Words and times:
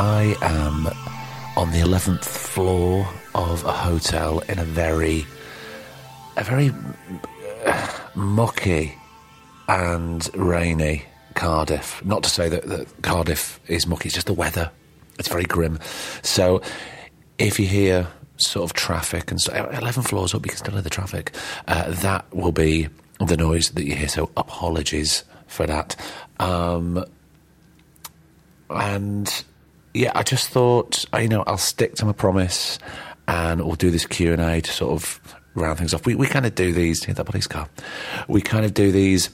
I 0.00 0.36
am 0.42 0.86
on 1.56 1.72
the 1.72 1.80
11th 1.80 2.24
floor 2.24 3.08
of 3.34 3.64
a 3.64 3.72
hotel 3.72 4.38
in 4.48 4.60
a 4.60 4.64
very, 4.64 5.26
a 6.36 6.44
very 6.44 6.70
uh, 7.66 7.90
mucky 8.14 8.94
and 9.66 10.30
rainy 10.36 11.02
Cardiff. 11.34 12.04
Not 12.04 12.22
to 12.22 12.30
say 12.30 12.48
that, 12.48 12.68
that 12.68 13.02
Cardiff 13.02 13.58
is 13.66 13.88
mucky, 13.88 14.06
it's 14.06 14.14
just 14.14 14.28
the 14.28 14.34
weather. 14.34 14.70
It's 15.18 15.26
very 15.26 15.42
grim. 15.42 15.80
So 16.22 16.62
if 17.38 17.58
you 17.58 17.66
hear 17.66 18.06
sort 18.36 18.70
of 18.70 18.74
traffic 18.74 19.32
and 19.32 19.40
so 19.40 19.52
11 19.52 20.04
floors 20.04 20.32
up, 20.32 20.46
you 20.46 20.50
can 20.50 20.58
still 20.58 20.74
hear 20.74 20.82
the 20.82 20.90
traffic. 20.90 21.34
Uh, 21.66 21.90
that 22.02 22.24
will 22.32 22.52
be 22.52 22.88
the 23.18 23.36
noise 23.36 23.70
that 23.70 23.84
you 23.84 23.96
hear. 23.96 24.06
So 24.06 24.30
apologies 24.36 25.24
for 25.48 25.66
that. 25.66 25.96
Um, 26.38 27.04
and 28.70 29.44
yeah, 29.98 30.12
I 30.14 30.22
just 30.22 30.50
thought, 30.50 31.04
you 31.18 31.28
know, 31.28 31.42
I'll 31.48 31.58
stick 31.58 31.96
to 31.96 32.06
my 32.06 32.12
promise 32.12 32.78
and 33.26 33.60
we'll 33.64 33.74
do 33.74 33.90
this 33.90 34.06
Q 34.06 34.32
and 34.32 34.40
A 34.40 34.60
to 34.60 34.70
sort 34.70 34.92
of 34.92 35.20
round 35.54 35.78
things 35.78 35.92
off. 35.92 36.06
We 36.06 36.14
we 36.14 36.28
kind 36.28 36.46
of 36.46 36.54
do 36.54 36.72
these. 36.72 37.02
Hear 37.02 37.14
that 37.14 37.24
police 37.24 37.48
car? 37.48 37.68
We 38.28 38.40
kind 38.40 38.64
of 38.64 38.74
do 38.74 38.92
these 38.92 39.30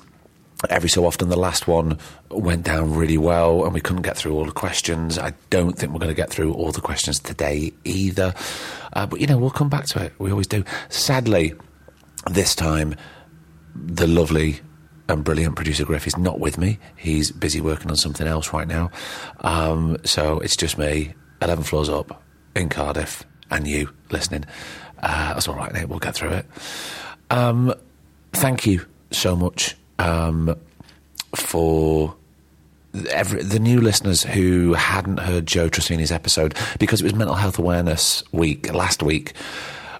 every 0.70 0.88
so 0.88 1.04
often. 1.04 1.28
The 1.28 1.36
last 1.36 1.68
one 1.68 1.98
went 2.30 2.64
down 2.64 2.94
really 2.94 3.18
well, 3.18 3.64
and 3.64 3.74
we 3.74 3.82
couldn't 3.82 4.02
get 4.02 4.16
through 4.16 4.34
all 4.34 4.46
the 4.46 4.52
questions. 4.52 5.18
I 5.18 5.34
don't 5.50 5.78
think 5.78 5.92
we're 5.92 5.98
going 5.98 6.08
to 6.08 6.14
get 6.14 6.30
through 6.30 6.54
all 6.54 6.72
the 6.72 6.80
questions 6.80 7.18
today 7.18 7.74
either. 7.84 8.34
Uh, 8.94 9.04
but 9.04 9.20
you 9.20 9.26
know, 9.26 9.36
we'll 9.36 9.50
come 9.50 9.68
back 9.68 9.84
to 9.88 10.02
it. 10.02 10.14
We 10.18 10.30
always 10.30 10.46
do. 10.46 10.64
Sadly, 10.88 11.52
this 12.30 12.54
time, 12.54 12.94
the 13.74 14.06
lovely 14.06 14.60
and 15.08 15.24
brilliant 15.24 15.56
producer 15.56 15.84
Griff 15.84 16.06
is 16.06 16.16
not 16.16 16.40
with 16.40 16.58
me. 16.58 16.78
He's 16.96 17.30
busy 17.30 17.60
working 17.60 17.90
on 17.90 17.96
something 17.96 18.26
else 18.26 18.52
right 18.52 18.66
now. 18.66 18.90
Um, 19.40 19.98
so 20.04 20.40
it's 20.40 20.56
just 20.56 20.78
me, 20.78 21.14
11 21.42 21.64
floors 21.64 21.88
up 21.88 22.22
in 22.56 22.68
Cardiff, 22.68 23.24
and 23.50 23.66
you 23.66 23.90
listening. 24.10 24.44
Uh, 25.02 25.34
that's 25.34 25.48
all 25.48 25.56
right, 25.56 25.72
Nate. 25.72 25.88
We'll 25.88 25.98
get 25.98 26.14
through 26.14 26.30
it. 26.30 26.46
Um, 27.30 27.74
thank 28.32 28.66
you 28.66 28.86
so 29.10 29.36
much 29.36 29.76
um, 29.98 30.56
for 31.34 32.16
every, 33.10 33.42
the 33.42 33.58
new 33.58 33.80
listeners 33.80 34.22
who 34.22 34.72
hadn't 34.74 35.18
heard 35.18 35.46
Joe 35.46 35.68
Tracini's 35.68 36.12
episode 36.12 36.54
because 36.78 37.00
it 37.00 37.04
was 37.04 37.14
Mental 37.14 37.34
Health 37.36 37.58
Awareness 37.58 38.22
Week 38.32 38.72
last 38.72 39.02
week. 39.02 39.34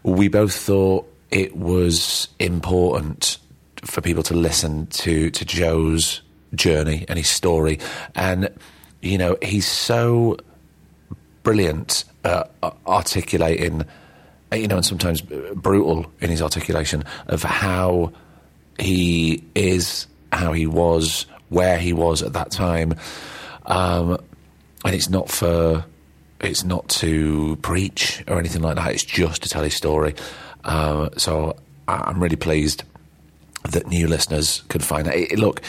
We 0.03 0.29
both 0.29 0.55
thought 0.55 1.11
it 1.31 1.57
was 1.57 2.29
important 2.39 3.39
for 3.85 4.01
people 4.01 4.23
to 4.25 4.35
listen 4.35 4.87
to 4.89 5.31
to 5.31 5.45
Joe's 5.45 6.23
journey 6.55 7.05
and 7.09 7.19
his 7.19 7.29
story, 7.29 7.79
and 8.15 8.49
you 9.03 9.19
know 9.19 9.37
he's 9.43 9.67
so 9.67 10.37
brilliant 11.43 12.05
at 12.25 12.51
articulating, 12.87 13.85
you 14.53 14.67
know, 14.67 14.77
and 14.77 14.85
sometimes 14.85 15.21
brutal 15.21 16.07
in 16.21 16.31
his 16.31 16.41
articulation 16.41 17.05
of 17.27 17.43
how 17.43 18.13
he 18.79 19.45
is, 19.55 20.07
how 20.33 20.53
he 20.53 20.67
was, 20.67 21.27
where 21.51 21.79
he 21.79 21.93
was 21.93 22.23
at 22.23 22.33
that 22.33 22.51
time, 22.51 22.95
um, 23.67 24.19
and 24.85 24.95
it's 24.95 25.09
not 25.09 25.29
for. 25.29 25.85
It's 26.41 26.65
not 26.65 26.87
to 27.01 27.57
preach 27.63 28.23
or 28.29 28.39
anything 28.39 28.61
like 28.61 28.77
that. 28.77 28.93
It's 28.93 29.05
just 29.05 29.45
to 29.45 29.49
tell 29.49 29.63
his 29.63 29.73
story. 29.73 30.15
Uh, 30.63 31.09
so 31.17 31.57
I'm 31.89 32.23
really 32.23 32.37
pleased 32.37 32.83
that 33.71 33.87
new 33.87 34.07
listeners 34.07 34.63
can 34.69 34.81
find 34.81 35.09
it. 35.09 35.39
look, 35.39 35.61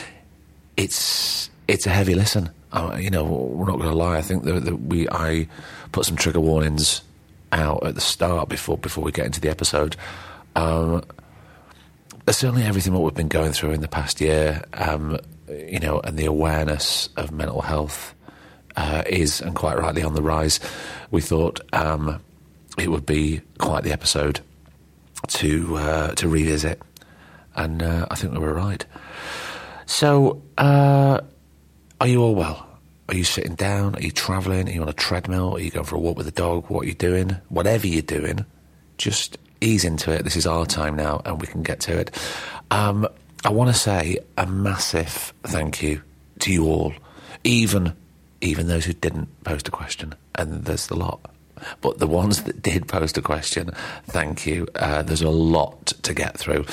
it's 0.78 1.50
it's 1.68 1.88
a 1.88 1.90
heavy 1.90 2.16
listen. 2.16 2.50
You 2.98 3.10
know, 3.10 3.24
we're 3.24 3.68
not 3.68 3.78
going 3.78 3.90
to 3.90 3.96
lie. 3.96 4.18
I 4.18 4.22
think 4.22 4.44
that, 4.44 4.66
that, 4.66 4.76
we 4.76 5.08
I 5.10 5.48
put 5.94 6.06
some 6.06 6.18
trigger 6.18 6.42
warnings 6.42 7.02
out 7.54 7.86
at 7.86 7.96
the 7.96 8.02
start 8.02 8.50
before 8.50 8.78
before 8.78 9.04
we 9.04 9.14
get 9.14 9.26
into 9.26 9.40
the 9.40 9.50
episode. 9.50 9.96
Um, 10.58 11.04
certainly, 12.28 12.64
everything 12.64 12.94
what 12.94 13.04
we've 13.04 13.14
been 13.14 13.30
going 13.30 13.54
through 13.54 13.72
in 13.72 13.82
the 13.82 13.88
past 13.88 14.20
year, 14.20 14.64
um, 14.74 15.18
you 15.50 15.80
know, 15.80 16.02
and 16.02 16.18
the 16.18 16.26
awareness 16.26 17.08
of 17.16 17.32
mental 17.32 17.62
health 17.62 18.14
uh, 18.76 19.04
is, 19.08 19.40
and 19.40 19.56
quite 19.56 19.78
rightly, 19.78 20.04
on 20.04 20.14
the 20.14 20.22
rise. 20.22 20.60
We 21.12 21.22
thought 21.22 21.62
um, 21.74 22.22
it 22.78 22.90
would 22.90 23.06
be 23.06 23.42
quite 23.58 23.84
the 23.86 23.94
episode 23.94 24.42
to 25.28 25.78
uh, 25.78 26.12
to 26.16 26.28
revisit 26.28 26.82
and 27.56 27.82
uh, 27.82 28.08
I 28.10 28.16
think 28.16 28.34
we 28.34 28.40
were 28.40 28.54
right. 28.54 28.86
So, 29.86 30.42
uh, 30.58 31.22
are 32.02 32.08
you 32.08 32.22
all 32.22 32.36
well? 32.36 32.68
Are 33.08 33.16
you 33.16 33.24
sitting 33.24 33.56
down? 33.56 33.96
Are 33.96 34.02
you 34.02 34.12
travelling? 34.12 34.68
Are 34.68 34.72
you 34.72 34.82
on 34.82 34.90
a 34.90 34.94
treadmill? 34.94 35.56
Are 35.56 35.60
you 35.60 35.70
going 35.70 35.86
for 35.86 35.96
a 35.96 36.00
walk 36.00 36.18
with 36.18 36.26
the 36.26 36.32
dog? 36.32 36.70
What 36.70 36.86
are 36.86 36.88
you 36.88 36.96
doing? 36.96 37.38
Whatever 37.50 37.88
you're 37.88 38.02
doing, 38.02 38.46
just 38.98 39.38
ease 39.62 39.86
into 39.86 40.12
it. 40.12 40.24
This 40.24 40.36
is 40.36 40.48
our 40.48 40.66
time 40.66 40.96
now, 40.96 41.22
and 41.26 41.40
we 41.40 41.48
can 41.48 41.62
get 41.62 41.80
to 41.82 41.98
it. 41.98 42.18
Um, 42.72 43.08
I 43.44 43.50
want 43.50 43.70
to 43.70 43.80
say 43.80 44.18
a 44.38 44.48
massive 44.48 45.34
thank 45.44 45.84
you 45.84 46.02
to 46.40 46.52
you 46.52 46.66
all, 46.66 46.94
even 47.44 47.94
even 48.42 48.68
those 48.68 48.86
who 48.86 48.94
didn't 48.94 49.44
post 49.44 49.68
a 49.68 49.72
question, 49.72 50.14
and 50.36 50.66
there's 50.66 50.90
a 50.90 50.96
lot. 50.96 51.32
But 51.82 52.00
the 52.00 52.08
ones 52.08 52.44
that 52.44 52.62
did 52.62 52.88
post 52.88 53.18
a 53.18 53.22
question, 53.22 53.72
thank 54.08 54.46
you. 54.46 54.68
Uh, 54.76 55.02
there's 55.04 55.22
a 55.22 55.30
lot 55.30 55.86
to 55.88 56.14
get 56.14 56.38
through. 56.38 56.66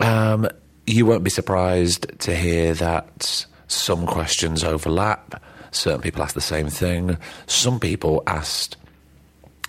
Um, 0.00 0.48
you 0.86 1.04
won't 1.06 1.24
be 1.24 1.30
surprised 1.30 2.18
to 2.20 2.34
hear 2.34 2.74
that 2.74 3.46
some 3.66 4.06
questions 4.06 4.64
overlap. 4.64 5.42
Certain 5.70 6.00
people 6.00 6.22
ask 6.22 6.34
the 6.34 6.40
same 6.40 6.68
thing. 6.68 7.18
Some 7.46 7.78
people 7.78 8.22
asked 8.26 8.76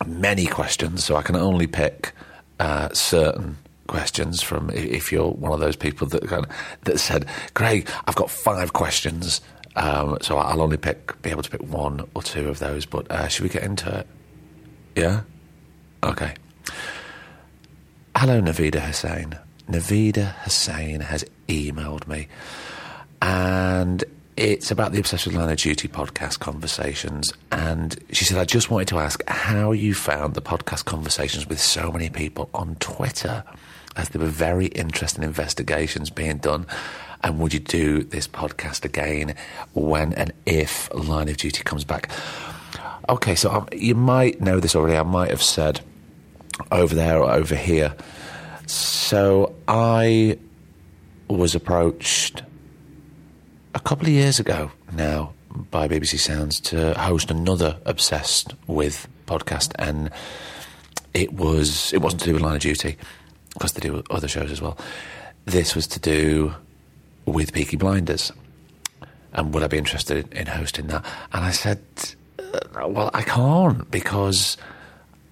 many 0.05 0.45
questions, 0.45 1.03
so 1.03 1.15
I 1.15 1.21
can 1.21 1.35
only 1.35 1.67
pick 1.67 2.13
uh, 2.59 2.89
certain 2.93 3.57
questions 3.87 4.41
from 4.41 4.69
if 4.69 5.11
you're 5.11 5.31
one 5.31 5.51
of 5.51 5.59
those 5.59 5.75
people 5.75 6.07
that 6.07 6.25
kind 6.27 6.45
of, 6.45 6.51
that 6.83 6.99
said, 6.99 7.25
"Greg, 7.53 7.89
I've 8.07 8.15
got 8.15 8.29
five 8.29 8.73
questions." 8.73 9.41
Um, 9.75 10.17
so 10.21 10.37
I'll 10.37 10.61
only 10.61 10.77
pick 10.77 11.21
be 11.21 11.29
able 11.29 11.43
to 11.43 11.49
pick 11.49 11.61
one 11.63 12.07
or 12.13 12.21
two 12.23 12.47
of 12.47 12.59
those. 12.59 12.85
But 12.85 13.09
uh, 13.11 13.27
should 13.27 13.43
we 13.43 13.49
get 13.49 13.63
into 13.63 13.99
it? 13.99 14.07
Yeah. 14.95 15.21
Okay. 16.03 16.33
Hello, 18.15 18.41
Navida 18.41 18.79
Hussain. 18.79 19.37
Navida 19.69 20.33
Hussain 20.43 21.01
has 21.01 21.23
emailed 21.47 22.07
me, 22.07 22.27
and 23.21 24.03
it's 24.35 24.71
about 24.71 24.93
the 24.93 24.99
Obsessed 24.99 25.27
with 25.27 25.35
Line 25.35 25.49
of 25.49 25.57
Duty 25.57 25.87
podcast 25.87 26.39
conversations. 26.39 27.33
And 27.51 28.01
she 28.11 28.23
said, 28.25 28.37
I 28.37 28.45
just 28.45 28.71
wanted 28.71 28.87
to 28.87 28.99
ask 28.99 29.21
how 29.27 29.73
you 29.73 29.93
found 29.93 30.33
the 30.33 30.41
podcast 30.41 30.85
conversations 30.85 31.45
with 31.45 31.59
so 31.59 31.91
many 31.91 32.09
people 32.09 32.49
on 32.53 32.75
Twitter, 32.75 33.43
as 33.95 34.09
there 34.09 34.21
were 34.21 34.27
very 34.27 34.67
interesting 34.67 35.23
investigations 35.23 36.09
being 36.09 36.37
done. 36.37 36.65
And 37.21 37.37
would 37.39 37.53
you 37.53 37.59
do 37.59 38.03
this 38.03 38.27
podcast 38.29 38.85
again 38.85 39.35
when 39.73 40.13
and 40.13 40.31
if 40.45 40.89
Line 40.93 41.27
of 41.27 41.35
Duty 41.35 41.63
comes 41.63 41.83
back? 41.83 42.09
Okay, 43.09 43.35
so 43.35 43.51
um, 43.51 43.67
you 43.73 43.93
might 43.93 44.39
know 44.39 44.59
this 44.61 44.73
already. 44.73 44.95
I 44.95 45.03
might 45.03 45.31
have 45.31 45.43
said 45.43 45.81
over 46.71 46.95
there 46.95 47.19
or 47.21 47.29
over 47.29 47.55
here 47.55 47.93
so 48.69 49.55
I 49.67 50.37
was 51.27 51.55
approached 51.55 52.43
a 53.73 53.79
couple 53.79 54.05
of 54.05 54.11
years 54.11 54.39
ago 54.39 54.71
now 54.93 55.33
by 55.71 55.87
BBC 55.87 56.19
Sounds 56.19 56.59
to 56.61 56.93
host 56.93 57.31
another 57.31 57.79
Obsessed 57.85 58.53
with 58.67 59.07
podcast, 59.25 59.73
and 59.79 60.11
it 61.13 61.33
was 61.33 61.91
it 61.93 62.01
wasn't 62.01 62.21
to 62.21 62.27
do 62.27 62.33
with 62.33 62.43
Line 62.43 62.55
of 62.57 62.61
Duty 62.61 62.97
because 63.53 63.73
they 63.73 63.87
do 63.87 64.03
other 64.11 64.27
shows 64.27 64.51
as 64.51 64.61
well. 64.61 64.77
This 65.45 65.73
was 65.75 65.87
to 65.87 65.99
do 65.99 66.53
with 67.25 67.53
Peaky 67.53 67.77
Blinders, 67.77 68.31
and 69.33 69.51
would 69.53 69.63
I 69.63 69.67
be 69.67 69.77
interested 69.79 70.31
in 70.31 70.45
hosting 70.45 70.87
that? 70.87 71.03
And 71.33 71.43
I 71.43 71.51
said, 71.51 71.81
uh, 72.37 72.87
well, 72.87 73.09
I 73.13 73.23
can't 73.23 73.89
because 73.89 74.57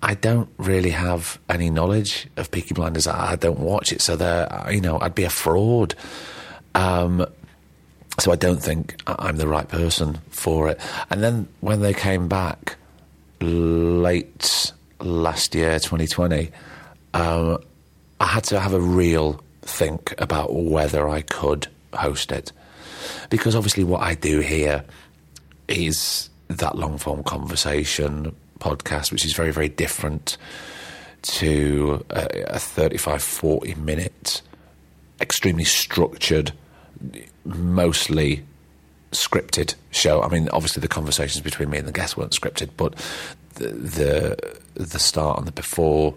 I 0.02 0.14
don't 0.14 0.50
really 0.58 0.92
have 0.92 1.40
any 1.50 1.70
knowledge 1.70 2.28
of 2.38 2.52
Peaky 2.52 2.74
Blinders. 2.74 3.08
I, 3.08 3.36
don't 3.36 3.60
watch 3.60 3.92
it, 3.92 4.02
so 4.02 4.16
there, 4.16 4.48
you 4.70 4.82
know, 4.82 5.00
I'd 5.00 5.16
be 5.16 5.24
a 5.24 5.30
fraud. 5.30 5.96
Um, 6.76 7.26
so 8.20 8.32
I 8.32 8.36
don't 8.36 8.62
think 8.62 8.96
I'm 9.08 9.38
the 9.38 9.48
right 9.48 9.68
person 9.68 10.20
for 10.30 10.70
it. 10.70 10.80
And 11.10 11.24
then 11.24 11.48
when 11.62 11.82
they 11.82 11.94
came 11.94 12.28
back 12.28 12.76
late 13.42 14.72
last 15.00 15.56
year, 15.56 15.80
2020, 15.80 16.52
um, 17.14 17.58
I 18.20 18.26
had 18.26 18.44
to 18.46 18.60
have 18.60 18.74
a 18.74 18.82
real 18.82 19.44
think 19.62 20.14
about 20.18 20.54
whether 20.54 21.08
I 21.08 21.22
could 21.22 21.68
host 21.94 22.32
it. 22.32 22.52
Because 23.30 23.56
obviously, 23.56 23.84
what 23.84 24.02
I 24.02 24.16
do 24.16 24.40
here 24.40 24.84
is 25.68 26.30
that 26.48 26.78
long 26.78 26.98
form 26.98 27.24
conversation 27.24 28.36
podcast, 28.60 29.12
which 29.12 29.26
is 29.26 29.34
very, 29.34 29.52
very 29.52 29.70
different 29.70 30.38
to 31.22 32.06
a, 32.10 32.56
a 32.56 32.60
35, 32.60 33.22
40 33.22 33.76
minute, 33.76 34.42
extremely 35.20 35.64
structured, 35.64 36.52
mostly 37.44 38.44
scripted 39.12 39.76
show. 39.92 40.22
I 40.22 40.30
mean, 40.30 40.50
obviously 40.50 40.82
the 40.82 40.88
conversations 40.88 41.42
between 41.42 41.70
me 41.70 41.78
and 41.78 41.88
the 41.88 41.92
guests 41.92 42.18
weren't 42.18 42.32
scripted, 42.32 42.70
but 42.78 42.96
the 43.56 43.70
the, 43.70 44.60
the 44.84 45.00
start 45.00 45.40
and 45.40 45.48
the 45.48 45.52
before 45.52 46.16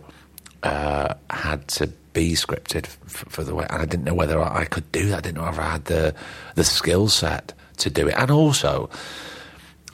uh, 0.62 1.14
had 1.30 1.66
to 1.68 1.88
be 2.12 2.32
scripted 2.32 2.86
for, 2.86 3.30
for, 3.30 3.44
the 3.44 3.54
way, 3.54 3.66
and 3.70 3.80
I 3.80 3.84
didn't 3.84 4.04
know 4.04 4.14
whether 4.14 4.40
I 4.42 4.64
could 4.64 4.90
do 4.92 5.08
that. 5.08 5.18
I 5.18 5.20
didn't 5.20 5.38
know 5.38 5.48
if 5.48 5.58
I 5.58 5.70
had 5.70 5.84
the 5.86 6.14
the 6.54 6.64
skill 6.64 7.08
set 7.08 7.52
to 7.78 7.90
do 7.90 8.08
it, 8.08 8.14
and 8.16 8.30
also 8.30 8.90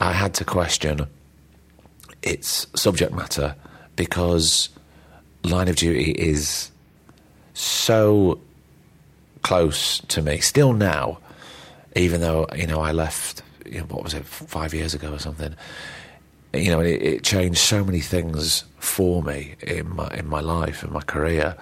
I 0.01 0.13
had 0.13 0.35
to 0.35 0.45
question 0.45 1.07
its 2.27 2.67
subject 2.75 3.13
matter 3.13 3.55
because 3.95 4.69
Line 5.45 5.69
of 5.69 5.77
Duty 5.77 6.11
is 6.11 6.71
so 7.55 8.41
close 9.43 10.01
to 10.01 10.21
me 10.21 10.39
still 10.39 10.73
now, 10.73 11.19
even 11.95 12.21
though 12.21 12.47
you 12.55 12.67
know 12.67 12.81
I 12.81 12.93
left. 12.93 13.43
You 13.65 13.81
know, 13.81 13.87
what 13.87 14.05
was 14.05 14.15
it, 14.15 14.25
five 14.25 14.75
years 14.75 14.95
ago 14.95 15.13
or 15.13 15.19
something? 15.19 15.55
You 16.53 16.71
know, 16.71 16.81
it, 16.81 17.03
it 17.03 17.25
changed 17.25 17.59
so 17.59 17.85
many 17.85 18.01
things 18.01 18.65
for 18.79 19.23
me 19.23 19.55
in 19.63 19.95
my 19.95 20.09
in 20.09 20.27
my 20.29 20.41
life 20.41 20.83
in 20.83 20.93
my 20.93 21.01
career, 21.01 21.57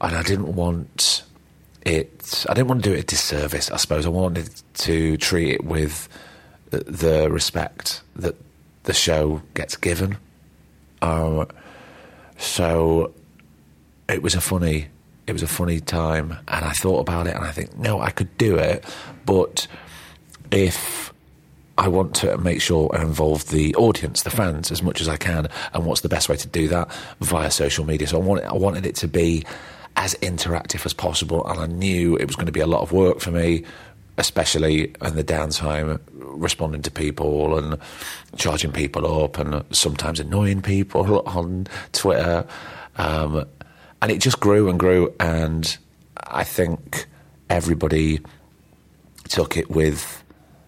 and 0.00 0.16
I 0.16 0.22
didn't 0.22 0.54
want 0.54 1.24
it. 1.84 2.46
I 2.48 2.54
didn't 2.54 2.68
want 2.68 2.82
to 2.84 2.90
do 2.90 2.94
it 2.94 3.00
a 3.00 3.04
disservice. 3.04 3.70
I 3.70 3.76
suppose 3.76 4.06
I 4.06 4.10
wanted 4.10 4.50
to 4.74 5.16
treat 5.16 5.54
it 5.54 5.64
with 5.64 6.08
the 6.70 7.28
respect 7.30 8.02
that 8.16 8.34
the 8.84 8.92
show 8.92 9.42
gets 9.54 9.76
given. 9.76 10.16
Um, 11.00 11.48
so 12.36 13.12
it 14.08 14.22
was 14.22 14.34
a 14.34 14.40
funny, 14.40 14.88
it 15.26 15.32
was 15.32 15.42
a 15.42 15.48
funny 15.48 15.80
time, 15.80 16.36
and 16.48 16.64
I 16.64 16.72
thought 16.72 17.00
about 17.00 17.26
it, 17.26 17.34
and 17.34 17.44
I 17.44 17.52
think, 17.52 17.76
no, 17.78 18.00
I 18.00 18.10
could 18.10 18.36
do 18.38 18.56
it, 18.56 18.84
but 19.24 19.66
if 20.50 21.12
I 21.78 21.88
want 21.88 22.14
to 22.16 22.36
make 22.38 22.60
sure 22.60 22.90
I 22.94 23.02
involve 23.02 23.48
the 23.48 23.74
audience, 23.76 24.22
the 24.22 24.30
fans, 24.30 24.70
as 24.70 24.82
much 24.82 25.00
as 25.00 25.08
I 25.08 25.16
can, 25.16 25.48
and 25.72 25.86
what's 25.86 26.02
the 26.02 26.08
best 26.08 26.28
way 26.28 26.36
to 26.36 26.48
do 26.48 26.68
that 26.68 26.92
via 27.20 27.50
social 27.50 27.84
media? 27.84 28.06
So 28.06 28.20
I 28.20 28.22
wanted, 28.22 28.44
I 28.44 28.54
wanted 28.54 28.86
it 28.86 28.94
to 28.96 29.08
be 29.08 29.44
as 29.96 30.14
interactive 30.16 30.84
as 30.84 30.92
possible, 30.92 31.46
and 31.46 31.60
I 31.60 31.66
knew 31.66 32.16
it 32.16 32.26
was 32.26 32.36
going 32.36 32.46
to 32.46 32.52
be 32.52 32.60
a 32.60 32.66
lot 32.66 32.82
of 32.82 32.92
work 32.92 33.20
for 33.20 33.30
me 33.30 33.64
especially 34.18 34.94
in 35.02 35.16
the 35.16 35.24
downtime, 35.24 35.98
responding 36.12 36.82
to 36.82 36.90
people 36.90 37.58
and 37.58 37.78
charging 38.36 38.72
people 38.72 39.24
up 39.24 39.38
and 39.38 39.64
sometimes 39.74 40.20
annoying 40.20 40.62
people 40.62 41.20
on 41.26 41.66
Twitter. 41.92 42.46
Um, 42.96 43.46
and 44.00 44.10
it 44.10 44.20
just 44.20 44.40
grew 44.40 44.68
and 44.68 44.78
grew. 44.78 45.14
And 45.18 45.76
I 46.18 46.44
think 46.44 47.06
everybody 47.48 48.20
took 49.28 49.56
it 49.56 49.70
with 49.70 50.22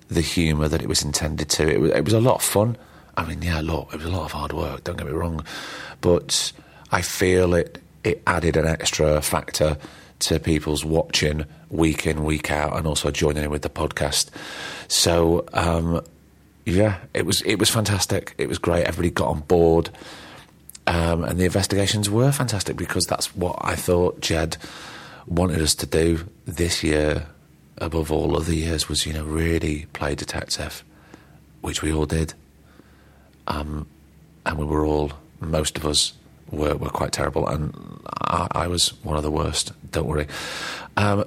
the 0.08 0.20
humour 0.20 0.69
that 0.69 0.82
it 0.82 0.88
was 0.88 1.02
intended 1.02 1.49
to. 1.50 1.69
It 1.69 1.81
was, 1.81 1.90
it 1.90 2.05
was 2.05 2.14
a 2.14 2.20
lot 2.20 2.37
of 2.37 2.43
fun. 2.43 2.76
I 3.17 3.25
mean, 3.25 3.43
yeah, 3.43 3.61
look, 3.61 3.93
it 3.93 3.97
was 3.97 4.06
a 4.06 4.11
lot 4.11 4.25
of 4.25 4.32
hard 4.32 4.52
work, 4.52 4.85
don't 4.85 4.97
get 4.97 5.06
me 5.06 5.12
wrong. 5.12 5.44
But 6.00 6.52
I 6.90 7.02
feel 7.02 7.55
it, 7.55 7.81
it 8.02 8.23
added 8.26 8.56
an 8.56 8.67
extra 8.67 9.20
factor 9.20 9.76
to 10.20 10.40
people's 10.40 10.85
watching 10.85 11.44
week 11.75 12.06
in, 12.06 12.25
week 12.25 12.50
out, 12.50 12.76
and 12.76 12.87
also 12.87 13.11
joining 13.11 13.44
in 13.44 13.50
with 13.50 13.62
the 13.62 13.69
podcast. 13.69 14.31
So, 14.88 15.44
um, 15.53 16.05
yeah, 16.65 16.99
it 17.12 17.26
was 17.26 17.43
it 17.43 17.56
was 17.56 17.69
fantastic. 17.69 18.35
It 18.38 18.49
was 18.49 18.59
great. 18.59 18.85
Everybody 18.85 19.11
got 19.11 19.29
on 19.29 19.41
board, 19.41 19.91
um, 20.87 21.25
and 21.25 21.38
the 21.38 21.44
investigations 21.44 22.09
were 22.09 22.32
fantastic 22.32 22.76
because 22.76 23.05
that's 23.05 23.35
what 23.37 23.56
I 23.61 23.75
thought 23.75 24.21
Jed 24.21 24.56
wanted 25.26 25.61
us 25.61 25.75
to 25.76 25.87
do 25.87 26.26
this 26.47 26.82
year. 26.82 27.26
Above 27.79 28.12
all 28.12 28.37
other 28.37 28.55
years, 28.55 28.88
was 28.88 29.05
you 29.05 29.12
know 29.12 29.25
really 29.25 29.87
play 29.93 30.15
detective, 30.15 30.85
which 31.61 31.82
we 31.82 31.93
all 31.93 32.06
did, 32.06 32.32
um, 33.49 33.88
and 34.47 34.59
we 34.59 34.65
were 34.65 34.87
all 34.87 35.11
most 35.41 35.76
of 35.76 35.85
us 35.85 36.12
were, 36.53 36.76
were 36.76 36.88
quite 36.88 37.11
terrible, 37.11 37.49
and 37.49 37.75
I, 38.21 38.47
I 38.53 38.67
was 38.69 38.91
one 39.03 39.17
of 39.17 39.25
the 39.25 39.31
worst. 39.31 39.73
Don't 39.91 40.06
worry. 40.06 40.29
Um, 40.97 41.25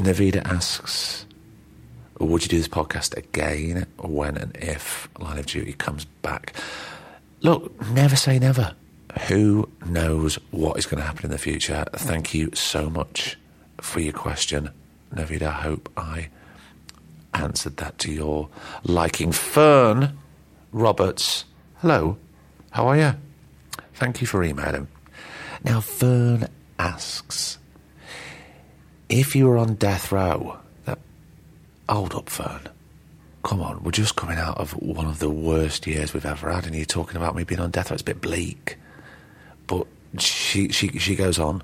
Navida 0.00 0.42
asks, 0.46 1.26
"Would 2.18 2.42
you 2.42 2.48
do 2.48 2.58
this 2.58 2.68
podcast 2.68 3.16
again 3.16 3.86
when 3.98 4.36
and 4.36 4.56
if 4.56 5.08
Line 5.18 5.38
of 5.38 5.46
Duty 5.46 5.72
comes 5.74 6.04
back?" 6.22 6.54
Look, 7.42 7.80
never 7.92 8.16
say 8.16 8.38
never. 8.38 8.74
Who 9.28 9.68
knows 9.86 10.38
what 10.50 10.78
is 10.78 10.86
going 10.86 11.00
to 11.00 11.06
happen 11.06 11.24
in 11.26 11.30
the 11.30 11.38
future? 11.38 11.84
Thank 11.94 12.32
you 12.34 12.50
so 12.54 12.88
much 12.90 13.36
for 13.80 14.00
your 14.00 14.12
question, 14.12 14.70
Navida. 15.14 15.48
I 15.48 15.62
hope 15.62 15.90
I 15.96 16.28
answered 17.34 17.76
that 17.78 17.98
to 18.00 18.12
your 18.12 18.48
liking. 18.84 19.32
Fern 19.32 20.16
Roberts, 20.72 21.44
hello. 21.78 22.16
How 22.70 22.86
are 22.88 22.96
you? 22.96 23.14
Thank 23.94 24.20
you 24.20 24.26
for 24.26 24.42
emailing. 24.44 24.88
Now, 25.64 25.80
Fern 25.80 26.48
asks 26.78 27.58
if 29.10 29.34
you 29.34 29.48
were 29.48 29.58
on 29.58 29.74
death 29.74 30.12
row, 30.12 30.58
that 30.84 30.98
hold 31.88 32.14
up, 32.14 32.30
Fern. 32.30 32.68
Come 33.42 33.60
on, 33.60 33.82
we're 33.82 33.90
just 33.90 34.16
coming 34.16 34.38
out 34.38 34.58
of 34.58 34.72
one 34.72 35.06
of 35.06 35.18
the 35.18 35.30
worst 35.30 35.86
years 35.86 36.14
we've 36.14 36.26
ever 36.26 36.50
had, 36.50 36.66
and 36.66 36.74
you're 36.74 36.84
talking 36.84 37.16
about 37.16 37.34
me 37.34 37.44
being 37.44 37.60
on 37.60 37.70
death 37.70 37.90
row. 37.90 37.94
It's 37.94 38.02
a 38.02 38.04
bit 38.04 38.20
bleak. 38.20 38.76
But 39.66 39.86
she 40.18 40.68
she 40.68 40.98
she 40.98 41.16
goes 41.16 41.38
on. 41.38 41.62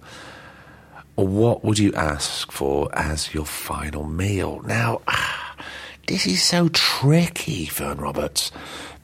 What 1.14 1.64
would 1.64 1.78
you 1.78 1.94
ask 1.94 2.50
for 2.52 2.90
as 2.94 3.32
your 3.32 3.46
final 3.46 4.04
meal? 4.04 4.60
Now, 4.64 5.00
this 6.06 6.26
is 6.26 6.42
so 6.42 6.68
tricky, 6.68 7.66
Fern 7.66 7.98
Roberts, 7.98 8.52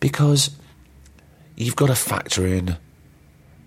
because 0.01 0.51
you've 1.57 1.77
got 1.77 1.87
to 1.87 1.95
factor 1.95 2.47
in 2.47 2.77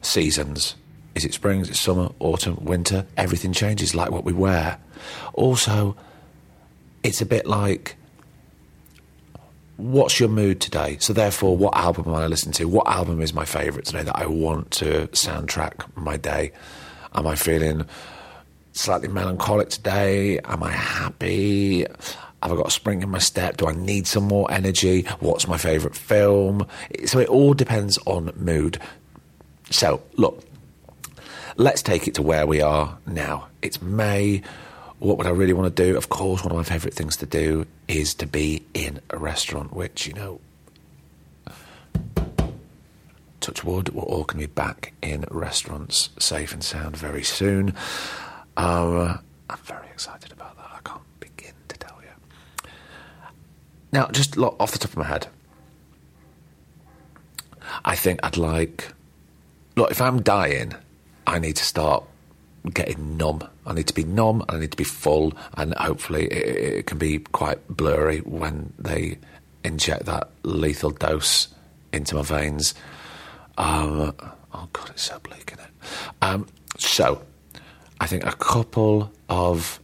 seasons. 0.02 0.76
Is 1.16 1.24
it 1.24 1.34
spring? 1.34 1.62
Is 1.62 1.70
it 1.70 1.76
summer, 1.76 2.10
autumn, 2.20 2.58
winter? 2.64 3.06
Everything 3.16 3.54
changes, 3.54 3.96
like 3.96 4.12
what 4.12 4.26
we 4.26 4.34
wear. 4.34 4.78
Also, 5.34 5.96
it's 7.04 7.22
a 7.22 7.26
bit 7.26 7.46
like 7.46 7.96
what's 9.78 10.20
your 10.20 10.30
mood 10.30 10.62
today? 10.62 10.98
So, 11.00 11.14
therefore, 11.14 11.56
what 11.58 11.76
album 11.76 12.06
am 12.08 12.16
I 12.16 12.28
listening 12.28 12.54
to? 12.54 12.66
What 12.66 12.88
album 12.88 13.22
is 13.22 13.34
my 13.34 13.46
favourite 13.46 13.86
today 13.86 14.04
that 14.04 14.16
I 14.16 14.26
want 14.26 14.72
to 14.72 15.08
soundtrack 15.08 15.86
my 15.96 16.18
day? 16.18 16.52
Am 17.14 17.28
I 17.28 17.36
feeling 17.36 17.86
slightly 18.74 19.08
melancholic 19.08 19.70
today? 19.70 20.40
Am 20.40 20.64
I 20.64 20.72
happy? 20.72 21.82
Have 22.44 22.52
I 22.52 22.56
got 22.56 22.68
a 22.68 22.72
spring 22.72 23.02
in 23.02 23.10
my 23.10 23.20
step? 23.20 23.58
Do 23.58 23.68
I 23.68 23.74
need 23.74 24.08
some 24.08 24.26
more 24.26 24.52
energy? 24.52 25.04
What's 25.20 25.48
my 25.48 25.58
favourite 25.58 25.96
film? 25.96 26.68
So, 27.06 27.20
it 27.20 27.30
all 27.30 27.54
depends 27.54 27.98
on 28.06 28.32
mood. 28.36 28.80
So, 29.72 30.02
look, 30.16 30.44
let's 31.56 31.82
take 31.82 32.08
it 32.08 32.16
to 32.16 32.22
where 32.22 32.46
we 32.46 32.62
are 32.62 32.98
now. 33.06 33.48
It's 33.62 33.82
May. 33.82 34.42
What 35.00 35.18
would 35.18 35.28
I 35.28 35.32
really 35.32 35.54
want 35.54 35.76
to 35.76 35.84
do? 35.84 35.98
Of 35.98 36.10
course, 36.10 36.44
one 36.44 36.52
of 36.52 36.58
my 36.58 36.64
favourite 36.64 36.94
things 36.94 37.18
to 37.18 37.26
do 37.26 37.66
is 37.88 38.14
to 38.16 38.28
be 38.28 38.66
in 38.74 39.02
a 39.10 39.18
restaurant, 39.18 39.74
which, 39.74 40.08
you 40.08 40.14
know, 40.14 40.40
touch 43.42 43.64
wood, 43.64 43.90
we're 43.90 44.04
all 44.04 44.24
going 44.24 44.42
to 44.42 44.48
be 44.48 44.54
back 44.54 44.94
in 45.02 45.26
restaurants 45.30 46.10
safe 46.18 46.54
and 46.54 46.64
sound 46.64 46.98
very 46.98 47.24
soon. 47.24 47.74
Um, 48.58 49.20
I'm 49.50 49.58
very 49.64 49.88
excited 49.88 50.32
about 50.32 50.56
that. 50.58 50.72
I 50.74 50.80
can't 50.84 51.20
begin 51.20 51.54
to 51.68 51.78
tell 51.78 52.00
you. 52.02 52.70
Now, 53.92 54.08
just 54.08 54.38
off 54.38 54.72
the 54.72 54.80
top 54.80 54.92
of 54.92 54.98
my 54.98 55.04
head, 55.04 55.28
I 57.84 57.96
think 57.96 58.20
I'd 58.24 58.38
like 58.38 58.94
look, 59.76 59.92
if 59.92 60.02
I'm 60.02 60.22
dying, 60.22 60.74
I 61.28 61.40
need 61.40 61.56
to 61.58 61.64
start 61.64 62.04
getting 62.74 63.18
numb. 63.18 63.48
I 63.66 63.74
need 63.74 63.88
to 63.88 63.94
be 63.94 64.04
numb. 64.04 64.44
I 64.50 64.58
need 64.58 64.72
to 64.72 64.78
be 64.78 64.84
full, 64.84 65.34
and 65.56 65.74
hopefully 65.76 66.26
it, 66.26 66.78
it, 66.78 66.86
can 66.88 66.98
be 66.98 67.20
quite 67.20 67.68
blurry 67.68 68.20
when 68.20 68.74
they 68.80 69.18
inject 69.64 70.06
that 70.06 70.30
lethal 70.44 70.92
dose 70.92 71.50
into 71.94 72.16
my 72.16 72.22
veins. 72.22 72.74
Um, 73.58 74.14
oh 74.54 74.70
god, 74.74 74.90
it's 74.92 75.04
so 75.04 75.20
bleak, 75.20 75.54
isn't 75.54 75.66
it? 75.66 75.72
Um, 76.22 76.48
so, 76.78 77.22
I 78.00 78.08
think 78.08 78.26
a 78.26 78.34
couple 78.34 79.12
of 79.30 79.80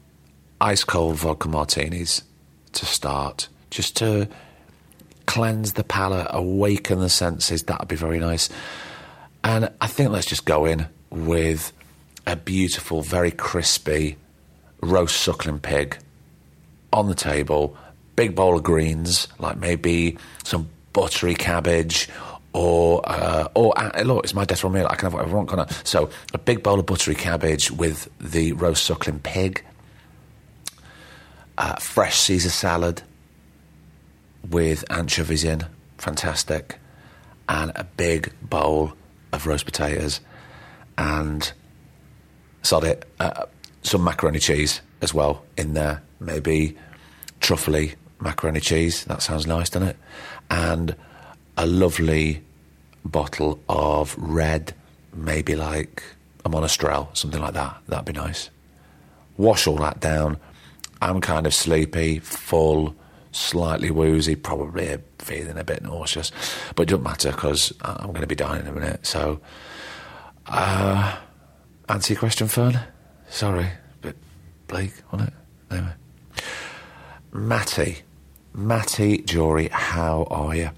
ice 0.60 0.83
cold 0.83 1.15
vodka 1.15 1.48
martinis 1.48 2.24
to 2.74 2.86
start, 2.86 3.48
just 3.69 3.95
to 3.98 4.27
cleanse 5.25 5.74
the 5.74 5.83
palate, 5.83 6.27
awaken 6.29 7.00
the 7.00 7.10
senses. 7.10 7.63
That'd 7.63 7.88
be 7.88 7.95
very 7.95 8.19
nice. 8.19 8.50
And 9.43 9.71
I 9.79 9.88
think 9.88 10.12
let's 10.12 10.27
just 10.27 10.45
go 10.45 10.65
in 10.65 10.88
with 11.12 11.72
a 12.25 12.36
beautiful, 12.36 13.01
very 13.01 13.32
crispy 13.32 14.18
roast 14.82 15.22
suckling 15.22 15.60
pig 15.60 15.98
on 16.91 17.08
the 17.08 17.15
table, 17.15 17.77
big 18.15 18.36
bowl 18.36 18.56
of 18.56 18.63
greens, 18.63 19.27
like 19.38 19.58
maybe 19.58 20.18
some 20.44 20.70
buttery 20.94 21.36
cabbage 21.36 22.10
or 22.53 23.01
uh, 23.10 23.48
or 23.53 23.74
uh, 23.77 24.01
look, 24.03 24.24
it's 24.24 24.34
my 24.34 24.46
death 24.46 24.63
row 24.63 24.70
meal. 24.70 24.88
I 24.89 24.96
can 24.96 25.06
have 25.06 25.13
whatever 25.13 25.32
I 25.32 25.36
want, 25.36 25.50
can? 25.50 25.70
So 25.86 26.10
a 26.34 26.38
big 26.38 26.63
bowl 26.63 26.80
of 26.80 26.86
buttery 26.86 27.15
cabbage 27.15 27.72
with 27.72 28.10
the 28.20 28.53
roast 28.53 28.84
suckling 28.86 29.20
pig, 29.20 29.63
uh, 31.58 31.75
fresh 31.75 32.18
Caesar 32.18 32.50
salad, 32.50 33.03
with 34.50 34.84
anchovies 34.89 35.44
in, 35.44 35.65
fantastic, 35.98 36.77
and 37.48 37.72
a 37.75 37.84
big 37.84 38.34
bowl 38.41 38.94
of 39.32 39.48
roast 39.48 39.65
potatoes, 39.65 40.20
and 40.98 41.51
sod 42.63 42.83
it, 42.83 43.10
uh, 43.19 43.45
some 43.83 44.03
macaroni 44.03 44.39
cheese 44.39 44.81
as 45.01 45.13
well 45.13 45.43
in 45.57 45.74
there, 45.74 46.01
maybe 46.19 46.77
truffly 47.39 47.95
macaroni 48.19 48.60
cheese. 48.60 49.03
That 49.05 49.21
sounds 49.21 49.48
nice, 49.48 49.69
doesn't 49.69 49.89
it? 49.89 49.98
And 50.50 50.95
a 51.57 51.65
lovely 51.65 52.43
bottle 53.03 53.60
of 53.67 54.15
red, 54.17 54.74
maybe 55.13 55.55
like 55.55 56.03
a 56.45 56.50
monastrell, 56.50 57.15
something 57.15 57.41
like 57.41 57.53
that. 57.53 57.77
That'd 57.88 58.05
be 58.05 58.13
nice. 58.13 58.50
Wash 59.38 59.67
all 59.67 59.77
that 59.77 60.00
down. 60.00 60.38
I'm 61.01 61.19
kind 61.19 61.48
of 61.48 61.53
sleepy, 61.53 62.19
full, 62.19 62.95
slightly 63.31 63.89
woozy, 63.89 64.36
probably 64.36 64.98
feeling 65.17 65.57
a 65.57 65.63
bit 65.63 65.81
nauseous, 65.81 66.31
but 66.75 66.83
it 66.83 66.89
doesn't 66.89 67.03
matter 67.03 67.31
because 67.31 67.74
I'm 67.81 68.10
going 68.10 68.21
to 68.21 68.27
be 68.27 68.36
dying 68.36 68.62
in 68.62 68.67
a 68.67 68.71
minute. 68.71 69.05
So, 69.05 69.39
uh, 70.51 71.17
answer 71.89 72.13
your 72.13 72.20
question, 72.20 72.48
Fern. 72.48 72.79
Sorry, 73.29 73.67
but 74.01 74.15
bleak, 74.67 74.93
wasn't 75.12 75.29
it? 75.29 75.36
Anyway, 75.74 75.93
Matty, 77.31 78.00
Matty 78.53 79.20
Jory, 79.20 79.70
how 79.70 80.27
are 80.29 80.55
you? 80.55 80.70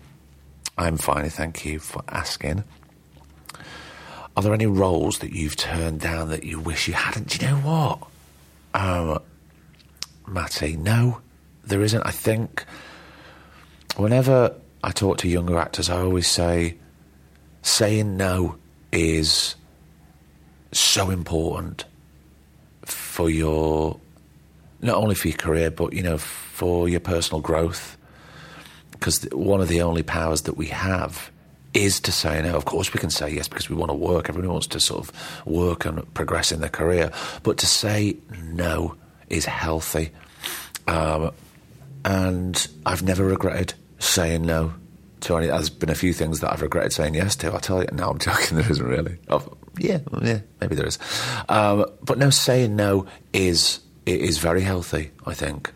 I'm 0.77 0.97
fine, 0.97 1.29
thank 1.29 1.65
you 1.65 1.79
for 1.79 2.03
asking. 2.07 2.63
Are 4.35 4.43
there 4.43 4.53
any 4.53 4.65
roles 4.65 5.19
that 5.19 5.31
you've 5.31 5.55
turned 5.55 5.99
down 5.99 6.29
that 6.29 6.43
you 6.43 6.59
wish 6.59 6.87
you 6.87 6.93
hadn't? 6.93 7.29
Do 7.29 7.45
you 7.45 7.51
know 7.51 7.57
what? 7.57 8.07
Um, 8.73 9.19
Matty, 10.27 10.75
no, 10.75 11.21
there 11.63 11.81
isn't. 11.81 12.01
I 12.03 12.11
think 12.11 12.63
whenever 13.95 14.55
I 14.83 14.91
talk 14.91 15.17
to 15.19 15.27
younger 15.27 15.57
actors, 15.57 15.89
I 15.89 15.99
always 15.99 16.27
say 16.27 16.77
saying 17.61 18.17
no 18.17 18.57
is 18.91 19.55
so 20.73 21.09
important 21.09 21.85
for 22.83 23.29
your 23.29 23.99
not 24.81 24.97
only 24.97 25.15
for 25.15 25.29
your 25.29 25.37
career 25.37 25.71
but 25.71 25.93
you 25.93 26.03
know 26.03 26.17
for 26.17 26.89
your 26.89 26.99
personal 26.99 27.41
growth 27.41 27.97
because 28.91 29.23
one 29.31 29.61
of 29.61 29.67
the 29.67 29.81
only 29.81 30.03
powers 30.03 30.43
that 30.43 30.57
we 30.57 30.67
have 30.67 31.31
is 31.73 31.99
to 32.01 32.11
say 32.11 32.41
no. 32.41 32.55
Of 32.55 32.65
course, 32.65 32.93
we 32.93 32.99
can 32.99 33.09
say 33.09 33.29
yes 33.29 33.47
because 33.47 33.69
we 33.69 33.75
want 33.75 33.89
to 33.89 33.95
work. 33.95 34.29
Everyone 34.29 34.51
wants 34.51 34.67
to 34.67 34.79
sort 34.79 35.07
of 35.07 35.45
work 35.45 35.85
and 35.85 36.13
progress 36.13 36.51
in 36.51 36.61
their 36.61 36.69
career. 36.69 37.11
But 37.41 37.57
to 37.59 37.65
say 37.65 38.17
no 38.43 38.95
is 39.29 39.45
healthy. 39.45 40.11
Um, 40.87 41.31
and 42.05 42.67
I've 42.85 43.03
never 43.03 43.25
regretted 43.25 43.73
saying 43.99 44.43
no 44.43 44.73
to 45.21 45.37
any. 45.37 45.47
There's 45.47 45.69
been 45.69 45.89
a 45.89 45.95
few 45.95 46.13
things 46.13 46.41
that 46.41 46.51
I've 46.51 46.61
regretted 46.61 46.93
saying 46.93 47.15
yes 47.15 47.35
to. 47.37 47.53
I 47.53 47.59
tell 47.59 47.81
you, 47.81 47.89
no, 47.91 48.09
I'm 48.09 48.19
joking. 48.19 48.57
There 48.57 48.69
isn't 48.69 48.85
really. 48.85 49.17
Oh, 49.29 49.57
yeah, 49.77 49.99
yeah, 50.21 50.39
maybe 50.61 50.75
there 50.75 50.87
is. 50.87 50.99
Um, 51.49 51.85
but 52.01 52.17
no, 52.17 52.29
saying 52.29 52.75
no 52.75 53.05
is 53.31 53.79
is 54.05 54.37
very 54.37 54.61
healthy. 54.61 55.11
I 55.25 55.33
think. 55.33 55.71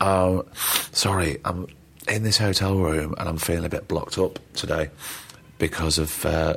Um, 0.00 0.44
sorry, 0.92 1.38
I'm 1.44 1.66
in 2.08 2.22
this 2.22 2.38
hotel 2.38 2.76
room 2.76 3.14
and 3.18 3.28
I'm 3.28 3.38
feeling 3.38 3.64
a 3.64 3.68
bit 3.68 3.88
blocked 3.88 4.18
up 4.18 4.38
today 4.54 4.90
because 5.58 5.98
of 5.98 6.26
uh, 6.26 6.56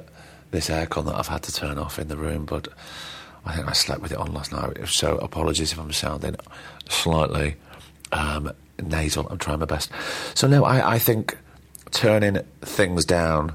this 0.52 0.70
aircon 0.70 1.06
that 1.06 1.16
I've 1.16 1.28
had 1.28 1.44
to 1.44 1.54
turn 1.54 1.78
off 1.78 2.00
in 2.00 2.08
the 2.08 2.18
room. 2.18 2.46
But 2.46 2.68
I 3.46 3.56
think 3.56 3.68
I 3.68 3.74
slept 3.74 4.02
with 4.02 4.12
it 4.12 4.18
on 4.18 4.34
last 4.34 4.52
night. 4.52 4.78
So 4.88 5.18
apologies 5.18 5.72
if 5.72 5.80
I'm 5.80 5.94
sounding 5.94 6.36
slightly 6.90 7.56
um, 8.12 8.52
nasal. 8.82 9.28
I'm 9.30 9.38
trying 9.38 9.60
my 9.60 9.66
best. 9.66 9.92
So 10.34 10.48
no, 10.48 10.66
I, 10.66 10.96
I 10.96 11.00
think 11.00 11.38
turning 11.92 12.40
things 12.62 13.06
down 13.06 13.54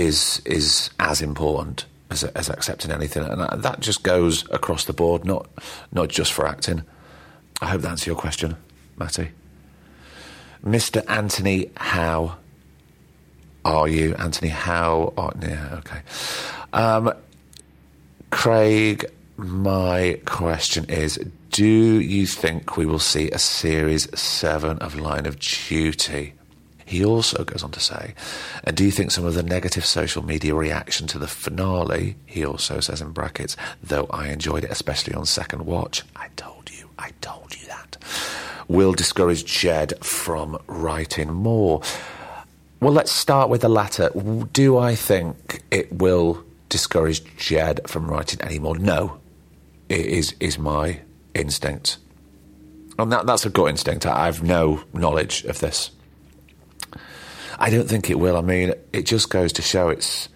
is 0.00 0.40
is 0.46 0.90
as 0.98 1.20
important 1.20 1.84
as, 2.10 2.24
as 2.24 2.48
accepting 2.48 2.90
anything, 2.90 3.22
and 3.22 3.62
that 3.62 3.80
just 3.80 4.02
goes 4.02 4.44
across 4.50 4.84
the 4.86 4.92
board, 4.92 5.24
not 5.24 5.46
not 5.92 6.08
just 6.08 6.32
for 6.32 6.46
acting. 6.46 6.82
I 7.60 7.66
hope 7.66 7.82
that 7.82 7.90
answers 7.90 8.06
your 8.06 8.16
question, 8.16 8.56
Matty. 8.96 9.30
Mr. 10.64 11.02
Anthony 11.08 11.70
How 11.76 12.36
are 13.64 13.88
you, 13.88 14.14
Anthony? 14.14 14.48
How? 14.48 15.12
Are, 15.16 15.32
yeah, 15.40 15.78
okay. 15.78 16.00
Um, 16.72 17.12
Craig, 18.30 19.04
my 19.36 20.20
question 20.24 20.86
is 20.88 21.18
Do 21.50 21.66
you 21.66 22.26
think 22.26 22.76
we 22.76 22.86
will 22.86 22.98
see 22.98 23.30
a 23.30 23.38
series 23.38 24.08
seven 24.18 24.78
of 24.78 24.98
Line 24.98 25.26
of 25.26 25.38
Duty? 25.38 26.34
He 26.90 27.04
also 27.04 27.44
goes 27.44 27.62
on 27.62 27.70
to 27.70 27.78
say, 27.78 28.14
and 28.64 28.76
do 28.76 28.84
you 28.84 28.90
think 28.90 29.12
some 29.12 29.24
of 29.24 29.34
the 29.34 29.44
negative 29.44 29.86
social 29.86 30.24
media 30.24 30.56
reaction 30.56 31.06
to 31.06 31.20
the 31.20 31.28
finale, 31.28 32.16
he 32.26 32.44
also 32.44 32.80
says 32.80 33.00
in 33.00 33.12
brackets, 33.12 33.56
though 33.80 34.08
I 34.10 34.30
enjoyed 34.30 34.64
it, 34.64 34.72
especially 34.72 35.14
on 35.14 35.24
second 35.24 35.66
watch, 35.66 36.02
I 36.16 36.30
told 36.34 36.68
you, 36.72 36.90
I 36.98 37.12
told 37.20 37.54
you 37.56 37.64
that, 37.68 37.96
will 38.66 38.92
discourage 38.92 39.44
Jed 39.44 40.04
from 40.04 40.58
writing 40.66 41.32
more? 41.32 41.80
Well, 42.80 42.92
let's 42.92 43.12
start 43.12 43.50
with 43.50 43.60
the 43.60 43.68
latter. 43.68 44.10
Do 44.52 44.76
I 44.76 44.96
think 44.96 45.62
it 45.70 45.92
will 45.92 46.42
discourage 46.68 47.22
Jed 47.36 47.88
from 47.88 48.10
writing 48.10 48.42
anymore? 48.42 48.76
No, 48.78 49.20
it 49.88 50.06
is 50.06 50.34
is 50.40 50.58
my 50.58 51.02
instinct, 51.34 51.98
and 52.98 53.12
that 53.12 53.26
that's 53.26 53.46
a 53.46 53.50
gut 53.50 53.70
instinct. 53.70 54.06
I 54.06 54.26
have 54.26 54.42
no 54.42 54.82
knowledge 54.92 55.44
of 55.44 55.60
this. 55.60 55.92
I 57.60 57.68
don't 57.68 57.88
think 57.88 58.08
it 58.08 58.18
will. 58.18 58.36
I 58.36 58.40
mean, 58.40 58.72
it 58.92 59.02
just 59.04 59.28
goes 59.28 59.52
to 59.52 59.62
show 59.62 59.90
it's 59.90 60.30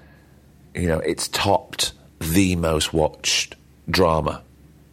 you 0.75 0.87
know 0.87 0.99
it's 0.99 1.29
topped 1.29 1.93
the 2.21 2.55
most 2.57 2.93
watched 2.93 3.57
drama. 3.89 4.43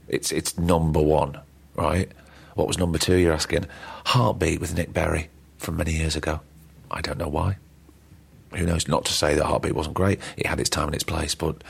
It's 0.08 0.32
it's 0.32 0.58
number 0.58 1.02
one, 1.02 1.40
right? 1.76 2.10
What 2.56 2.68
was 2.68 2.78
number 2.78 2.98
two? 2.98 3.18
You're 3.18 3.34
asking. 3.34 3.66
Heartbeat 4.06 4.62
with 4.62 4.76
Nick 4.76 4.94
Berry 4.94 5.30
from 5.58 5.78
many 5.78 5.92
years 5.92 6.16
ago. 6.16 6.40
I 6.90 7.02
don't 7.02 7.18
know 7.18 7.28
why. 7.28 7.58
Who 8.56 8.66
knows? 8.66 8.88
Not 8.88 9.06
to 9.06 9.14
say 9.14 9.36
that 9.36 9.46
Heartbeat 9.46 9.76
wasn't 9.76 9.96
great. 9.96 10.20
It 10.38 10.48
had 10.48 10.60
its 10.60 10.70
time 10.70 10.88
and 10.88 10.96
its 10.96 11.04
place, 11.04 11.36
but 11.36 11.64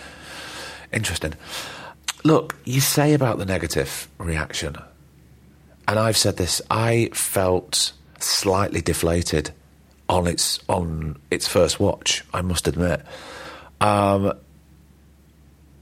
interesting. 0.93 1.33
Look, 2.23 2.55
you 2.65 2.81
say 2.81 3.13
about 3.13 3.39
the 3.39 3.45
negative 3.45 4.07
reaction, 4.19 4.77
and 5.87 5.99
I've 5.99 6.17
said 6.17 6.37
this. 6.37 6.61
I 6.69 7.09
felt 7.13 7.93
slightly 8.19 8.81
deflated 8.81 9.51
on 10.11 10.27
its 10.27 10.59
on 10.69 11.19
its 11.31 11.47
first 11.47 11.79
watch. 11.79 12.23
I 12.31 12.41
must 12.43 12.67
admit. 12.67 13.01
Um, 13.79 14.33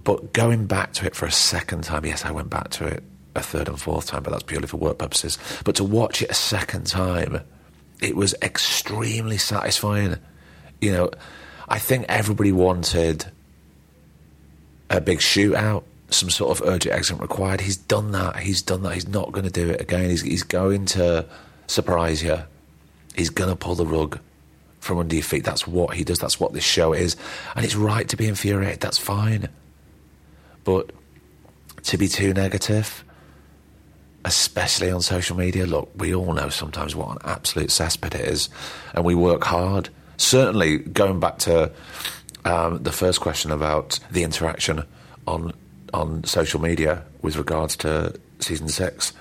but 0.06 0.32
going 0.32 0.68
back 0.68 0.94
to 0.94 1.06
it 1.06 1.16
for 1.16 1.26
a 1.26 1.32
second 1.32 1.84
time, 1.84 2.06
yes, 2.06 2.24
I 2.24 2.32
went 2.32 2.50
back 2.50 2.70
to 2.72 2.86
it 2.86 3.04
a 3.36 3.42
third 3.42 3.68
and 3.68 3.80
fourth 3.80 4.08
time, 4.08 4.24
but 4.24 4.32
that's 4.32 4.44
purely 4.44 4.68
for 4.68 4.78
work 4.78 4.98
purposes. 4.98 5.38
But 5.66 5.76
to 5.76 5.84
watch 5.84 6.22
it 6.22 6.32
a 6.32 6.34
second 6.34 6.88
time 6.88 7.42
it 8.02 8.16
was 8.16 8.36
extremely 8.42 9.38
satisfying. 9.38 10.18
You 10.82 10.92
know, 10.92 11.12
I 11.68 11.80
think 11.80 12.06
everybody 12.08 12.52
wanted 12.52 13.26
a 14.90 15.02
big 15.02 15.20
shootout, 15.20 15.84
some 16.10 16.30
sort 16.30 16.58
of 16.58 16.68
urgent 16.68 16.96
exit 16.96 17.20
required. 17.20 17.62
He's 17.62 17.78
done 17.78 18.12
that. 18.12 18.38
He's 18.38 18.62
done 18.62 18.84
that. 18.84 18.94
He's 18.94 19.08
not 19.08 19.32
going 19.32 19.46
to 19.46 19.52
do 19.52 19.70
it 19.70 19.82
again. 19.82 20.10
He's, 20.10 20.22
he's 20.22 20.44
going 20.44 20.86
to 20.88 21.26
surprise 21.68 22.24
you. 22.24 22.40
He's 23.20 23.30
going 23.30 23.50
to 23.50 23.56
pull 23.56 23.76
the 23.76 23.86
rug 23.86 24.18
from 24.80 24.98
under 24.98 25.14
your 25.14 25.24
feet. 25.26 25.44
That's 25.44 25.68
what 25.68 25.96
he 25.96 26.06
does. 26.06 26.20
That's 26.20 26.40
what 26.40 26.54
this 26.54 26.64
show 26.64 26.94
is. 26.94 27.18
And 27.54 27.66
it's 27.66 27.76
right 27.76 28.08
to 28.08 28.16
be 28.16 28.28
infuriated. 28.28 28.80
That's 28.80 28.98
fine. 28.98 29.50
But 30.64 30.92
to 31.84 31.98
be 31.98 32.08
too 32.08 32.34
negative, 32.34 33.04
especially 34.24 34.90
on 34.90 35.02
social 35.02 35.36
media. 35.36 35.66
Look, 35.66 35.92
we 35.98 36.16
all 36.16 36.32
know 36.34 36.48
sometimes 36.48 36.96
what 36.96 37.12
an 37.12 37.18
absolute 37.26 37.70
cesspit 37.70 38.16
it 38.16 38.22
is, 38.22 38.50
and 38.94 39.04
we 39.04 39.16
work 39.16 39.44
hard. 39.44 39.90
Certainly, 40.16 40.78
going 40.78 41.20
back 41.20 41.40
to 41.40 41.72
um, 42.46 42.82
the 42.82 42.94
first 42.94 43.20
question 43.20 43.52
about 43.52 44.00
the 44.12 44.24
interaction 44.24 44.86
on 45.28 45.54
on 45.94 46.24
social 46.24 46.62
media 46.62 47.04
with 47.22 47.36
regards 47.36 47.76
to 47.76 48.14
season 48.40 48.70
six, 48.70 49.12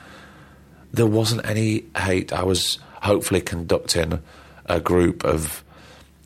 there 0.93 1.07
wasn't 1.07 1.45
any 1.45 1.85
hate. 1.97 2.33
I 2.33 2.45
was 2.45 2.79
hopefully 3.03 3.41
conducting 3.41 4.23
a 4.67 4.81
group 4.81 5.25
of 5.25 5.65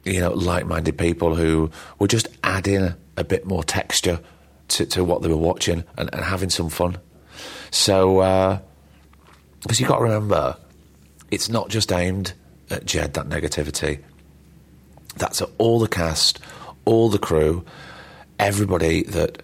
you 0.05 0.21
know 0.21 0.33
like-minded 0.33 0.99
people 0.99 1.35
who 1.35 1.71
were 1.99 2.09
just 2.09 2.29
adding 2.43 2.95
a 3.17 3.25
bit 3.25 3.47
more 3.47 3.62
texture 3.62 4.21
to, 4.69 4.87
to 4.87 5.05
what 5.05 5.23
they 5.23 5.29
were 5.29 5.37
watching 5.37 5.85
and, 5.97 6.11
and 6.12 6.25
having 6.25 6.50
some 6.50 6.69
fun. 6.69 6.97
So, 7.71 8.17
because 9.61 9.79
uh, 9.79 9.81
you've 9.81 9.88
got 9.88 9.99
to 9.99 10.05
remember, 10.05 10.57
it's 11.31 11.49
not 11.49 11.69
just 11.69 11.93
aimed 11.93 12.33
at 12.71 12.85
Jed, 12.85 13.14
that 13.14 13.29
negativity. 13.29 14.02
That's 15.17 15.43
at 15.43 15.50
all 15.59 15.79
the 15.79 15.88
cast, 15.88 16.41
all 16.85 17.11
the 17.11 17.19
crew, 17.19 17.64
everybody 18.38 19.02
that 19.05 19.43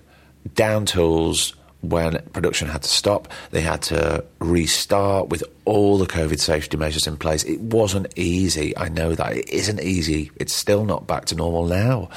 down 0.54 0.86
tools 0.86 1.54
when 1.80 2.20
production 2.32 2.68
had 2.68 2.82
to 2.82 2.88
stop. 2.88 3.28
They 3.50 3.60
had 3.60 3.82
to 3.82 4.24
restart 4.40 5.28
with 5.28 5.44
all 5.64 5.98
the 5.98 6.06
COVID 6.06 6.40
safety 6.40 6.76
measures 6.76 7.06
in 7.06 7.16
place. 7.16 7.44
It 7.44 7.60
wasn't 7.60 8.12
easy. 8.16 8.76
I 8.76 8.88
know 8.88 9.14
that. 9.14 9.36
It 9.36 9.48
isn't 9.48 9.80
easy. 9.80 10.30
It's 10.36 10.52
still 10.52 10.84
not 10.84 11.06
back 11.06 11.26
to 11.26 11.34
normal 11.34 11.66
now. 11.66 12.08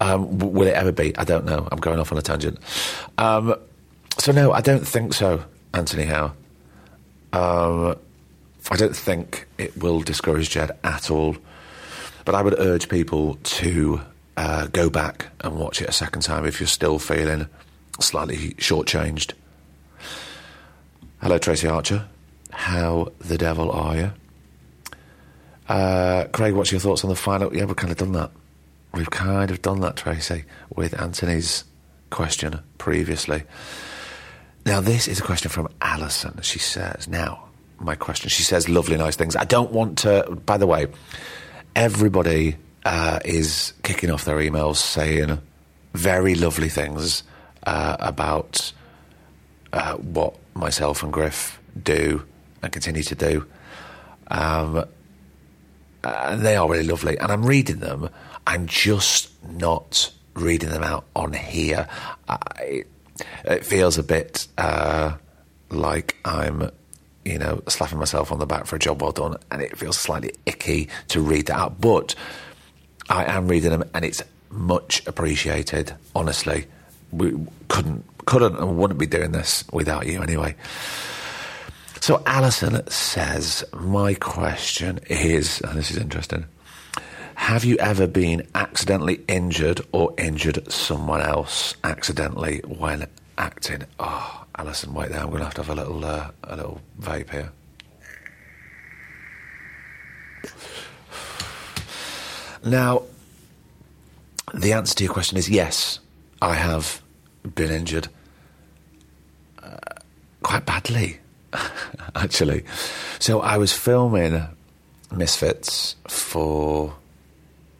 Um, 0.00 0.38
will 0.38 0.66
it 0.66 0.74
ever 0.74 0.92
be? 0.92 1.16
I 1.16 1.24
don't 1.24 1.44
know. 1.44 1.68
I'm 1.70 1.78
going 1.78 1.98
off 1.98 2.12
on 2.12 2.18
a 2.18 2.22
tangent. 2.22 2.58
Um, 3.18 3.54
so, 4.18 4.32
no, 4.32 4.52
I 4.52 4.60
don't 4.60 4.86
think 4.86 5.12
so, 5.14 5.44
Anthony 5.72 6.04
Howe. 6.04 6.32
Um, 7.32 7.96
I 8.70 8.76
don't 8.76 8.94
think 8.94 9.46
it 9.58 9.76
will 9.76 10.00
discourage 10.00 10.50
Jed 10.50 10.76
at 10.84 11.10
all. 11.10 11.36
But 12.24 12.34
I 12.34 12.42
would 12.42 12.58
urge 12.58 12.88
people 12.88 13.38
to 13.42 14.00
uh, 14.36 14.66
go 14.68 14.88
back 14.88 15.28
and 15.40 15.56
watch 15.58 15.82
it 15.82 15.88
a 15.88 15.92
second 15.92 16.22
time 16.22 16.46
if 16.46 16.60
you're 16.60 16.66
still 16.66 16.98
feeling 16.98 17.48
slightly 18.00 18.54
shortchanged. 18.54 19.32
Hello, 21.20 21.38
Tracy 21.38 21.68
Archer. 21.68 22.06
How 22.50 23.12
the 23.18 23.38
devil 23.38 23.70
are 23.70 23.96
you? 23.96 24.12
Uh, 25.68 26.24
Craig, 26.32 26.54
what's 26.54 26.70
your 26.70 26.80
thoughts 26.80 27.04
on 27.04 27.10
the 27.10 27.16
final? 27.16 27.54
Yeah, 27.54 27.64
we've 27.64 27.76
kind 27.76 27.90
of 27.90 27.98
done 27.98 28.12
that. 28.12 28.30
We've 28.92 29.10
kind 29.10 29.50
of 29.50 29.62
done 29.62 29.80
that, 29.80 29.96
Tracy, 29.96 30.44
with 30.74 31.00
Anthony's 31.00 31.64
question 32.10 32.60
previously. 32.78 33.42
Now, 34.66 34.80
this 34.80 35.08
is 35.08 35.18
a 35.18 35.22
question 35.22 35.50
from 35.50 35.68
Alison. 35.80 36.38
She 36.42 36.58
says, 36.58 37.08
Now, 37.08 37.48
my 37.78 37.94
question, 37.94 38.28
she 38.28 38.42
says 38.42 38.68
lovely, 38.68 38.96
nice 38.96 39.16
things. 39.16 39.36
I 39.36 39.44
don't 39.44 39.72
want 39.72 39.98
to, 39.98 40.38
by 40.46 40.58
the 40.58 40.66
way, 40.66 40.86
everybody 41.74 42.56
uh, 42.84 43.18
is 43.24 43.72
kicking 43.82 44.10
off 44.10 44.24
their 44.24 44.36
emails 44.36 44.76
saying 44.76 45.40
very 45.94 46.34
lovely 46.34 46.68
things 46.68 47.22
uh, 47.66 47.96
about 48.00 48.72
uh, 49.72 49.94
what 49.94 50.36
myself 50.54 51.02
and 51.02 51.12
Griff 51.12 51.60
do 51.82 52.24
and 52.62 52.72
continue 52.72 53.02
to 53.02 53.14
do. 53.14 53.46
Um, 54.28 54.84
and 56.02 56.42
they 56.42 56.56
are 56.56 56.68
really 56.68 56.86
lovely. 56.86 57.18
And 57.18 57.32
I'm 57.32 57.44
reading 57.44 57.80
them. 57.80 58.10
I'm 58.46 58.66
just 58.66 59.30
not 59.44 60.12
reading 60.34 60.70
them 60.70 60.82
out 60.82 61.06
on 61.16 61.32
here. 61.32 61.88
I, 62.28 62.84
it 63.44 63.64
feels 63.64 63.98
a 63.98 64.02
bit 64.02 64.46
uh, 64.58 65.16
like 65.70 66.16
I'm, 66.24 66.70
you 67.24 67.38
know, 67.38 67.62
slapping 67.68 67.98
myself 67.98 68.32
on 68.32 68.38
the 68.38 68.46
back 68.46 68.66
for 68.66 68.76
a 68.76 68.78
job 68.78 69.00
well 69.00 69.12
done, 69.12 69.36
and 69.50 69.62
it 69.62 69.78
feels 69.78 69.98
slightly 69.98 70.32
icky 70.46 70.88
to 71.08 71.20
read 71.20 71.46
that 71.46 71.58
out. 71.58 71.80
But 71.80 72.14
I 73.08 73.24
am 73.24 73.48
reading 73.48 73.70
them, 73.70 73.84
and 73.94 74.04
it's 74.04 74.22
much 74.50 75.06
appreciated. 75.06 75.94
Honestly, 76.14 76.66
we 77.18 77.46
couldn't 77.68 78.04
couldn't 78.26 78.56
and 78.58 78.78
wouldn't 78.78 78.98
be 78.98 79.06
doing 79.06 79.32
this 79.32 79.64
without 79.72 80.06
you 80.06 80.22
anyway. 80.22 80.54
So 82.00 82.22
Alison 82.26 82.86
says, 82.90 83.64
my 83.72 84.14
question 84.14 85.00
is, 85.08 85.60
and 85.62 85.78
this 85.78 85.90
is 85.90 85.96
interesting. 85.96 86.44
Have 87.36 87.64
you 87.64 87.76
ever 87.78 88.06
been 88.06 88.46
accidentally 88.54 89.20
injured 89.26 89.80
or 89.92 90.14
injured 90.18 90.70
someone 90.70 91.20
else 91.20 91.74
accidentally 91.82 92.60
when 92.66 93.06
acting? 93.38 93.84
Oh, 93.98 94.44
Alison, 94.56 94.94
wait 94.94 95.10
there. 95.10 95.20
I'm 95.20 95.28
going 95.28 95.38
to 95.38 95.44
have 95.44 95.54
to 95.54 95.62
have 95.62 95.70
a 95.70 95.74
little 95.74 96.04
uh, 96.04 96.30
a 96.44 96.56
little 96.56 96.80
vape 97.00 97.30
here. 97.30 97.50
Now, 102.64 103.02
the 104.54 104.72
answer 104.72 104.94
to 104.94 105.04
your 105.04 105.12
question 105.12 105.36
is 105.36 105.50
yes. 105.50 106.00
I 106.40 106.54
have 106.54 107.02
been 107.54 107.70
injured 107.70 108.08
uh, 109.62 109.76
quite 110.42 110.66
badly, 110.66 111.18
actually. 112.14 112.64
So 113.18 113.40
I 113.40 113.56
was 113.56 113.72
filming 113.72 114.42
Misfits 115.12 115.96
for 116.08 116.94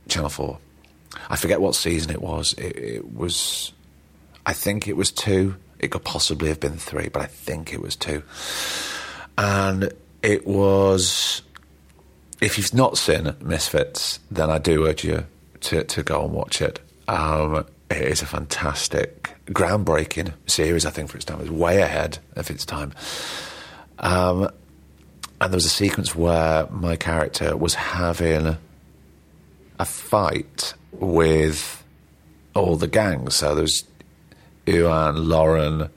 Channel 0.09 0.31
4. 0.31 0.59
I 1.31 1.37
forget 1.37 1.61
what 1.61 1.75
season 1.75 2.11
it 2.11 2.21
was. 2.21 2.53
It, 2.55 2.77
it, 2.77 3.15
was, 3.15 3.73
I 4.45 4.53
think 4.53 4.89
it 4.89 4.97
was 4.97 5.11
two. 5.11 5.57
It 5.79 5.89
could 5.91 6.05
possibly 6.05 6.49
have 6.49 6.61
been 6.61 6.77
three, 6.77 7.09
but 7.09 7.23
I 7.23 7.27
think 7.27 7.73
it 7.73 7.81
was 7.81 7.97
two. 7.97 8.23
And 9.37 9.93
it 10.23 10.47
was, 10.47 11.43
if 12.41 12.59
you've 12.59 12.75
not 12.75 12.99
seen 12.99 13.35
Misfits, 13.41 14.21
then 14.31 14.51
I 14.51 14.59
do 14.59 14.87
urge 14.87 15.05
you 15.05 15.27
to, 15.61 15.85
to 15.85 16.03
go 16.03 16.25
and 16.25 16.33
watch 16.33 16.63
it. 16.63 16.81
Um, 17.09 17.67
it 17.91 18.03
is 18.03 18.23
a 18.23 18.27
fantastic, 18.27 19.35
groundbreaking 19.47 20.33
series, 20.47 20.87
I 20.87 20.91
think, 20.91 21.11
for 21.11 21.17
its 21.17 21.25
time. 21.25 21.41
It's 21.41 21.51
way 21.51 21.81
ahead 21.83 22.19
of 22.37 22.51
its 22.51 22.65
time. 22.65 22.93
Um, 23.99 24.49
and 25.41 25.53
there 25.53 25.57
was 25.57 25.67
a 25.67 25.71
sequence 25.71 26.15
where 26.15 26.67
my 26.71 26.97
character 26.97 27.57
was 27.57 27.75
having 27.75 28.57
a 29.79 29.85
fight 29.85 30.75
with 30.93 31.83
all 32.55 32.77
the 32.77 32.87
gangs. 32.87 33.35
So 33.35 33.55
there's 33.55 33.85
Iwan, 34.67 35.29
Lauren, 35.29 35.91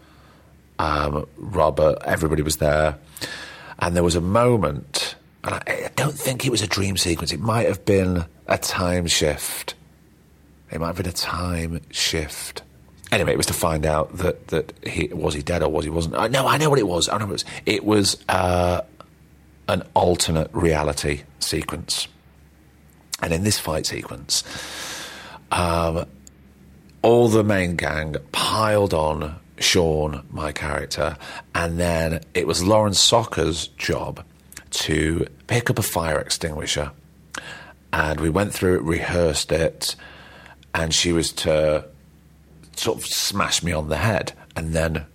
um, 0.80 1.28
Robert, 1.38 2.00
everybody 2.06 2.42
was 2.42 2.58
there. 2.58 2.98
And 3.80 3.96
there 3.96 4.04
was 4.04 4.16
a 4.16 4.22
moment, 4.22 5.16
and 5.44 5.56
I, 5.56 5.62
I 5.68 5.92
don't 5.96 6.16
think 6.16 6.46
it 6.46 6.50
was 6.50 6.62
a 6.62 6.68
dream 6.68 6.98
sequence, 6.98 7.32
it 7.32 7.40
might 7.40 7.68
have 7.68 7.86
been 7.86 8.26
a 8.48 8.58
time 8.58 9.08
shift. 9.08 9.76
It 10.72 10.80
might 10.80 10.88
have 10.88 10.98
been 10.98 11.08
a 11.08 11.12
time 11.12 11.82
shift. 11.92 12.64
Anyway, 13.12 13.32
it 13.32 13.38
was 13.38 13.46
to 13.46 13.54
find 13.54 13.86
out 13.86 14.18
that, 14.18 14.50
that 14.50 14.74
he 14.86 15.08
was 15.08 15.34
he 15.34 15.42
dead 15.42 15.64
or 15.64 15.70
was 15.70 15.86
he 15.86 15.90
wasn't. 15.90 16.16
Uh, 16.16 16.28
no, 16.28 16.46
I 16.48 16.58
know 16.58 16.70
what 16.70 16.80
it 16.80 16.88
was. 16.88 17.08
I 17.08 17.18
know 17.18 17.26
what 17.26 17.30
it 17.30 17.34
was. 17.34 17.46
It 17.66 17.86
was 17.86 18.18
uh, 18.28 18.82
an 19.70 19.84
alternate 19.94 20.50
reality 20.54 21.24
sequence. 21.40 22.08
And 23.22 23.34
in 23.34 23.44
this 23.44 23.58
fight 23.58 23.86
sequence, 23.86 24.44
um, 25.52 26.06
all 27.02 27.30
the 27.30 27.44
main 27.44 27.76
gang 27.76 28.16
piled 28.32 28.94
on 28.94 29.40
Shaun, 29.60 30.26
my 30.30 30.52
character, 30.52 31.18
and 31.56 31.80
then 31.80 32.22
it 32.34 32.46
was 32.46 32.64
Lauren 32.64 32.94
Socha's 32.94 33.68
job 33.68 34.24
to 34.70 35.26
pick 35.48 35.70
up 35.70 35.80
a 35.80 35.84
fire 35.84 36.20
extinguisher. 36.20 36.92
And 37.92 38.20
we 38.20 38.30
went 38.30 38.54
through 38.54 38.76
it, 38.76 38.82
rehearsed 38.84 39.52
it, 39.52 39.96
and 40.78 40.94
she 40.94 41.12
was 41.12 41.32
to 41.32 41.84
sort 42.76 43.00
of 43.00 43.06
smash 43.06 43.64
me 43.64 43.72
on 43.72 43.90
the 43.90 43.98
head. 43.98 44.32
And 44.56 44.74
then 44.74 45.06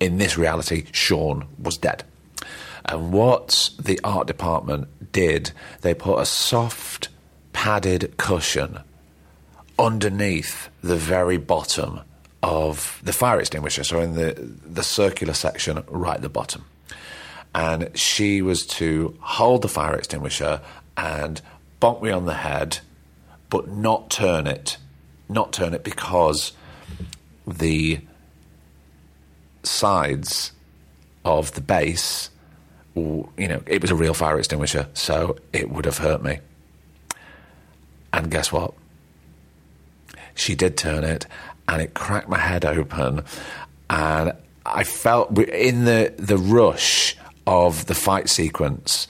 in 0.00 0.18
this 0.18 0.36
reality, 0.36 0.86
Shaun 0.90 1.46
was 1.62 1.78
dead. 1.78 2.02
And 2.84 3.12
what 3.12 3.70
the 3.80 4.00
art 4.02 4.26
department 4.26 5.12
did, 5.12 5.52
they 5.82 5.94
put 5.94 6.18
a 6.18 6.26
soft 6.26 7.08
padded 7.52 8.16
cushion 8.16 8.80
underneath 9.78 10.68
the 10.82 10.96
very 10.96 11.36
bottom 11.36 12.00
of 12.42 13.00
the 13.04 13.12
fire 13.12 13.38
extinguisher, 13.38 13.84
so 13.84 14.00
in 14.00 14.14
the, 14.14 14.34
the 14.66 14.82
circular 14.82 15.34
section 15.34 15.84
right 15.86 16.16
at 16.16 16.22
the 16.22 16.28
bottom. 16.28 16.64
And 17.54 17.96
she 17.96 18.42
was 18.42 18.66
to 18.78 19.16
hold 19.20 19.62
the 19.62 19.68
fire 19.68 19.94
extinguisher 19.94 20.60
and 20.96 21.40
bonk 21.80 22.02
me 22.02 22.10
on 22.10 22.26
the 22.26 22.34
head, 22.34 22.80
but 23.50 23.68
not 23.68 24.10
turn 24.10 24.48
it. 24.48 24.78
Not 25.28 25.52
turn 25.52 25.74
it 25.74 25.84
because 25.84 26.52
the 27.46 28.00
sides 29.62 30.52
of 31.24 31.52
the 31.52 31.60
base, 31.60 32.30
you 32.94 33.28
know, 33.38 33.62
it 33.66 33.80
was 33.80 33.90
a 33.90 33.94
real 33.94 34.14
fire 34.14 34.38
extinguisher, 34.38 34.88
so 34.94 35.36
it 35.52 35.70
would 35.70 35.84
have 35.84 35.98
hurt 35.98 36.22
me. 36.22 36.38
And 38.12 38.30
guess 38.30 38.52
what? 38.52 38.74
She 40.34 40.54
did 40.54 40.76
turn 40.76 41.04
it, 41.04 41.26
and 41.68 41.80
it 41.80 41.94
cracked 41.94 42.28
my 42.28 42.38
head 42.38 42.64
open. 42.64 43.22
And 43.88 44.32
I 44.66 44.84
felt 44.84 45.38
in 45.38 45.84
the 45.84 46.14
the 46.18 46.38
rush 46.38 47.16
of 47.46 47.86
the 47.86 47.94
fight 47.94 48.28
sequence, 48.28 49.08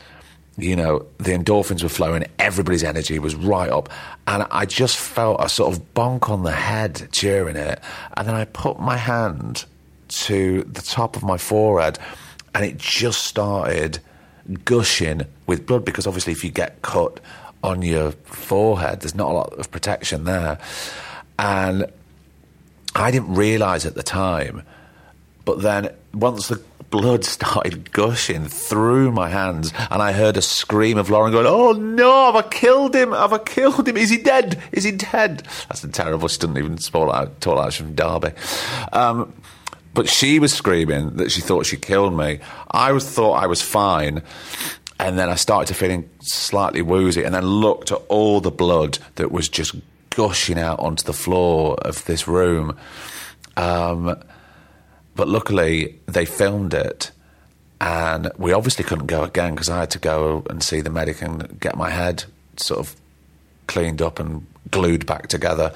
you 0.58 0.76
know, 0.76 1.06
the 1.18 1.32
endorphins 1.32 1.82
were 1.82 1.88
flowing, 1.88 2.24
everybody's 2.38 2.84
energy 2.84 3.18
was 3.18 3.34
right 3.34 3.70
up. 3.70 3.88
And 4.26 4.46
I 4.50 4.66
just 4.66 4.98
felt 4.98 5.42
a 5.42 5.48
sort 5.48 5.74
of 5.74 5.94
bonk 5.94 6.28
on 6.28 6.42
the 6.42 6.52
head 6.52 7.08
during 7.12 7.56
it. 7.56 7.80
And 8.16 8.28
then 8.28 8.34
I 8.34 8.44
put 8.44 8.78
my 8.78 8.96
hand 8.96 9.64
to 10.08 10.62
the 10.64 10.82
top 10.82 11.16
of 11.16 11.22
my 11.22 11.38
forehead, 11.38 11.98
and 12.54 12.64
it 12.64 12.76
just 12.76 13.24
started 13.24 13.98
gushing 14.64 15.22
with 15.46 15.66
blood 15.66 15.84
because 15.84 16.06
obviously, 16.06 16.32
if 16.32 16.44
you 16.44 16.50
get 16.50 16.82
cut 16.82 17.20
on 17.62 17.82
your 17.82 18.12
forehead. 18.24 19.00
There's 19.00 19.14
not 19.14 19.30
a 19.30 19.34
lot 19.34 19.52
of 19.54 19.70
protection 19.70 20.24
there. 20.24 20.58
And 21.38 21.86
I 22.94 23.10
didn't 23.10 23.34
realize 23.34 23.86
at 23.86 23.94
the 23.94 24.02
time, 24.02 24.62
but 25.44 25.62
then 25.62 25.90
once 26.12 26.48
the 26.48 26.56
blood 26.92 27.24
started 27.24 27.90
gushing 27.90 28.46
through 28.46 29.10
my 29.10 29.28
hands, 29.28 29.72
and 29.90 30.00
I 30.02 30.12
heard 30.12 30.36
a 30.36 30.42
scream 30.42 30.98
of 30.98 31.10
Lauren 31.10 31.32
going, 31.32 31.46
"Oh 31.46 31.72
no! 31.72 32.26
Have 32.26 32.36
I 32.36 32.48
killed 32.48 32.94
him? 32.94 33.10
Have 33.12 33.32
I 33.32 33.38
killed 33.38 33.88
him? 33.88 33.96
Is 33.96 34.10
he 34.10 34.18
dead? 34.18 34.62
Is 34.70 34.84
he 34.84 34.92
dead?" 34.92 35.42
That's 35.68 35.82
a 35.82 35.88
terrible. 35.88 36.28
She 36.28 36.38
didn't 36.38 36.58
even 36.58 36.78
spoil 36.78 37.10
out. 37.10 37.40
Talk 37.40 37.58
out 37.58 37.74
from 37.74 37.94
Derby. 37.96 38.32
Um, 38.92 39.32
But 39.94 40.08
she 40.08 40.38
was 40.38 40.54
screaming 40.54 41.16
that 41.16 41.30
she 41.30 41.40
thought 41.42 41.66
she 41.66 41.76
killed 41.76 42.16
me. 42.16 42.38
I 42.70 42.92
was 42.92 43.04
thought 43.06 43.42
I 43.42 43.46
was 43.46 43.60
fine. 43.60 44.22
And 44.98 45.18
then 45.18 45.28
I 45.28 45.34
started 45.34 45.66
to 45.68 45.74
feeling 45.74 46.08
slightly 46.20 46.80
woozy 46.80 47.24
and 47.24 47.34
then 47.34 47.44
looked 47.44 47.90
at 47.92 48.00
all 48.08 48.40
the 48.40 48.50
blood 48.50 48.98
that 49.16 49.32
was 49.32 49.48
just 49.50 49.74
gushing 50.10 50.58
out 50.58 50.78
onto 50.78 51.04
the 51.04 51.12
floor 51.12 51.74
of 51.82 52.04
this 52.04 52.26
room. 52.28 52.76
Um, 53.56 54.16
but 55.14 55.28
luckily, 55.28 55.98
they 56.06 56.24
filmed 56.24 56.74
it. 56.74 57.10
And 57.80 58.30
we 58.38 58.52
obviously 58.52 58.84
couldn't 58.84 59.06
go 59.06 59.24
again 59.24 59.54
because 59.54 59.68
I 59.68 59.80
had 59.80 59.90
to 59.90 59.98
go 59.98 60.44
and 60.48 60.62
see 60.62 60.80
the 60.80 60.90
medic 60.90 61.20
and 61.20 61.58
get 61.58 61.76
my 61.76 61.90
head 61.90 62.24
sort 62.56 62.80
of 62.80 62.96
cleaned 63.66 64.00
up 64.00 64.20
and 64.20 64.46
glued 64.70 65.04
back 65.04 65.26
together. 65.28 65.72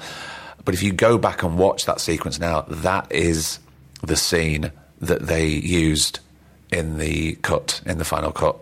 But 0.63 0.73
if 0.73 0.83
you 0.83 0.93
go 0.93 1.17
back 1.17 1.43
and 1.43 1.57
watch 1.57 1.85
that 1.85 1.99
sequence 1.99 2.39
now, 2.39 2.61
that 2.61 3.11
is 3.11 3.59
the 4.01 4.15
scene 4.15 4.71
that 5.01 5.27
they 5.27 5.47
used 5.47 6.19
in 6.71 6.97
the 6.97 7.35
cut, 7.35 7.81
in 7.85 7.97
the 7.97 8.05
final 8.05 8.31
cut. 8.31 8.57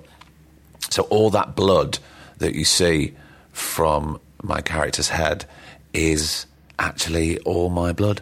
So 0.90 1.04
all 1.04 1.30
that 1.32 1.56
blood 1.56 2.00
that 2.38 2.56
you 2.56 2.66
see 2.66 3.16
from 3.52 4.20
my 4.42 4.62
character's 4.62 5.10
head 5.10 5.46
is 5.94 6.46
actually 6.78 7.40
all 7.40 7.70
my 7.70 7.94
blood. 7.94 8.22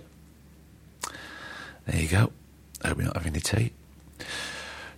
There 1.87 2.01
you 2.01 2.07
go. 2.07 2.31
Hope 2.83 2.97
you're 2.97 3.05
not 3.05 3.17
having 3.17 3.33
any 3.33 3.41
tea. 3.41 3.71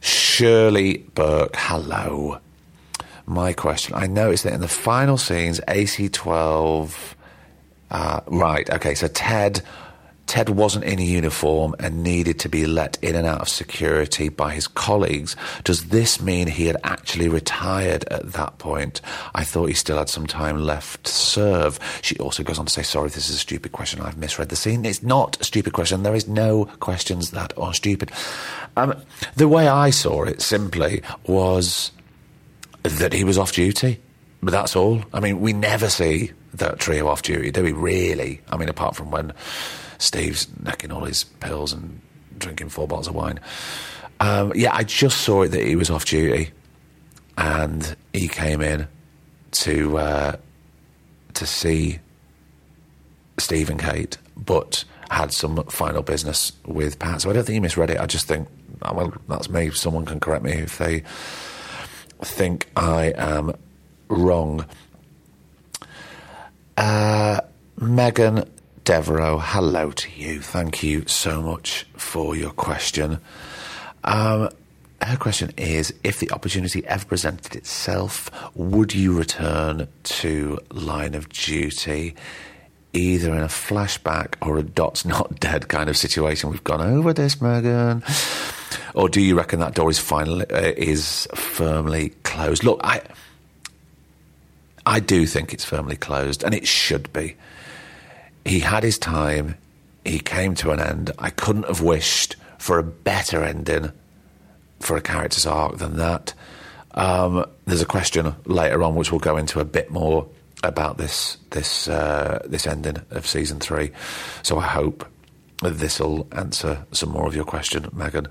Shirley 0.01 0.99
Burke, 1.15 1.55
hello. 1.55 2.39
My 3.25 3.53
question 3.53 3.95
I 3.95 4.07
noticed 4.07 4.43
that 4.43 4.53
in 4.53 4.61
the 4.61 4.67
final 4.67 5.17
scenes, 5.17 5.59
AC12. 5.67 7.15
Uh, 7.89 8.21
right, 8.27 8.69
okay, 8.69 8.95
so 8.95 9.07
Ted 9.07 9.61
Ted 10.27 10.49
wasn't 10.49 10.85
in 10.85 10.99
a 10.99 11.03
uniform 11.03 11.75
and 11.79 12.03
needed 12.03 12.39
to 12.39 12.49
be 12.49 12.65
let 12.65 12.97
in 13.03 13.15
and 13.15 13.27
out 13.27 13.41
of 13.41 13.49
security 13.49 14.29
by 14.29 14.53
his 14.53 14.67
colleagues. 14.67 15.35
Does 15.63 15.89
this 15.89 16.21
mean 16.21 16.47
he 16.47 16.65
had 16.65 16.77
actually 16.83 17.29
retired 17.29 18.05
at 18.05 18.33
that 18.33 18.57
point? 18.57 19.01
I 19.33 19.43
thought 19.43 19.67
he 19.67 19.73
still 19.73 19.97
had 19.97 20.09
some 20.09 20.25
time 20.27 20.59
left 20.59 21.03
to 21.05 21.11
serve. 21.11 21.79
She 22.01 22.17
also 22.17 22.43
goes 22.43 22.59
on 22.59 22.65
to 22.65 22.71
say, 22.71 22.83
sorry, 22.83 23.09
this 23.09 23.29
is 23.29 23.35
a 23.35 23.39
stupid 23.39 23.71
question. 23.71 24.01
I've 24.01 24.17
misread 24.17 24.49
the 24.49 24.55
scene. 24.55 24.85
It's 24.85 25.03
not 25.03 25.39
a 25.39 25.43
stupid 25.43 25.73
question. 25.73 26.03
There 26.03 26.15
is 26.15 26.27
no 26.27 26.65
questions 26.79 27.31
that 27.31 27.57
are 27.57 27.73
stupid. 27.73 28.11
Um, 28.77 28.95
the 29.35 29.47
way 29.47 29.67
I 29.67 29.89
saw 29.91 30.23
it 30.23 30.41
simply 30.41 31.01
was 31.27 31.91
that 32.83 33.13
he 33.13 33.23
was 33.23 33.37
off 33.37 33.51
duty. 33.53 34.01
But 34.41 34.51
that's 34.51 34.75
all. 34.75 35.01
I 35.11 35.19
mean, 35.21 35.39
we 35.39 35.53
never 35.53 35.89
see 35.89 36.31
that 36.53 36.79
trio 36.79 37.07
off 37.07 37.23
duty, 37.23 37.51
do 37.51 37.63
we? 37.63 37.71
Really? 37.71 38.41
I 38.51 38.57
mean, 38.57 38.69
apart 38.69 38.95
from 38.95 39.09
when 39.09 39.33
Steve's 39.97 40.47
necking 40.63 40.91
all 40.91 41.05
his 41.05 41.23
pills 41.23 41.73
and 41.73 42.01
drinking 42.37 42.69
four 42.69 42.87
bottles 42.87 43.07
of 43.07 43.15
wine. 43.15 43.39
Um, 44.19 44.51
yeah, 44.55 44.73
I 44.73 44.83
just 44.83 45.21
saw 45.21 45.43
it 45.43 45.49
that 45.49 45.63
he 45.63 45.75
was 45.75 45.89
off 45.89 46.05
duty, 46.05 46.51
and 47.37 47.95
he 48.13 48.27
came 48.27 48.61
in 48.61 48.87
to 49.51 49.97
uh, 49.97 50.35
to 51.33 51.45
see 51.45 51.99
Steve 53.37 53.69
and 53.69 53.79
Kate, 53.79 54.17
but 54.37 54.83
had 55.09 55.31
some 55.31 55.63
final 55.65 56.01
business 56.01 56.51
with 56.65 56.99
Pat. 56.99 57.21
So 57.21 57.29
I 57.29 57.33
don't 57.33 57.43
think 57.45 57.55
he 57.55 57.59
misread 57.59 57.89
it. 57.89 57.99
I 57.99 58.05
just 58.05 58.27
think, 58.27 58.47
oh, 58.81 58.93
well, 58.93 59.13
that's 59.27 59.49
me. 59.49 59.69
Someone 59.71 60.05
can 60.05 60.19
correct 60.19 60.43
me 60.43 60.53
if 60.53 60.77
they 60.77 61.03
think 62.21 62.69
I 62.75 63.13
am 63.17 63.53
wrong. 64.07 64.65
Uh, 66.77 67.41
Megan 67.79 68.49
Devereaux, 68.85 69.39
hello 69.39 69.89
to 69.89 70.09
you. 70.15 70.39
Thank 70.39 70.83
you 70.83 71.07
so 71.07 71.41
much 71.41 71.87
for 71.97 72.35
your 72.35 72.51
question. 72.51 73.19
Um, 74.03 74.49
her 75.01 75.17
question 75.17 75.51
is 75.57 75.91
If 76.03 76.19
the 76.19 76.29
opportunity 76.29 76.85
ever 76.85 77.03
presented 77.03 77.55
itself, 77.55 78.29
would 78.55 78.93
you 78.93 79.17
return 79.17 79.87
to 80.03 80.59
line 80.69 81.15
of 81.15 81.29
duty? 81.29 82.15
Either 82.93 83.33
in 83.33 83.41
a 83.41 83.47
flashback 83.47 84.35
or 84.39 84.59
a 84.59 84.63
Dot's 84.63 85.03
not 85.03 85.39
dead 85.39 85.67
kind 85.67 85.89
of 85.89 85.97
situation. 85.97 86.51
We've 86.51 86.63
gone 86.63 86.81
over 86.81 87.11
this, 87.11 87.41
Megan. 87.41 88.03
Or 88.93 89.09
do 89.09 89.19
you 89.19 89.35
reckon 89.35 89.59
that 89.61 89.73
door 89.73 89.89
is 89.89 89.97
finally 89.97 90.45
uh, 90.51 90.73
is 90.77 91.27
firmly 91.33 92.09
closed? 92.21 92.63
Look, 92.63 92.81
I 92.83 93.01
I 94.85 94.99
do 94.99 95.25
think 95.25 95.53
it's 95.53 95.65
firmly 95.65 95.95
closed, 95.95 96.43
and 96.43 96.53
it 96.53 96.67
should 96.67 97.11
be 97.11 97.35
he 98.45 98.59
had 98.59 98.83
his 98.83 98.97
time. 98.97 99.55
He 100.05 100.19
came 100.19 100.53
to 100.55 100.71
an 100.71 100.79
end. 100.79 101.11
I 101.17 101.31
couldn't 101.31 101.67
have 101.67 101.81
wished 101.81 102.35
for 102.59 102.77
a 102.77 102.83
better 102.83 103.43
ending 103.43 103.91
for 104.79 104.95
a 104.95 105.01
character's 105.01 105.45
arc 105.45 105.77
than 105.77 105.97
that. 105.97 106.33
Um, 106.93 107.45
there's 107.65 107.81
a 107.81 107.85
question 107.87 108.35
later 108.45 108.83
on 108.83 108.95
which 108.95 109.11
we'll 109.11 109.19
go 109.19 109.35
into 109.35 109.59
a 109.59 109.65
bit 109.65 109.91
more 109.91 110.27
about 110.63 110.97
this 110.97 111.37
this 111.51 111.87
uh, 111.87 112.41
this 112.45 112.65
ending 112.67 112.97
of 113.11 113.27
season 113.27 113.59
three. 113.59 113.91
So 114.43 114.57
I 114.57 114.67
hope 114.67 115.05
this 115.61 115.99
will 115.99 116.27
answer 116.31 116.85
some 116.91 117.09
more 117.09 117.27
of 117.27 117.35
your 117.35 117.45
question, 117.45 117.89
Megan. 117.93 118.27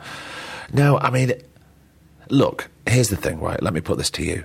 No, 0.72 0.98
I 0.98 1.10
mean, 1.10 1.32
look. 2.30 2.70
Here's 2.86 3.08
the 3.08 3.16
thing, 3.16 3.40
right? 3.40 3.62
Let 3.62 3.72
me 3.72 3.80
put 3.80 3.98
this 3.98 4.10
to 4.10 4.24
you. 4.24 4.44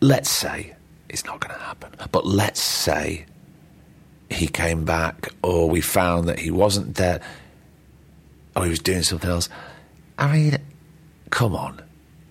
Let's 0.00 0.30
say 0.30 0.74
it's 1.08 1.24
not 1.24 1.40
going 1.40 1.54
to 1.54 1.60
happen. 1.60 1.92
But 2.12 2.26
let's 2.26 2.62
say 2.62 3.26
he 4.30 4.46
came 4.46 4.84
back, 4.84 5.30
or 5.42 5.68
we 5.68 5.80
found 5.80 6.28
that 6.28 6.38
he 6.38 6.50
wasn't 6.50 6.94
dead, 6.94 7.22
or 8.54 8.64
he 8.64 8.70
was 8.70 8.80
doing 8.80 9.02
something 9.02 9.30
else. 9.30 9.48
I 10.18 10.32
mean, 10.32 10.58
come 11.30 11.54
on, 11.54 11.82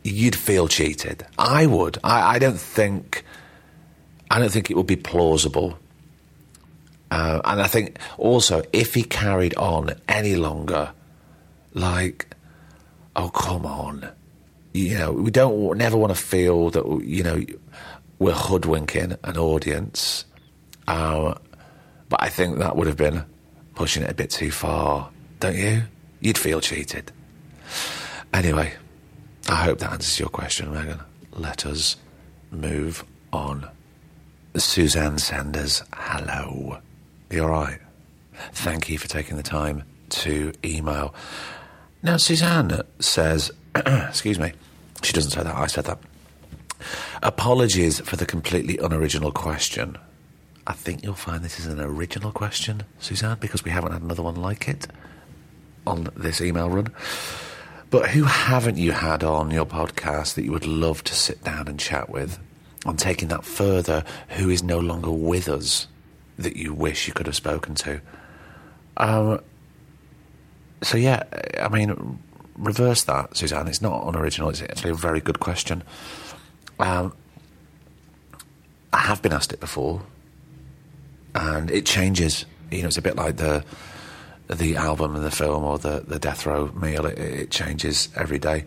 you'd 0.04 0.36
feel 0.36 0.68
cheated. 0.68 1.26
I 1.38 1.66
would. 1.66 1.98
I, 2.04 2.36
I 2.36 2.40
don't 2.40 2.60
think. 2.60 3.24
I 4.30 4.40
don't 4.40 4.52
think 4.52 4.70
it 4.70 4.76
would 4.76 4.88
be 4.88 4.98
plausible. 4.98 5.80
Uh, 7.10 7.40
and 7.46 7.62
I 7.62 7.68
think 7.68 7.98
also 8.18 8.63
if 8.74 8.94
he 8.94 9.04
carried 9.04 9.56
on 9.56 9.96
any 10.10 10.36
longer, 10.36 10.92
like, 11.74 12.36
oh 13.16 13.30
come 13.30 13.66
on, 13.66 14.10
you 14.74 14.98
know, 14.98 15.13
we 15.13 15.32
don't 15.32 15.78
never 15.78 15.96
want 15.96 16.13
to 16.13 16.22
feel 16.22 16.70
that 16.72 16.86
you 17.04 17.24
know 17.24 17.42
we're 18.19 18.34
hoodwinking 18.34 19.17
an 19.23 19.38
audience. 19.38 20.25
Uh, 20.88 21.36
but 22.10 22.23
I 22.23 22.30
think 22.30 22.58
that 22.60 22.75
would 22.75 22.88
have 22.88 22.97
been 22.97 23.25
pushing 23.75 24.03
it 24.03 24.10
a 24.10 24.15
bit 24.15 24.30
too 24.30 24.51
far, 24.51 25.10
don't 25.39 25.56
you? 25.56 25.84
You'd 26.19 26.38
feel 26.38 26.62
cheated. 26.62 27.12
Anyway, 28.34 28.73
I 29.47 29.56
hope 29.56 29.80
that 29.80 29.91
answers 29.91 30.19
your 30.19 30.30
question, 30.30 30.73
Megan. 30.73 30.99
Let 31.34 31.65
us 31.65 31.97
move 32.51 33.03
on. 33.32 33.69
Suzanne 34.56 35.19
Sanders, 35.19 35.84
hello. 35.93 36.80
You 37.30 37.43
all 37.43 37.49
right? 37.49 37.80
Thank 38.53 38.89
you 38.89 38.97
for 38.97 39.08
taking 39.08 39.38
the 39.38 39.43
time 39.43 39.84
to 40.10 40.53
email. 40.63 41.13
Now, 42.01 42.17
Suzanne 42.17 42.82
says, 42.99 43.51
excuse 43.75 44.39
me, 44.39 44.53
she 45.03 45.13
doesn't 45.13 45.32
say 45.32 45.43
that, 45.43 45.56
I 45.56 45.67
said 45.67 45.86
that. 45.86 45.99
Apologies 47.24 48.00
for 48.02 48.16
the 48.16 48.26
completely 48.26 48.78
unoriginal 48.78 49.32
question. 49.32 49.98
I 50.66 50.74
think 50.74 51.04
you'll 51.04 51.13
find 51.13 51.44
this 51.44 51.60
is 51.60 51.66
an 51.66 51.80
original 51.80 52.32
question, 52.32 52.84
Suzanne, 53.00 53.38
because 53.40 53.63
we 53.63 53.72
haven't 53.72 53.94
had 53.94 54.02
another 54.02 54.24
one 54.24 54.36
like 54.36 54.68
it 54.68 54.88
on 55.86 56.10
this 56.16 56.42
email 56.42 56.70
run. 56.70 56.94
But 57.90 58.10
who 58.10 58.26
haven't 58.26 58.78
you 58.78 58.92
had 58.92 59.24
on 59.24 59.50
your 59.50 59.66
podcast 59.66 60.36
that 60.36 60.44
you 60.44 60.52
would 60.52 60.68
love 60.68 61.04
to 61.06 61.16
sit 61.16 61.44
down 61.44 61.68
and 61.68 61.80
chat 61.80 62.10
with? 62.10 62.38
On 62.86 62.98
taking 62.98 63.30
that 63.30 63.46
further, 63.46 64.04
who 64.30 64.50
is 64.50 64.62
no 64.62 64.78
longer 64.78 65.12
with 65.12 65.48
us 65.48 65.88
that 66.38 66.58
you 66.58 66.74
wish 66.74 67.08
you 67.08 67.13
could 67.13 67.26
have 67.28 67.36
spoken 67.36 67.76
to? 67.76 68.02
Um, 68.98 69.42
so, 70.84 70.98
yeah, 70.98 71.24
I 71.60 71.70
mean, 71.70 72.20
reverse 72.58 73.04
that, 73.06 73.38
Suzanne. 73.38 73.68
It's 73.68 73.82
not 73.82 74.06
unoriginal, 74.06 74.50
it's 74.50 74.62
actually 74.62 74.92
a 74.92 74.96
very 74.96 75.22
good 75.22 75.40
question. 75.40 75.84
Um, 76.80 77.13
I 78.94 79.00
have 79.00 79.22
been 79.22 79.34
asked 79.34 79.54
it 79.54 79.60
before, 79.60 80.02
and 81.36 81.70
it 81.72 81.86
changes. 81.86 82.46
You 82.72 82.82
know, 82.82 82.88
it's 82.88 82.98
a 82.98 83.02
bit 83.02 83.16
like 83.16 83.38
the 83.38 83.63
the 84.48 84.76
album 84.78 85.16
and 85.16 85.26
the 85.26 85.32
film 85.32 85.63
or 85.63 85.78
the, 85.78 86.04
the 86.08 86.20
death 86.20 86.46
row 86.46 86.72
meal. 86.72 87.06
It, 87.06 87.18
it 87.18 87.52
changes 87.52 88.10
every 88.16 88.40
day. 88.40 88.66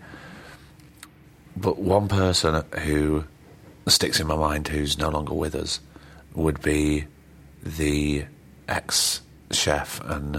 But 1.57 1.79
one 1.79 2.09
person 2.09 2.63
who 2.81 3.25
sticks 3.87 4.21
in 4.21 4.27
my 4.27 4.37
mind, 4.37 4.69
who's 4.69 4.99
no 4.99 5.09
longer 5.09 5.35
with 5.35 5.55
us, 5.55 5.81
would 6.35 6.61
be 6.63 7.07
the 7.63 8.25
ex 8.69 9.23
chef 9.51 10.01
and 10.05 10.37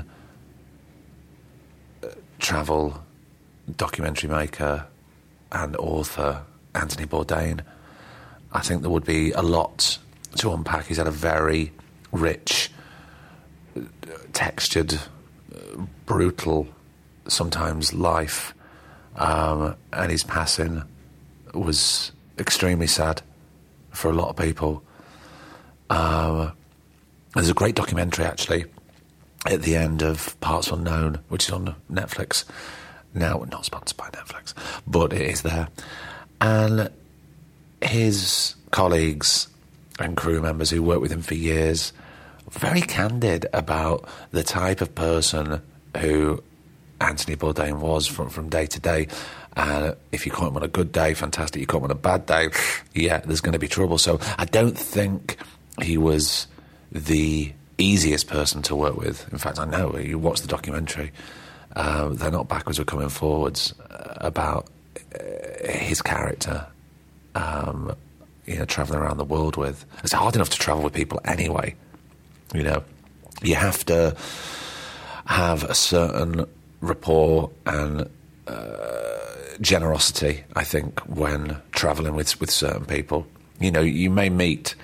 uh, 2.03 2.07
travel 2.39 3.03
documentary 3.75 4.29
maker 4.29 4.85
and 5.51 5.75
author 5.75 6.43
Anthony 6.75 7.05
Bourdain. 7.05 7.61
I 8.51 8.61
think 8.61 8.81
there 8.81 8.91
would 8.91 9.05
be 9.05 9.31
a 9.31 9.41
lot 9.41 9.97
to 10.37 10.51
unpack. 10.51 10.85
He's 10.85 10.97
had 10.97 11.07
a 11.07 11.11
very 11.11 11.71
rich, 12.11 12.71
textured 14.33 14.99
brutal, 16.05 16.67
sometimes 17.27 17.93
life, 17.93 18.53
um, 19.15 19.75
and 19.93 20.11
his 20.11 20.23
passing 20.23 20.83
was 21.53 22.11
extremely 22.37 22.87
sad 22.87 23.21
for 23.91 24.09
a 24.09 24.13
lot 24.13 24.29
of 24.29 24.35
people. 24.35 24.83
Um, 25.89 26.53
there's 27.33 27.49
a 27.49 27.53
great 27.53 27.75
documentary 27.75 28.25
actually 28.25 28.65
at 29.45 29.61
the 29.63 29.75
end 29.75 30.01
of 30.01 30.39
Parts 30.39 30.69
Unknown, 30.69 31.19
which 31.29 31.47
is 31.47 31.53
on 31.53 31.75
Netflix 31.91 32.45
now, 33.13 33.45
not 33.51 33.65
sponsored 33.65 33.97
by 33.97 34.09
Netflix, 34.09 34.53
but 34.87 35.13
it 35.13 35.21
is 35.21 35.41
there. 35.41 35.67
And 36.41 36.89
his 37.81 38.55
colleagues 38.71 39.47
and 39.99 40.17
crew 40.17 40.41
members 40.41 40.69
who 40.69 40.83
worked 40.83 41.01
with 41.01 41.11
him 41.11 41.21
for 41.21 41.35
years 41.35 41.93
very 42.49 42.81
candid 42.81 43.45
about 43.53 44.07
the 44.31 44.43
type 44.43 44.81
of 44.81 44.93
person 44.93 45.61
who 45.97 46.43
Anthony 46.99 47.35
Bourdain 47.35 47.79
was 47.79 48.07
from, 48.07 48.29
from 48.29 48.49
day 48.49 48.65
to 48.67 48.79
day. 48.79 49.07
And 49.55 49.95
if 50.11 50.25
you 50.25 50.31
caught 50.31 50.49
him 50.49 50.57
on 50.57 50.63
a 50.63 50.67
good 50.67 50.91
day, 50.91 51.13
fantastic. 51.13 51.59
You 51.59 51.67
caught 51.67 51.79
him 51.79 51.85
on 51.85 51.91
a 51.91 51.95
bad 51.95 52.25
day, 52.25 52.49
yeah, 52.93 53.19
there's 53.19 53.41
going 53.41 53.53
to 53.53 53.59
be 53.59 53.67
trouble. 53.67 53.97
So 53.97 54.19
I 54.37 54.45
don't 54.45 54.77
think 54.77 55.37
he 55.81 55.97
was 55.97 56.47
the 56.91 57.51
easiest 57.77 58.27
person 58.27 58.61
to 58.63 58.75
work 58.75 58.95
with. 58.95 59.31
In 59.31 59.37
fact, 59.37 59.59
I 59.59 59.65
know 59.65 59.97
you 59.97 60.19
watch 60.19 60.41
the 60.41 60.47
documentary; 60.47 61.11
uh, 61.75 62.09
they're 62.09 62.31
not 62.31 62.47
backwards 62.47 62.79
or 62.79 62.85
coming 62.85 63.09
forwards 63.09 63.73
uh, 63.89 64.15
about 64.17 64.67
uh, 64.67 64.69
his 65.63 66.01
character. 66.01 66.67
Um, 67.35 67.95
you 68.45 68.57
know, 68.57 68.65
traveling 68.65 68.99
around 68.99 69.17
the 69.17 69.25
world 69.25 69.55
with. 69.55 69.85
It's 70.03 70.13
hard 70.13 70.35
enough 70.35 70.49
to 70.49 70.57
travel 70.57 70.83
with 70.83 70.93
people 70.93 71.21
anyway. 71.23 71.75
You 72.53 72.63
know, 72.63 72.83
you 73.41 73.55
have 73.55 73.85
to 73.85 74.15
have 75.25 75.63
a 75.63 75.75
certain 75.75 76.45
rapport 76.81 77.51
and 77.65 78.09
uh, 78.47 79.19
generosity. 79.61 80.43
I 80.55 80.63
think 80.63 80.99
when 81.01 81.57
traveling 81.71 82.15
with 82.15 82.39
with 82.39 82.51
certain 82.51 82.85
people, 82.85 83.25
you 83.59 83.71
know, 83.71 83.81
you 83.81 84.09
may 84.09 84.29
meet 84.29 84.75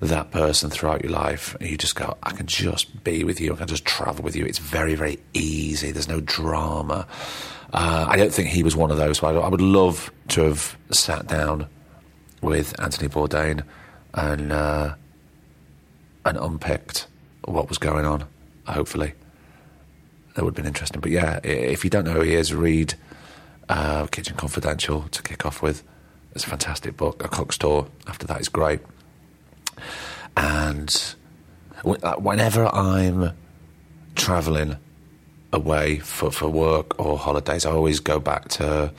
that 0.00 0.30
person 0.30 0.70
throughout 0.70 1.02
your 1.02 1.12
life, 1.12 1.56
and 1.60 1.70
you 1.70 1.76
just 1.76 1.94
go, 1.94 2.16
I 2.22 2.32
can 2.32 2.46
just 2.46 3.04
be 3.04 3.24
with 3.24 3.40
you, 3.40 3.52
I 3.52 3.56
can 3.56 3.68
just 3.68 3.84
travel 3.84 4.24
with 4.24 4.34
you. 4.34 4.44
It's 4.44 4.58
very, 4.58 4.94
very 4.94 5.18
easy. 5.34 5.92
There's 5.92 6.08
no 6.08 6.20
drama. 6.20 7.06
Uh, 7.74 8.06
I 8.08 8.16
don't 8.16 8.32
think 8.32 8.48
he 8.48 8.62
was 8.62 8.76
one 8.76 8.92
of 8.92 8.96
those. 8.96 9.18
So 9.18 9.26
I, 9.26 9.46
I 9.46 9.48
would 9.48 9.60
love 9.60 10.12
to 10.28 10.42
have 10.42 10.78
sat 10.92 11.26
down 11.26 11.66
with 12.40 12.78
Anthony 12.80 13.08
Bourdain 13.08 13.64
and 14.14 14.52
uh, 14.52 14.94
and 16.24 16.38
unpicked 16.38 17.08
what 17.46 17.68
was 17.68 17.78
going 17.78 18.06
on. 18.06 18.26
Hopefully, 18.68 19.14
that 20.34 20.44
would 20.44 20.50
have 20.50 20.56
been 20.56 20.66
interesting. 20.66 21.00
But 21.00 21.10
yeah, 21.10 21.40
if 21.42 21.82
you 21.82 21.90
don't 21.90 22.04
know 22.04 22.12
who 22.12 22.20
he 22.20 22.34
is, 22.34 22.54
read 22.54 22.94
uh, 23.68 24.06
Kitchen 24.06 24.36
Confidential 24.36 25.02
to 25.08 25.22
kick 25.22 25.44
off 25.44 25.60
with. 25.60 25.82
It's 26.32 26.44
a 26.44 26.48
fantastic 26.48 26.96
book. 26.96 27.24
A 27.24 27.28
Cook's 27.28 27.58
Tour 27.58 27.88
after 28.06 28.26
that 28.28 28.40
is 28.40 28.48
great. 28.48 28.80
And 30.36 31.14
uh, 31.84 32.14
whenever 32.14 32.66
I'm 32.66 33.32
traveling 34.14 34.76
away 35.54 35.98
for, 36.00 36.30
for 36.30 36.48
work 36.48 36.98
or 37.00 37.16
holidays, 37.16 37.64
I 37.64 37.70
always 37.70 38.00
go 38.00 38.18
back 38.18 38.48
to 38.50 38.92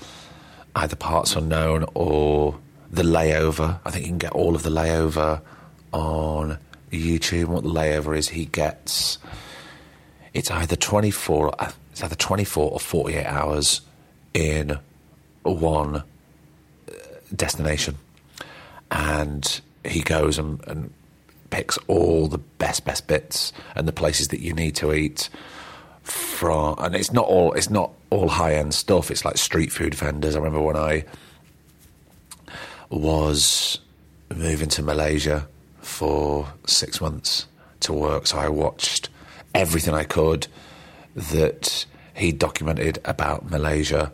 either 0.76 0.96
Parts 0.96 1.36
Unknown 1.36 1.86
or 1.94 2.58
The 2.89 3.04
Layover. 3.04 3.80
I 3.86 3.91
think 3.91 4.06
you 4.06 4.12
can 4.12 4.18
get 4.18 4.32
all 4.32 4.56
of 4.56 4.63
The 4.63 4.70
Layover 4.70 5.41
on 5.91 6.58
YouTube. 6.91 7.46
What 7.46 7.63
The 7.63 7.70
Layover 7.70 8.18
is, 8.18 8.30
he 8.30 8.46
gets 8.46 9.20
it's 10.34 10.52
either 10.52 10.76
24 10.76 11.62
uh, 11.62 11.72
it's 11.91 12.04
either 12.04 12.15
24 12.15 12.72
or 12.72 12.80
48 12.80 13.26
hours 13.26 13.82
in 14.34 14.78
one 15.44 15.96
uh, 15.96 16.04
destination 17.34 17.96
and 18.91 19.62
he 19.86 20.02
goes 20.02 20.38
and, 20.38 20.62
and 20.68 20.94
picks 21.52 21.78
all 21.88 22.28
the 22.28 22.38
best 22.38 22.84
best 22.84 23.08
bits 23.08 23.54
and 23.76 23.88
the 23.88 23.94
places 23.94 24.28
that 24.28 24.41
you 24.41 24.54
need 24.54 24.76
to 24.76 24.94
eat 24.94 25.30
from 26.06 26.76
and 26.80 26.96
it's 26.96 27.12
not 27.12 27.26
all 27.26 27.52
it's 27.54 27.70
not 27.70 27.91
all 28.10 28.30
high 28.30 28.56
end 28.56 28.74
stuff. 28.74 29.12
It's 29.12 29.26
like 29.26 29.38
street 29.38 29.72
food 29.72 29.96
vendors. 29.96 30.36
I 30.36 30.39
remember 30.39 30.62
when 30.62 30.78
i 30.78 31.04
was 32.89 33.80
moving 34.34 34.70
to 34.70 34.84
malaysia 34.84 35.48
for 35.82 36.48
6 36.68 37.02
months 37.02 37.48
to 37.80 37.91
work 37.91 38.28
so 38.28 38.38
i 38.38 38.48
watched 38.48 39.10
everything 39.56 39.94
i 39.94 40.04
could 40.04 40.48
that 41.15 41.86
he 42.13 42.32
documented 42.32 43.00
about 43.06 43.50
malaysia. 43.50 44.12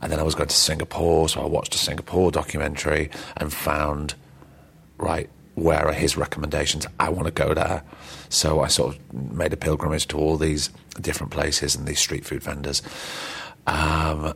And 0.00 0.10
then 0.10 0.18
i 0.18 0.22
was 0.22 0.34
going 0.34 0.48
to 0.48 0.56
singapore 0.56 1.28
so 1.28 1.42
i 1.42 1.46
watched 1.46 1.74
a 1.74 1.78
singapore 1.78 2.30
documentary 2.30 3.10
and 3.36 3.52
found 3.52 4.14
right, 4.98 5.30
where 5.58 5.86
are 5.86 5.92
his 5.92 6.16
recommendations? 6.16 6.86
I 6.98 7.10
want 7.10 7.26
to 7.26 7.32
go 7.32 7.54
there. 7.54 7.82
So 8.28 8.60
I 8.60 8.68
sort 8.68 8.94
of 8.94 9.32
made 9.32 9.52
a 9.52 9.56
pilgrimage 9.56 10.06
to 10.08 10.18
all 10.18 10.36
these 10.36 10.70
different 11.00 11.32
places 11.32 11.74
and 11.74 11.86
these 11.86 11.98
street 11.98 12.24
food 12.24 12.42
vendors. 12.42 12.82
Um, 13.66 14.34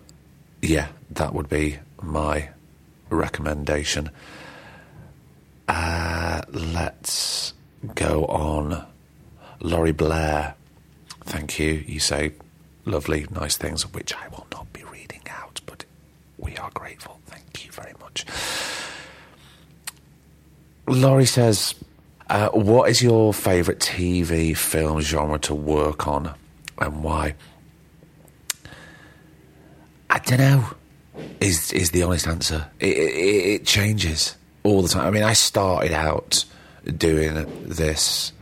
yeah, 0.61 0.89
that 1.11 1.35
would 1.35 1.49
be 1.49 1.79
my 2.01 2.51
recommendation. 3.11 4.11
Uh, 5.69 6.43
let's 6.51 7.55
go 7.95 8.25
on. 8.27 8.87
Laurie 9.61 9.93
Blair, 9.93 10.55
thank 11.25 11.59
you. 11.59 11.85
You 11.87 12.01
say 12.01 12.33
lovely, 12.85 13.27
nice 13.31 13.57
things, 13.57 13.91
which 13.93 14.13
I 14.15 14.29
will 14.29 14.47
not 14.53 14.73
be 14.73 14.83
reading 14.85 15.23
out, 15.31 15.61
but 15.67 15.85
we 16.39 16.57
are 16.57 16.71
grateful. 16.75 17.21
Thank 17.27 17.65
you 17.65 17.73
very 17.73 17.95
much. 18.01 18.27
Laurie 20.87 21.27
says, 21.27 21.75
uh, 22.29 22.49
"What 22.51 22.90
is 22.90 23.03
your 23.03 23.33
favourite 23.33 23.81
TV 23.81 24.57
film 24.57 25.01
genre 25.01 25.38
to 25.40 25.55
work 25.55 26.07
on, 26.07 26.35
and 26.79 27.03
why?" 27.03 27.35
I 30.11 30.18
don't 30.18 30.40
know. 30.40 30.66
Is 31.40 31.73
is 31.73 31.90
the 31.90 32.03
honest 32.03 32.27
answer? 32.27 32.68
It, 32.81 32.97
it, 32.97 33.47
it 33.55 33.66
changes 33.66 34.37
all 34.62 34.83
the 34.83 34.88
time. 34.88 35.07
I 35.07 35.11
mean, 35.11 35.23
I 35.23 35.33
started 35.33 35.92
out 35.92 36.45
doing 36.97 37.47
this 37.66 38.33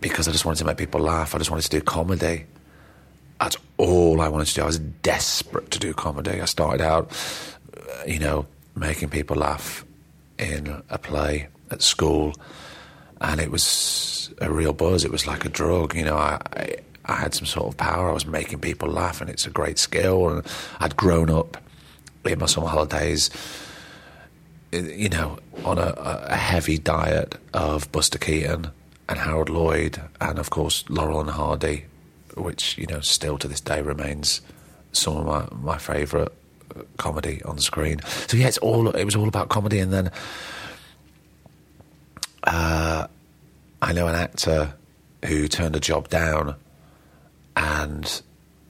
because 0.00 0.28
I 0.28 0.32
just 0.32 0.44
wanted 0.44 0.58
to 0.58 0.64
make 0.64 0.76
people 0.76 1.00
laugh. 1.00 1.34
I 1.34 1.38
just 1.38 1.50
wanted 1.50 1.70
to 1.70 1.70
do 1.70 1.80
comedy. 1.80 2.46
That's 3.40 3.56
all 3.76 4.20
I 4.20 4.28
wanted 4.28 4.46
to 4.48 4.54
do. 4.54 4.62
I 4.62 4.66
was 4.66 4.78
desperate 4.78 5.70
to 5.70 5.78
do 5.78 5.94
comedy. 5.94 6.40
I 6.40 6.44
started 6.44 6.80
out, 6.80 7.12
you 8.06 8.18
know, 8.18 8.46
making 8.74 9.10
people 9.10 9.36
laugh 9.36 9.84
in 10.38 10.82
a 10.88 10.98
play 10.98 11.48
at 11.70 11.82
school, 11.82 12.34
and 13.20 13.40
it 13.40 13.50
was 13.50 14.32
a 14.40 14.50
real 14.50 14.72
buzz. 14.72 15.04
It 15.04 15.10
was 15.10 15.26
like 15.26 15.44
a 15.44 15.48
drug, 15.48 15.94
you 15.94 16.04
know. 16.04 16.16
I, 16.16 16.40
I, 16.56 16.76
I 17.04 17.14
had 17.14 17.34
some 17.34 17.46
sort 17.46 17.68
of 17.68 17.76
power. 17.76 18.10
I 18.10 18.12
was 18.12 18.26
making 18.26 18.60
people 18.60 18.88
laugh, 18.88 19.20
and 19.20 19.30
it's 19.30 19.46
a 19.46 19.50
great 19.50 19.78
skill. 19.78 20.28
And 20.28 20.46
I'd 20.80 20.96
grown 20.96 21.30
up 21.30 21.56
in 22.24 22.38
my 22.38 22.46
summer 22.46 22.68
holidays, 22.68 23.30
eh, 24.72 24.80
you 24.80 25.08
know, 25.08 25.38
on 25.64 25.78
a, 25.78 25.94
a 25.96 26.36
heavy 26.36 26.78
diet 26.78 27.36
of 27.54 27.90
Buster 27.92 28.18
Keaton 28.18 28.70
and 29.08 29.18
Harold 29.18 29.48
Lloyd, 29.48 30.00
and 30.20 30.38
of 30.38 30.50
course 30.50 30.84
Laurel 30.88 31.20
and 31.20 31.30
Hardy, 31.30 31.86
which 32.36 32.76
you 32.78 32.86
know 32.86 33.00
still 33.00 33.38
to 33.38 33.48
this 33.48 33.60
day 33.60 33.80
remains 33.80 34.42
some 34.92 35.16
of 35.16 35.26
my 35.26 35.72
my 35.72 35.78
favourite 35.78 36.28
uh, 36.76 36.82
comedy 36.98 37.42
on 37.44 37.58
screen. 37.58 38.00
So 38.26 38.36
yeah, 38.36 38.48
it's 38.48 38.58
all 38.58 38.88
it 38.88 39.04
was 39.04 39.16
all 39.16 39.28
about 39.28 39.48
comedy, 39.48 39.78
and 39.78 39.92
then 39.92 40.10
uh, 42.48 43.06
I 43.82 43.92
know 43.92 44.08
an 44.08 44.14
actor 44.14 44.74
who 45.26 45.48
turned 45.48 45.76
a 45.76 45.80
job 45.80 46.08
down, 46.08 46.56
and 47.56 48.22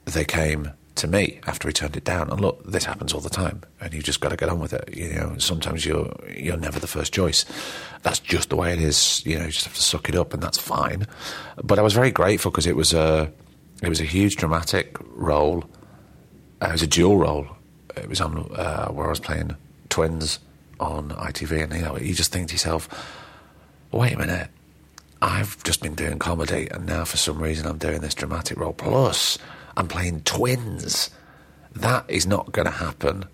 they 0.05 0.25
came 0.25 0.71
to 0.95 1.07
me 1.07 1.39
after 1.47 1.67
he 1.69 1.73
turned 1.73 1.95
it 1.95 2.03
down. 2.03 2.29
And 2.29 2.41
look, 2.41 2.63
this 2.65 2.83
happens 2.83 3.13
all 3.13 3.21
the 3.21 3.29
time, 3.29 3.61
and 3.79 3.93
you've 3.93 4.03
just 4.03 4.19
got 4.19 4.29
to 4.29 4.35
get 4.35 4.49
on 4.49 4.59
with 4.59 4.73
it. 4.73 4.95
You 4.95 5.13
know, 5.13 5.37
sometimes 5.37 5.85
you're 5.85 6.13
you're 6.35 6.57
never 6.57 6.79
the 6.79 6.87
first 6.87 7.13
choice. 7.13 7.45
That's 8.03 8.19
just 8.19 8.49
the 8.49 8.57
way 8.57 8.73
it 8.73 8.81
is. 8.81 9.25
You 9.25 9.37
know, 9.39 9.45
you 9.45 9.51
just 9.51 9.65
have 9.65 9.75
to 9.75 9.81
suck 9.81 10.09
it 10.09 10.15
up, 10.15 10.33
and 10.33 10.43
that's 10.43 10.57
fine. 10.57 11.07
But 11.63 11.79
I 11.79 11.81
was 11.81 11.93
very 11.93 12.11
grateful 12.11 12.51
because 12.51 12.67
it 12.67 12.75
was 12.75 12.93
a 12.93 13.31
it 13.81 13.87
was 13.87 14.01
a 14.01 14.05
huge 14.05 14.35
dramatic 14.35 14.97
role. 15.15 15.63
Uh, 16.61 16.67
it 16.67 16.73
was 16.73 16.83
a 16.83 16.87
dual 16.87 17.17
role. 17.17 17.47
It 17.95 18.09
was 18.09 18.19
on 18.19 18.51
uh, 18.55 18.89
where 18.89 19.07
I 19.07 19.09
was 19.09 19.21
playing 19.21 19.55
twins 19.87 20.39
on 20.81 21.11
ITV, 21.11 21.63
and 21.63 21.73
you 21.73 21.81
know, 21.81 21.97
you 21.97 22.13
just 22.13 22.33
think 22.33 22.49
to 22.49 22.53
yourself 22.53 22.89
wait 23.91 24.13
a 24.13 24.17
minute, 24.17 24.49
I've 25.21 25.61
just 25.63 25.81
been 25.81 25.95
doing 25.95 26.19
comedy, 26.19 26.67
and 26.71 26.85
now 26.85 27.05
for 27.05 27.17
some 27.17 27.41
reason 27.41 27.67
I'm 27.67 27.77
doing 27.77 28.01
this 28.01 28.13
dramatic 28.13 28.57
role. 28.59 28.73
Plus, 28.73 29.37
I'm 29.75 29.87
playing 29.87 30.21
twins. 30.21 31.09
That 31.73 32.05
is 32.07 32.25
not 32.25 32.51
going 32.51 32.65
to 32.65 32.71
happen. 32.71 33.25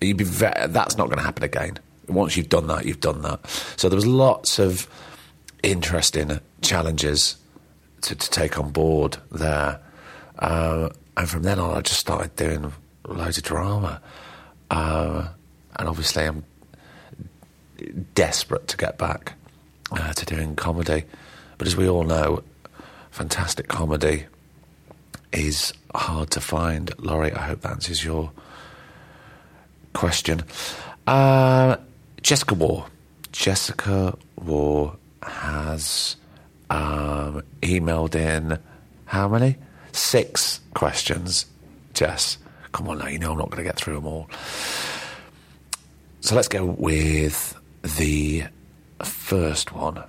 You'd 0.00 0.16
be 0.16 0.24
ve- 0.24 0.66
that's 0.68 0.96
not 0.96 1.08
going 1.08 1.18
to 1.18 1.24
happen 1.24 1.44
again. 1.44 1.78
Once 2.08 2.36
you've 2.36 2.48
done 2.48 2.66
that, 2.68 2.86
you've 2.86 3.00
done 3.00 3.22
that. 3.22 3.46
So 3.76 3.88
there 3.88 3.96
was 3.96 4.06
lots 4.06 4.58
of 4.58 4.88
interesting 5.62 6.40
challenges 6.60 7.36
to, 8.02 8.14
to 8.14 8.30
take 8.30 8.58
on 8.58 8.70
board 8.70 9.18
there. 9.30 9.80
Uh, 10.38 10.88
and 11.16 11.28
from 11.28 11.42
then 11.42 11.58
on, 11.58 11.76
I 11.76 11.80
just 11.82 12.00
started 12.00 12.34
doing 12.36 12.72
loads 13.06 13.38
of 13.38 13.44
drama. 13.44 14.00
Uh, 14.70 15.28
and 15.76 15.88
obviously, 15.88 16.24
I'm 16.24 16.44
desperate 18.14 18.66
to 18.68 18.76
get 18.76 18.98
back 18.98 19.34
uh, 19.92 20.12
to 20.12 20.26
doing 20.26 20.56
comedy. 20.56 21.04
But 21.58 21.66
as 21.66 21.76
we 21.76 21.88
all 21.88 22.04
know, 22.04 22.42
fantastic 23.10 23.68
comedy 23.68 24.24
is 25.32 25.72
hard 25.94 26.30
to 26.30 26.40
find. 26.40 26.92
Laurie, 26.98 27.32
I 27.32 27.42
hope 27.42 27.60
that 27.62 27.72
answers 27.72 28.04
your 28.04 28.30
question. 29.92 30.42
Uh, 31.06 31.76
Jessica 32.22 32.54
War. 32.54 32.86
Jessica 33.32 34.16
War 34.36 34.96
has 35.22 36.16
um, 36.70 37.42
emailed 37.62 38.14
in 38.14 38.58
how 39.06 39.28
many? 39.28 39.56
Six 39.92 40.60
questions, 40.74 41.46
Jess. 41.94 42.38
Come 42.72 42.88
on 42.88 42.98
now, 42.98 43.08
you 43.08 43.18
know 43.18 43.32
I'm 43.32 43.38
not 43.38 43.50
going 43.50 43.62
to 43.62 43.68
get 43.68 43.76
through 43.76 43.94
them 43.94 44.06
all. 44.06 44.30
So 46.20 46.34
let's 46.34 46.48
go 46.48 46.64
with 46.64 47.54
the 47.98 48.44
first 49.06 49.72
one. 49.72 50.02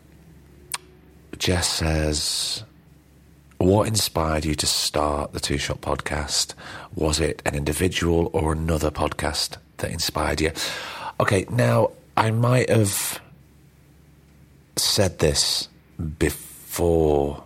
Jess 1.38 1.68
says, 1.68 2.64
What 3.58 3.88
inspired 3.88 4.46
you 4.46 4.56
to 4.56 4.66
start 4.66 5.34
the 5.34 5.40
Two 5.40 5.58
Shot 5.58 5.82
podcast? 5.82 6.54
Was 6.96 7.20
it 7.20 7.42
an 7.46 7.56
individual 7.56 8.30
or 8.34 8.54
another 8.54 8.92
podcast 8.92 9.58
that 9.78 9.92
inspired 9.92 10.42
you? 10.42 10.52
Okay, 11.20 11.46
now 11.50 11.92
I 12.16 12.32
might 12.32 12.70
have 12.70 13.20
said 14.76 15.20
this 15.20 15.70
before, 16.20 17.44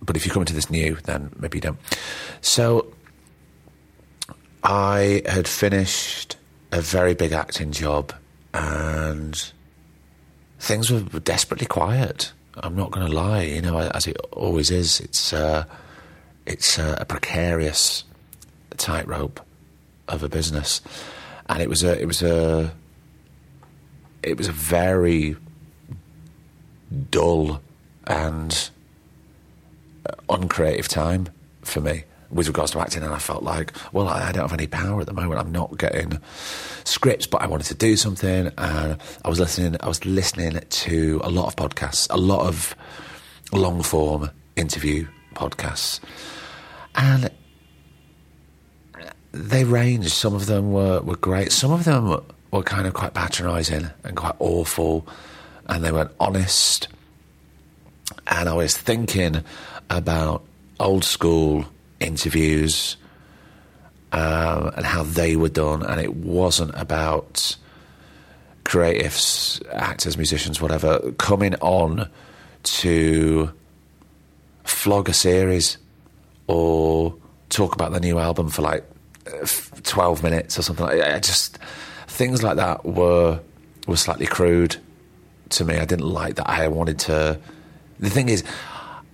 but 0.00 0.16
if 0.16 0.26
you 0.26 0.32
come 0.32 0.42
into 0.42 0.54
this 0.54 0.70
new, 0.70 0.96
then 1.04 1.30
maybe 1.38 1.58
you 1.58 1.62
don't. 1.62 1.78
So 2.40 2.92
I 4.62 5.22
had 5.26 5.48
finished 5.48 6.36
a 6.70 6.80
very 6.80 7.14
big 7.14 7.32
acting 7.32 7.72
job 7.72 8.14
and 8.54 9.52
things 10.62 10.92
were 10.92 11.00
desperately 11.18 11.66
quiet. 11.66 12.32
I'm 12.56 12.76
not 12.76 12.92
going 12.92 13.06
to 13.06 13.12
lie, 13.12 13.42
you 13.42 13.60
know, 13.60 13.78
as 13.78 14.06
it 14.06 14.16
always 14.30 14.70
is. 14.70 15.00
It's 15.00 15.32
uh, 15.32 15.64
it's 16.46 16.78
uh, 16.78 16.96
a 16.98 17.04
precarious 17.04 18.04
tightrope 18.76 19.40
of 20.06 20.22
a 20.22 20.28
business, 20.28 20.80
and 21.48 21.60
it 21.60 21.68
was 21.68 21.82
a 21.82 22.00
it 22.00 22.06
was 22.06 22.22
a 22.22 22.72
it 24.22 24.38
was 24.38 24.46
a 24.48 24.52
very 24.52 25.36
dull 27.10 27.60
and 28.06 28.70
uncreative 30.28 30.86
time 30.86 31.28
for 31.62 31.80
me 31.80 32.04
with 32.32 32.46
regards 32.46 32.72
to 32.72 32.80
acting, 32.80 33.02
and 33.02 33.12
I 33.12 33.18
felt 33.18 33.42
like, 33.42 33.72
well, 33.92 34.08
I, 34.08 34.32
don't 34.32 34.48
have 34.48 34.52
any 34.58 34.66
power 34.66 35.00
at 35.00 35.06
the 35.06 35.12
moment. 35.12 35.38
I'm 35.38 35.52
not 35.52 35.76
getting 35.76 36.18
scripts, 36.84 37.26
but 37.26 37.42
I 37.42 37.46
wanted 37.46 37.66
to 37.66 37.74
do 37.74 37.96
something, 37.96 38.50
and 38.56 38.98
I 39.24 39.28
was 39.28 39.38
listening. 39.38 39.76
I 39.80 39.88
was 39.88 40.04
listening 40.06 40.58
to 40.58 41.20
a 41.22 41.30
lot 41.30 41.46
of 41.46 41.56
podcasts, 41.56 42.06
a 42.10 42.16
lot 42.16 42.46
of 42.46 42.74
long 43.52 43.82
form 43.82 44.30
interview 44.56 45.06
podcasts, 45.34 46.00
and 46.94 47.30
they 49.32 49.64
ranged. 49.64 50.10
Some 50.10 50.34
of 50.34 50.46
them 50.46 50.72
were, 50.72 51.00
were 51.00 51.16
great. 51.16 51.52
Some 51.52 51.70
of 51.70 51.84
them 51.84 52.08
were, 52.08 52.22
were 52.50 52.62
kind 52.62 52.86
of 52.86 52.94
quite 52.94 53.12
patronising 53.12 53.90
and 54.04 54.16
quite 54.16 54.36
awful, 54.38 55.06
and 55.66 55.84
they 55.84 55.92
weren't 55.92 56.12
honest. 56.18 56.88
And 58.26 58.48
I 58.48 58.54
was 58.54 58.76
thinking 58.76 59.44
about 59.90 60.44
old 60.80 61.04
school 61.04 61.66
interviews 62.02 62.96
um, 64.12 64.72
and 64.76 64.84
how 64.84 65.02
they 65.02 65.36
were 65.36 65.48
done, 65.48 65.82
and 65.82 66.00
it 66.00 66.14
wasn't 66.14 66.72
about 66.74 67.56
creatives, 68.64 69.62
actors, 69.72 70.16
musicians, 70.16 70.60
whatever, 70.60 71.12
coming 71.12 71.54
on 71.56 72.08
to 72.62 73.50
flog 74.64 75.08
a 75.08 75.12
series 75.12 75.78
or 76.46 77.14
talk 77.48 77.74
about 77.74 77.92
the 77.92 78.00
new 78.00 78.18
album 78.18 78.48
for 78.48 78.62
like 78.62 78.84
12 79.82 80.22
minutes 80.22 80.58
or 80.58 80.62
something. 80.62 80.86
I 80.86 81.18
just 81.18 81.58
things 82.06 82.42
like 82.42 82.56
that 82.56 82.84
were 82.84 83.40
were 83.86 83.96
slightly 83.96 84.26
crude 84.26 84.76
to 85.50 85.64
me. 85.64 85.76
I 85.76 85.84
didn't 85.84 86.06
like 86.06 86.36
that. 86.36 86.48
I 86.48 86.68
wanted 86.68 86.98
to. 87.00 87.38
The 87.98 88.10
thing 88.10 88.28
is, 88.28 88.44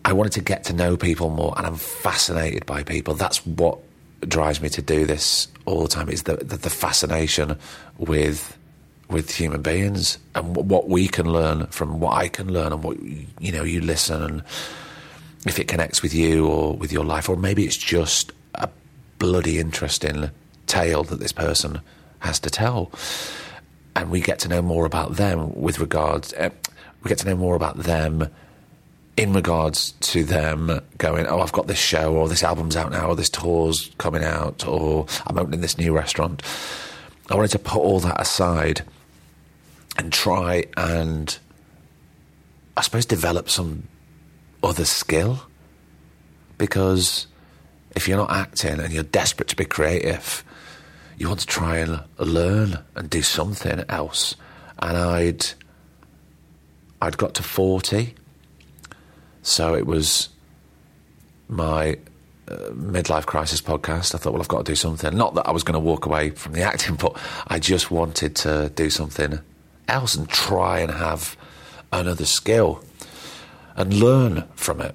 I 0.09 0.14
wanted 0.14 0.33
to 0.33 0.40
get 0.40 0.64
to 0.64 0.73
know 0.73 0.97
people 0.97 1.29
more, 1.29 1.53
and 1.59 1.66
I'm 1.66 1.77
fascinated 1.77 2.64
by 2.64 2.83
people. 2.83 3.12
That's 3.12 3.44
what 3.44 3.79
drives 4.23 4.59
me 4.59 4.71
to 4.71 4.81
do 4.81 5.05
this 5.05 5.49
all 5.66 5.83
the 5.83 5.88
time. 5.88 6.09
Is 6.09 6.23
the 6.23 6.37
the, 6.37 6.57
the 6.57 6.71
fascination 6.71 7.59
with 7.99 8.57
with 9.11 9.35
human 9.35 9.61
beings 9.61 10.16
and 10.35 10.57
what 10.57 10.88
we 10.88 11.09
can 11.09 11.31
learn 11.31 11.66
from 11.66 12.01
what 12.01 12.14
I 12.14 12.29
can 12.29 12.51
learn 12.51 12.73
and 12.73 12.83
what 12.83 12.99
you 13.03 13.53
know 13.53 13.64
you 13.64 13.83
listen 13.83 14.23
and 14.23 14.42
if 15.47 15.59
it 15.59 15.68
connects 15.68 16.01
with 16.01 16.14
you 16.14 16.47
or 16.47 16.75
with 16.75 16.90
your 16.90 17.05
life 17.05 17.29
or 17.29 17.37
maybe 17.37 17.64
it's 17.64 17.77
just 17.77 18.33
a 18.55 18.68
bloody 19.18 19.59
interesting 19.59 20.31
tale 20.66 21.05
that 21.05 21.21
this 21.21 21.33
person 21.33 21.81
has 22.21 22.40
to 22.40 22.51
tell 22.51 22.90
and 23.94 24.11
we 24.11 24.21
get 24.21 24.38
to 24.40 24.49
know 24.49 24.61
more 24.62 24.85
about 24.85 25.16
them 25.16 25.55
with 25.55 25.79
regards 25.79 26.33
uh, 26.35 26.51
we 27.03 27.09
get 27.09 27.18
to 27.18 27.27
know 27.27 27.37
more 27.37 27.57
about 27.57 27.79
them 27.79 28.29
in 29.18 29.33
regards 29.33 29.92
to 30.00 30.22
them 30.22 30.81
going, 30.96 31.26
oh, 31.26 31.40
I've 31.40 31.50
got 31.50 31.66
this 31.66 31.78
show, 31.78 32.14
or 32.14 32.28
this 32.28 32.44
album's 32.44 32.76
out 32.76 32.92
now, 32.92 33.09
or 33.09 33.16
this 33.16 33.28
tour's 33.28 33.90
coming 33.98 34.22
out, 34.22 34.66
or 34.66 35.07
I'm 35.26 35.37
opening 35.37 35.61
this 35.61 35.76
new 35.76 35.92
restaurant. 35.92 36.40
I 37.28 37.35
wanted 37.35 37.50
to 37.50 37.59
put 37.59 37.81
all 37.81 37.98
that 37.98 38.20
aside 38.20 38.85
and 39.98 40.12
try 40.12 40.66
and, 40.76 41.37
I 42.76 42.83
suppose, 42.83 43.07
develop 43.07 43.50
some 43.50 43.88
other 44.62 44.85
skill. 44.85 45.42
Because 46.57 47.26
if 47.96 48.07
you're 48.07 48.18
not 48.18 48.31
acting 48.31 48.78
and 48.78 48.92
you're 48.92 49.02
desperate 49.02 49.48
to 49.48 49.57
be 49.57 49.64
creative, 49.64 50.44
you 51.16 51.26
want 51.26 51.40
to 51.40 51.46
try 51.46 51.78
and 51.78 52.04
learn 52.18 52.78
and 52.94 53.11
do 53.11 53.22
something 53.22 53.85
else. 53.88 54.37
And 54.78 54.96
I'd, 54.96 55.44
I'd 57.02 57.18
got 57.18 57.35
to 57.35 57.42
40 57.42 58.14
so 59.42 59.74
it 59.74 59.87
was 59.87 60.29
my 61.48 61.98
uh, 62.48 62.70
midlife 62.70 63.27
crisis 63.27 63.61
podcast. 63.61 64.14
I 64.14 64.18
thought, 64.18 64.33
well, 64.33 64.42
I've 64.42 64.48
got 64.48 64.64
to 64.64 64.72
do 64.72 64.77
something. 64.77 65.16
Not 65.16 65.35
that 65.35 65.46
I 65.46 65.51
was 65.51 65.62
going 65.62 65.74
to 65.74 65.81
walk 65.81 66.07
away 66.07 66.31
from 66.31 66.53
the 66.53 66.62
acting, 66.72 66.96
but 66.96 67.16
I 67.46 67.59
just 67.59 67.90
wanted 67.90 68.37
to 68.37 68.70
do 68.74 68.90
something 68.90 69.40
else 69.87 70.14
and 70.14 70.29
try 70.29 70.81
and 70.81 70.90
have 70.90 71.37
another 71.92 72.24
skill 72.24 72.83
and 73.77 73.94
learn 73.94 74.44
from 74.55 74.81
it. 74.81 74.94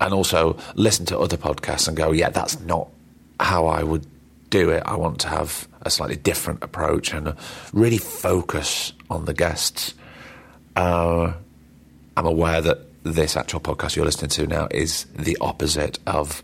And 0.00 0.14
also 0.14 0.56
listen 0.76 1.06
to 1.06 1.18
other 1.18 1.36
podcasts 1.36 1.88
and 1.88 1.96
go, 1.96 2.12
yeah, 2.12 2.30
that's 2.30 2.60
not 2.60 2.88
how 3.40 3.66
I 3.66 3.82
would 3.82 4.06
do 4.48 4.70
it. 4.70 4.82
I 4.86 4.96
want 4.96 5.20
to 5.20 5.28
have 5.28 5.68
a 5.82 5.90
slightly 5.90 6.16
different 6.16 6.62
approach 6.62 7.12
and 7.12 7.34
really 7.72 7.98
focus 7.98 8.92
on 9.10 9.24
the 9.24 9.34
guests. 9.34 9.94
Uh, 10.76 11.32
I'm 12.16 12.26
aware 12.26 12.60
that 12.60 12.87
this 13.12 13.36
actual 13.36 13.60
podcast 13.60 13.96
you're 13.96 14.04
listening 14.04 14.30
to 14.30 14.46
now 14.46 14.68
is 14.70 15.04
the 15.16 15.36
opposite 15.40 15.98
of 16.06 16.42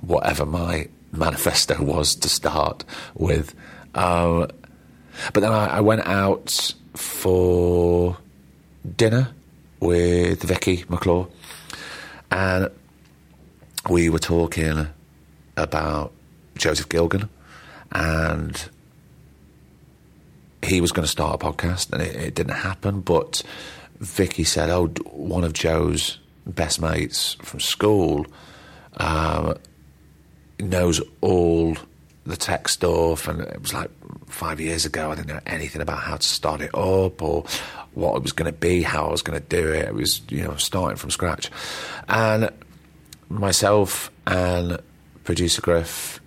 whatever 0.00 0.44
my 0.44 0.88
manifesto 1.12 1.82
was 1.82 2.14
to 2.16 2.28
start 2.28 2.84
with. 3.14 3.54
Um, 3.94 4.48
but 5.32 5.40
then 5.40 5.52
I, 5.52 5.76
I, 5.76 5.80
went 5.80 6.06
out 6.06 6.74
for 6.94 8.16
dinner 8.96 9.28
with 9.78 10.42
Vicky 10.42 10.84
McClure, 10.88 11.28
and 12.30 12.68
we 13.88 14.10
were 14.10 14.18
talking 14.18 14.88
about 15.56 16.12
Joseph 16.56 16.88
Gilgun, 16.88 17.28
and 17.92 18.68
he 20.64 20.80
was 20.80 20.90
going 20.90 21.04
to 21.04 21.10
start 21.10 21.40
a 21.40 21.46
podcast, 21.46 21.92
and 21.92 22.02
it, 22.02 22.16
it 22.16 22.34
didn't 22.34 22.56
happen, 22.56 23.00
but 23.00 23.42
Vicky 24.04 24.44
said, 24.44 24.70
"Oh, 24.70 24.86
one 25.10 25.44
of 25.44 25.52
Joe's 25.52 26.18
best 26.46 26.80
mates 26.80 27.34
from 27.42 27.60
school 27.60 28.26
um, 28.98 29.56
knows 30.60 31.00
all 31.20 31.76
the 32.26 32.36
tech 32.36 32.68
stuff, 32.68 33.28
and 33.28 33.40
it 33.40 33.60
was 33.60 33.72
like 33.72 33.90
five 34.26 34.60
years 34.60 34.84
ago. 34.84 35.10
I 35.10 35.14
didn't 35.16 35.28
know 35.28 35.40
anything 35.46 35.80
about 35.80 36.00
how 36.00 36.16
to 36.16 36.26
start 36.26 36.60
it 36.60 36.74
up 36.74 37.22
or 37.22 37.44
what 37.94 38.16
it 38.16 38.22
was 38.22 38.32
going 38.32 38.50
to 38.50 38.58
be, 38.58 38.82
how 38.82 39.06
I 39.06 39.10
was 39.10 39.22
going 39.22 39.40
to 39.40 39.46
do 39.46 39.72
it. 39.72 39.86
It 39.86 39.94
was 39.94 40.20
you 40.28 40.44
know 40.44 40.56
starting 40.56 40.96
from 40.96 41.10
scratch, 41.10 41.50
and 42.08 42.50
myself 43.28 44.10
and 44.26 44.78
producer 45.24 45.62
Griff 45.62 46.20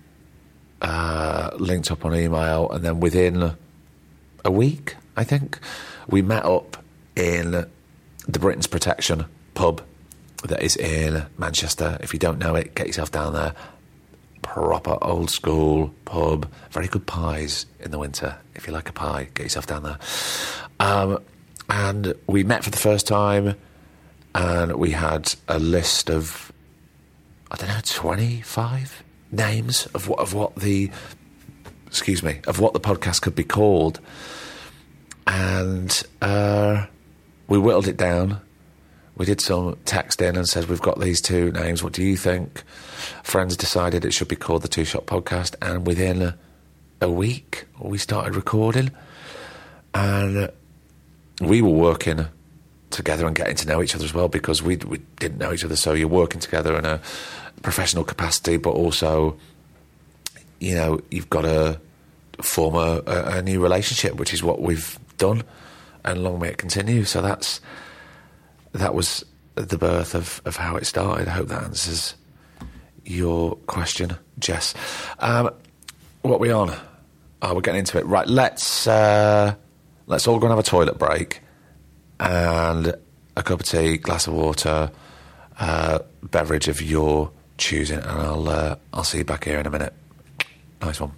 uh, 0.82 1.50
linked 1.58 1.90
up 1.90 2.04
on 2.04 2.14
email, 2.14 2.70
and 2.70 2.84
then 2.84 3.00
within 3.00 3.52
a 4.44 4.50
week, 4.50 4.96
I 5.16 5.24
think, 5.24 5.58
we 6.08 6.22
met 6.22 6.44
up 6.44 6.82
in 7.18 7.66
the 8.28 8.38
Britons 8.38 8.66
Protection 8.66 9.26
pub 9.54 9.82
that 10.44 10.62
is 10.62 10.76
in 10.76 11.26
Manchester. 11.36 11.98
If 12.00 12.12
you 12.12 12.18
don't 12.18 12.38
know 12.38 12.54
it, 12.54 12.74
get 12.74 12.86
yourself 12.86 13.10
down 13.10 13.32
there. 13.32 13.54
Proper 14.42 14.96
old 15.02 15.30
school 15.30 15.92
pub, 16.04 16.50
very 16.70 16.86
good 16.86 17.06
pies 17.06 17.66
in 17.80 17.90
the 17.90 17.98
winter. 17.98 18.38
If 18.54 18.66
you 18.66 18.72
like 18.72 18.88
a 18.88 18.92
pie, 18.92 19.28
get 19.34 19.42
yourself 19.42 19.66
down 19.66 19.82
there. 19.82 19.98
Um, 20.78 21.18
and 21.68 22.14
we 22.26 22.44
met 22.44 22.64
for 22.64 22.70
the 22.70 22.78
first 22.78 23.06
time, 23.06 23.56
and 24.34 24.76
we 24.76 24.92
had 24.92 25.34
a 25.48 25.58
list 25.58 26.08
of, 26.08 26.52
I 27.50 27.56
don't 27.56 27.68
know, 27.68 27.80
25 27.84 29.02
names 29.32 29.86
of 29.86 30.08
what, 30.08 30.20
of 30.20 30.34
what 30.34 30.54
the, 30.56 30.90
excuse 31.86 32.22
me, 32.22 32.40
of 32.46 32.60
what 32.60 32.72
the 32.72 32.80
podcast 32.80 33.22
could 33.22 33.34
be 33.34 33.44
called. 33.44 34.00
And 35.26 36.02
uh, 36.22 36.86
we 37.48 37.58
whittled 37.58 37.88
it 37.88 37.96
down. 37.96 38.40
We 39.16 39.26
did 39.26 39.40
some 39.40 39.76
text 39.84 40.22
in 40.22 40.36
and 40.36 40.48
said, 40.48 40.66
We've 40.66 40.80
got 40.80 41.00
these 41.00 41.20
two 41.20 41.50
names. 41.50 41.82
What 41.82 41.92
do 41.92 42.04
you 42.04 42.16
think? 42.16 42.62
Friends 43.24 43.56
decided 43.56 44.04
it 44.04 44.12
should 44.12 44.28
be 44.28 44.36
called 44.36 44.62
the 44.62 44.68
Two 44.68 44.84
Shot 44.84 45.06
Podcast. 45.06 45.56
And 45.60 45.86
within 45.86 46.22
a, 46.22 46.38
a 47.00 47.10
week, 47.10 47.66
we 47.80 47.98
started 47.98 48.36
recording. 48.36 48.92
And 49.92 50.52
we 51.40 51.62
were 51.62 51.70
working 51.70 52.26
together 52.90 53.26
and 53.26 53.34
getting 53.34 53.56
to 53.56 53.66
know 53.66 53.82
each 53.82 53.94
other 53.94 54.04
as 54.04 54.14
well 54.14 54.28
because 54.28 54.62
we 54.62 54.76
we 54.76 54.98
didn't 55.18 55.38
know 55.38 55.52
each 55.52 55.64
other. 55.64 55.76
So 55.76 55.94
you're 55.94 56.08
working 56.08 56.40
together 56.40 56.76
in 56.76 56.84
a 56.84 57.00
professional 57.62 58.04
capacity, 58.04 58.56
but 58.56 58.70
also, 58.70 59.36
you 60.60 60.74
know, 60.74 61.00
you've 61.10 61.30
got 61.30 61.42
to 61.42 61.80
form 62.40 62.74
a, 62.74 63.02
a, 63.06 63.38
a 63.38 63.42
new 63.42 63.60
relationship, 63.60 64.14
which 64.14 64.32
is 64.32 64.42
what 64.42 64.60
we've 64.60 64.98
done, 65.16 65.42
and 66.04 66.22
long 66.22 66.40
may 66.40 66.48
it 66.48 66.58
continue. 66.58 67.04
So 67.04 67.22
that's 67.22 67.60
that 68.72 68.94
was 68.94 69.24
the 69.54 69.78
birth 69.78 70.14
of, 70.14 70.40
of 70.44 70.56
how 70.56 70.76
it 70.76 70.86
started. 70.86 71.28
I 71.28 71.32
hope 71.32 71.48
that 71.48 71.64
answers 71.64 72.14
your 73.04 73.56
question, 73.66 74.16
Jess. 74.38 74.74
Um, 75.18 75.50
what 76.22 76.40
we 76.40 76.50
on? 76.50 76.74
Oh, 77.40 77.54
we're 77.54 77.60
getting 77.60 77.80
into 77.80 77.98
it. 77.98 78.06
Right, 78.06 78.26
let's 78.26 78.86
uh, 78.86 79.54
let's 80.06 80.26
all 80.26 80.38
go 80.38 80.46
and 80.46 80.52
have 80.52 80.58
a 80.58 80.62
toilet 80.62 80.98
break 80.98 81.40
and 82.20 82.94
a 83.36 83.42
cup 83.42 83.60
of 83.60 83.66
tea, 83.66 83.96
glass 83.96 84.26
of 84.26 84.34
water, 84.34 84.90
uh, 85.58 86.00
beverage 86.22 86.68
of 86.68 86.82
your 86.82 87.30
choosing, 87.56 87.98
and 87.98 88.06
I'll 88.06 88.48
uh, 88.48 88.76
I'll 88.92 89.04
see 89.04 89.18
you 89.18 89.24
back 89.24 89.44
here 89.44 89.58
in 89.58 89.66
a 89.66 89.70
minute. 89.70 89.94
Nice 90.80 91.00
one. 91.00 91.12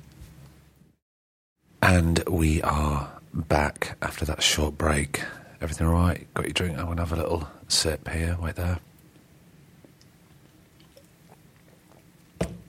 And 1.82 2.22
we 2.28 2.60
are 2.62 3.10
back 3.32 3.96
after 4.02 4.24
that 4.24 4.42
short 4.42 4.76
break. 4.78 5.22
Everything 5.60 5.86
all 5.86 5.92
right? 5.92 6.26
Got 6.34 6.46
your 6.46 6.52
drink? 6.52 6.78
I'm 6.78 6.86
gonna 6.86 7.02
have 7.02 7.12
a 7.12 7.16
little 7.16 7.48
sip 7.68 8.08
here. 8.08 8.36
Wait 8.40 8.56
there. 8.56 8.78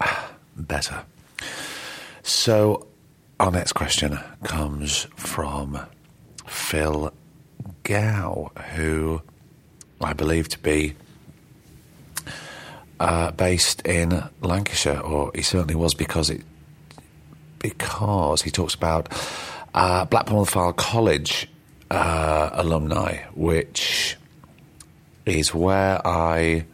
Better. 0.56 1.04
So, 2.24 2.88
our 3.40 3.52
next 3.52 3.74
question 3.74 4.20
comes 4.44 5.08
from 5.16 5.80
Phil 6.46 7.12
Gow, 7.84 8.52
who 8.76 9.22
I 10.00 10.14
believe 10.14 10.50
to 10.50 10.60
be 10.60 10.96
uh, 13.00 13.32
based 13.32 13.82
in 13.86 14.24
Lancashire, 14.42 15.00
or 15.00 15.32
he 15.34 15.42
certainly 15.42 15.76
was 15.76 15.94
because 15.94 16.30
it 16.30 16.42
because 17.60 18.42
he 18.42 18.52
talks 18.52 18.76
about 18.76 19.10
uh, 19.74 20.06
Blackpool 20.06 20.46
Fylde 20.46 20.76
College 20.76 21.48
uh, 21.90 22.50
alumni, 22.54 23.18
which 23.34 24.18
is 25.26 25.54
where 25.54 26.06
I 26.06 26.66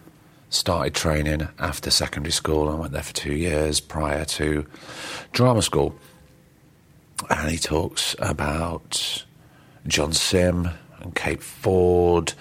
started 0.49 0.95
training 0.95 1.47
after 1.59 1.91
secondary 1.91 2.31
school. 2.31 2.69
I 2.69 2.75
went 2.75 2.93
there 2.93 3.03
for 3.03 3.13
two 3.13 3.33
years 3.33 3.79
prior 3.79 4.25
to 4.25 4.65
drama 5.31 5.61
school. 5.61 5.95
And 7.29 7.49
he 7.49 7.57
talks 7.57 8.15
about 8.19 9.25
John 9.87 10.13
Simm 10.13 10.69
and 11.01 11.15
Kate 11.15 11.41
Ford, 11.41 12.33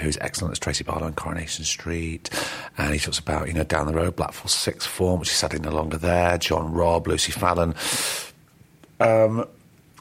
who's 0.00 0.16
excellent 0.20 0.52
as 0.52 0.58
Tracy 0.58 0.84
Barlow 0.84 1.06
on 1.06 1.12
Coronation 1.12 1.64
Street. 1.64 2.30
And 2.78 2.92
he 2.92 2.98
talks 2.98 3.18
about, 3.18 3.46
you 3.46 3.54
know, 3.54 3.64
down 3.64 3.86
the 3.86 3.92
road, 3.92 4.16
Blackpool 4.16 4.48
Sixth 4.48 4.88
Form, 4.88 5.20
which 5.20 5.28
is 5.28 5.36
sadly 5.36 5.58
no 5.58 5.70
longer 5.70 5.98
there, 5.98 6.38
John 6.38 6.72
Robb, 6.72 7.06
Lucy 7.06 7.32
Fallon. 7.32 7.74
Um, 9.00 9.46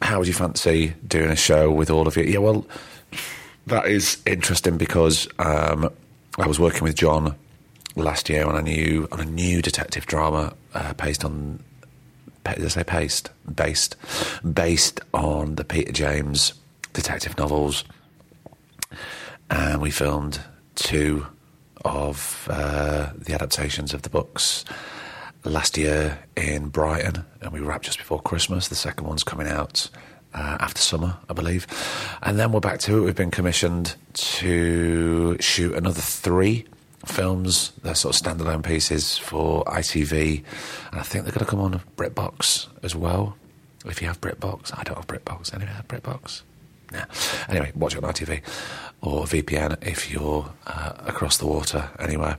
how 0.06 0.20
would 0.20 0.28
you 0.28 0.34
fancy 0.34 0.94
doing 1.08 1.32
a 1.32 1.36
show 1.36 1.72
with 1.72 1.90
all 1.90 2.08
of 2.08 2.16
you? 2.16 2.24
Yeah, 2.24 2.38
well, 2.38 2.66
that 3.68 3.88
is 3.88 4.22
interesting 4.26 4.78
because 4.78 5.28
um, 5.40 5.90
I 6.38 6.48
was 6.48 6.60
working 6.60 6.84
with 6.84 6.96
John 6.96 7.36
last 7.96 8.30
year 8.30 8.46
on 8.46 8.56
a 8.56 8.62
new 8.62 9.08
on 9.12 9.20
a 9.20 9.26
new 9.26 9.62
detective 9.62 10.06
drama 10.06 10.54
uh, 10.74 10.94
based 10.94 11.26
on 11.26 11.64
did 12.44 12.66
I 12.66 12.68
say 12.68 12.84
based? 12.84 13.32
Based. 13.54 13.96
Based 14.54 15.02
on 15.14 15.56
the 15.56 15.64
Peter 15.64 15.92
James 15.92 16.54
detective 16.94 17.36
novels, 17.40 17.84
and 19.50 19.82
we 19.82 19.90
filmed 19.90 20.40
two 20.76 21.26
of 21.84 22.48
uh, 22.52 23.10
the 23.18 23.34
adaptations 23.34 23.94
of 23.94 24.04
the 24.04 24.10
books 24.10 24.66
last 25.50 25.78
year 25.78 26.20
in 26.36 26.70
Brighton, 26.70 27.26
and 27.42 27.52
we 27.52 27.60
wrapped 27.60 27.86
just 27.86 27.98
before 27.98 28.22
Christmas. 28.22 28.68
The 28.68 28.76
second 28.76 29.08
one's 29.08 29.24
coming 29.24 29.48
out 29.48 29.90
uh, 30.34 30.58
after 30.60 30.82
summer, 30.82 31.18
I 31.30 31.34
believe. 31.34 31.68
And 32.24 32.40
then 32.40 32.52
we're 32.52 32.60
back 32.60 32.80
to 32.82 32.98
it. 32.98 33.02
We've 33.02 33.16
been 33.16 33.32
commissioned 33.32 33.96
to 34.14 35.38
shoot 35.40 35.74
another 35.76 36.02
three 36.02 36.66
films. 37.06 37.72
They're 37.84 37.96
sort 37.96 38.16
of 38.16 38.22
standalone 38.22 38.64
pieces 38.64 39.18
for 39.18 39.64
ITV, 39.66 40.44
and 40.92 41.00
I 41.00 41.04
think 41.04 41.26
they're 41.26 41.34
going 41.34 41.46
to 41.46 41.50
come 41.50 41.62
on 41.62 41.82
BritBox 41.96 42.68
as 42.84 42.96
well. 42.96 43.38
If 43.86 44.02
you 44.02 44.08
have 44.08 44.20
BritBox, 44.20 44.78
I 44.78 44.84
don't 44.84 44.98
have 44.98 45.08
BritBox. 45.08 45.54
Anyone 45.54 45.76
have 45.76 45.88
BritBox? 45.88 46.42
Yeah. 46.92 47.06
Anyway, 47.50 47.72
watch 47.76 47.96
it 47.96 48.04
on 48.04 48.12
ITV 48.12 48.42
or 49.02 49.26
VPN 49.26 49.86
if 49.86 50.12
you're 50.12 50.52
uh, 50.66 50.94
across 51.06 51.38
the 51.38 51.48
water 51.48 51.90
anywhere. 52.00 52.38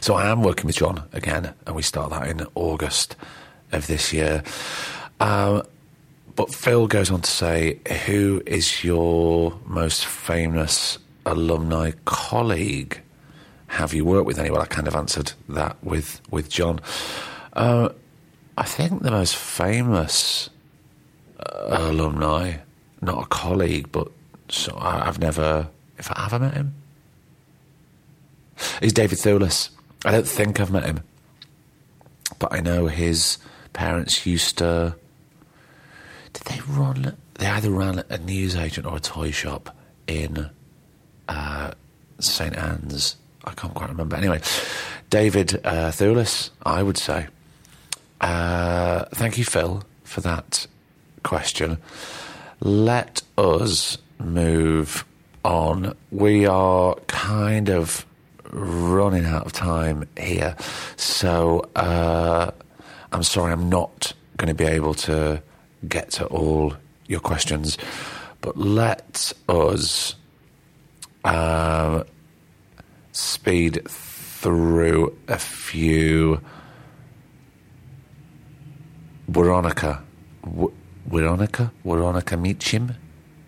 So 0.00 0.14
I 0.14 0.28
am 0.30 0.42
working 0.42 0.66
with 0.66 0.76
John 0.76 1.08
again, 1.12 1.54
and 1.66 1.76
we 1.76 1.82
start 1.82 2.10
that 2.10 2.28
in 2.28 2.46
August 2.54 3.16
of 3.72 3.86
this 3.86 4.12
year. 4.12 4.42
Um, 5.20 5.62
but 6.34 6.54
Phil 6.54 6.86
goes 6.86 7.10
on 7.10 7.20
to 7.22 7.30
say, 7.30 7.78
Who 8.06 8.42
is 8.46 8.84
your 8.84 9.58
most 9.66 10.06
famous 10.06 10.98
alumni 11.26 11.92
colleague? 12.04 13.00
Have 13.68 13.94
you 13.94 14.04
worked 14.04 14.26
with 14.26 14.38
anyone? 14.38 14.60
I 14.60 14.66
kind 14.66 14.86
of 14.86 14.94
answered 14.94 15.32
that 15.48 15.82
with, 15.82 16.20
with 16.30 16.48
John. 16.48 16.80
Uh, 17.52 17.90
I 18.56 18.64
think 18.64 19.02
the 19.02 19.10
most 19.10 19.36
famous 19.36 20.50
uh, 21.40 21.66
alumni, 21.70 22.56
not 23.00 23.24
a 23.24 23.26
colleague, 23.26 23.90
but 23.90 24.08
so 24.48 24.76
I, 24.78 25.04
have 25.04 25.18
never, 25.18 25.68
if 25.98 26.10
I 26.10 26.26
ever 26.26 26.38
met 26.38 26.54
him, 26.54 26.74
is 28.80 28.92
David 28.92 29.18
Thewlis. 29.18 29.70
I 30.04 30.10
don't 30.10 30.26
think 30.26 30.60
I've 30.60 30.70
met 30.70 30.84
him, 30.84 31.00
but 32.38 32.52
I 32.52 32.60
know 32.60 32.86
his 32.86 33.38
parents 33.72 34.26
used 34.26 34.58
to. 34.58 34.96
Did 36.32 36.42
they 36.44 36.60
run? 36.68 37.16
They 37.34 37.46
either 37.46 37.70
ran 37.70 38.04
a 38.08 38.18
newsagent 38.18 38.86
or 38.86 38.96
a 38.96 39.00
toy 39.00 39.30
shop 39.30 39.76
in 40.06 40.50
uh, 41.28 41.72
St 42.18 42.56
Anne's. 42.56 43.16
I 43.44 43.52
can't 43.52 43.74
quite 43.74 43.90
remember. 43.90 44.16
Anyway, 44.16 44.40
David 45.10 45.60
uh, 45.64 45.90
Thewlis, 45.90 46.50
I 46.64 46.82
would 46.82 46.98
say. 46.98 47.26
Uh, 48.20 49.04
thank 49.12 49.36
you, 49.36 49.44
Phil, 49.44 49.82
for 50.04 50.20
that 50.20 50.66
question. 51.22 51.78
Let 52.60 53.22
us 53.36 53.98
move 54.20 55.04
on. 55.44 55.96
We 56.10 56.46
are 56.46 56.94
kind 57.08 57.68
of 57.68 58.06
running 58.52 59.24
out 59.24 59.46
of 59.46 59.52
time 59.52 60.08
here. 60.18 60.54
So 60.96 61.68
uh, 61.74 62.50
I'm 63.10 63.22
sorry, 63.22 63.52
I'm 63.52 63.68
not 63.68 64.12
going 64.36 64.48
to 64.48 64.54
be 64.54 64.64
able 64.64 64.94
to 64.94 65.42
get 65.88 66.10
to 66.12 66.26
all 66.26 66.74
your 67.06 67.20
questions, 67.20 67.78
but 68.40 68.56
let 68.56 69.32
us 69.48 70.14
uh, 71.24 72.04
speed 73.12 73.82
through 73.88 75.16
a 75.28 75.38
few. 75.38 76.40
Veronica. 79.28 80.02
W- 80.44 80.72
Veronica? 81.06 81.72
Veronica 81.84 82.36
Michim, 82.36 82.94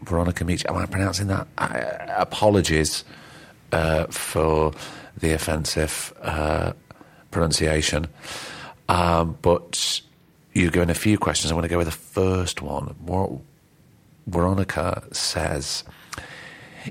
Veronica 0.03 0.45
Michim. 0.45 0.69
Am 0.71 0.77
I 0.77 0.87
pronouncing 0.87 1.27
that? 1.29 1.47
I, 1.59 1.69
apologies 2.19 3.05
uh, 3.75 4.07
for 4.07 4.73
the 5.19 5.33
offensive 5.33 6.15
uh, 6.23 6.73
pronunciation. 7.31 8.07
Um, 8.89 9.37
but 9.43 10.01
you're 10.53 10.71
going 10.71 10.91
a 10.91 10.95
few 10.95 11.19
questions. 11.19 11.51
I'm 11.51 11.57
going 11.57 11.65
to 11.65 11.69
go 11.69 11.79
with 11.79 11.89
the 11.89 11.93
first 11.93 12.63
one. 12.63 12.95
Veronica 14.27 15.03
says, 15.13 15.85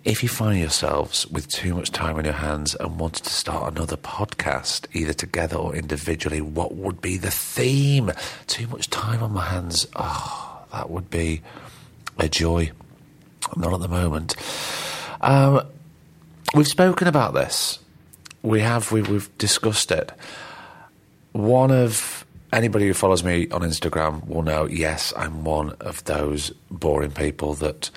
if 0.04 0.24
you 0.24 0.30
find 0.30 0.60
yourselves 0.60 1.26
with 1.28 1.48
too 1.48 1.74
much 1.74 1.92
time 1.92 2.18
on 2.18 2.26
your 2.26 2.34
hands 2.34 2.76
and 2.76 3.00
wanted 3.00 3.24
to 3.24 3.34
start 3.34 3.72
another 3.72 3.96
podcast, 3.96 4.88
either 4.94 5.14
together 5.14 5.56
or 5.56 5.76
individually, 5.76 6.42
what 6.42 6.76
would 6.76 7.00
be 7.00 7.18
the 7.18 7.32
theme? 7.32 8.12
Too 8.48 8.68
much 8.68 8.90
time 8.90 9.24
on 9.24 9.32
my 9.32 9.46
hands. 9.46 9.88
Oh, 9.96 10.66
that 10.74 10.90
would 10.90 11.10
be 11.10 11.42
a 12.18 12.28
joy. 12.28 12.72
Not 13.56 13.74
at 13.74 13.80
the 13.80 13.88
moment. 13.88 14.36
Um, 15.22 15.62
we've 16.54 16.68
spoken 16.68 17.08
about 17.08 17.34
this. 17.34 17.80
We 18.42 18.62
have. 18.62 18.92
We, 18.92 19.02
we've 19.02 19.36
discussed 19.38 19.92
it. 19.92 20.12
One 21.32 21.72
of 21.72 22.26
anybody 22.52 22.88
who 22.88 22.94
follows 22.94 23.24
me 23.24 23.50
on 23.50 23.62
Instagram 23.62 24.28
will 24.28 24.44
know. 24.44 24.66
Yes, 24.66 25.14
I'm 25.18 25.44
one 25.44 25.72
of 25.80 26.04
those 26.06 26.52
boring 26.70 27.12
people 27.12 27.54
that 27.56 27.90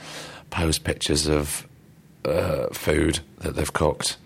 post 0.51 0.85
pictures 0.85 1.27
of 1.27 1.67
uh, 2.25 2.69
food 2.73 3.21
that 3.39 3.57
they've 3.57 3.73
cooked. 3.73 4.17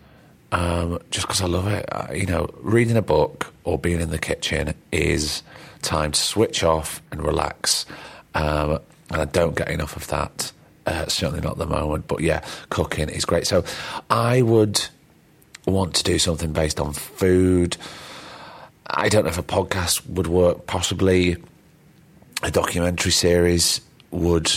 Um, 0.53 0.99
just 1.11 1.26
because 1.26 1.43
I 1.43 1.47
love 1.47 1.68
it. 1.68 1.87
Uh, 1.93 2.12
you 2.12 2.26
know, 2.26 2.49
reading 2.59 2.97
a 2.97 3.03
book 3.03 3.53
or 3.64 3.78
being 3.78 4.01
in 4.01 4.11
the 4.11 4.18
kitchen 4.18 4.74
is 4.91 5.43
time 5.83 6.12
to 6.12 6.20
switch 6.20 6.64
off 6.64 7.03
and 7.12 7.22
relax. 7.22 7.87
Um, 8.35 8.81
and 9.11 9.22
I 9.22 9.24
don't 9.26 9.57
get 9.57 9.70
enough 9.70 9.97
of 9.97 10.07
that. 10.09 10.53
Uh, 10.87 11.07
certainly 11.07 11.41
not 11.41 11.53
at 11.53 11.59
the 11.59 11.66
moment. 11.66 12.07
But 12.09 12.20
yeah, 12.20 12.45
cooking 12.70 13.09
is 13.09 13.24
great. 13.24 13.47
So 13.47 13.64
I 14.09 14.43
would 14.43 14.81
want 15.66 15.95
to 15.95 16.05
do 16.05 16.18
something 16.18 16.53
based 16.53 16.81
on 16.81 16.93
food. 16.93 17.76
I 18.87 19.09
don't 19.09 19.24
know 19.24 19.31
if 19.31 19.39
a 19.39 19.43
podcast 19.43 20.07
would 20.09 20.26
work. 20.26 20.66
Possibly 20.66 21.37
a 22.43 22.51
documentary 22.51 23.12
series 23.12 23.81
would 24.11 24.51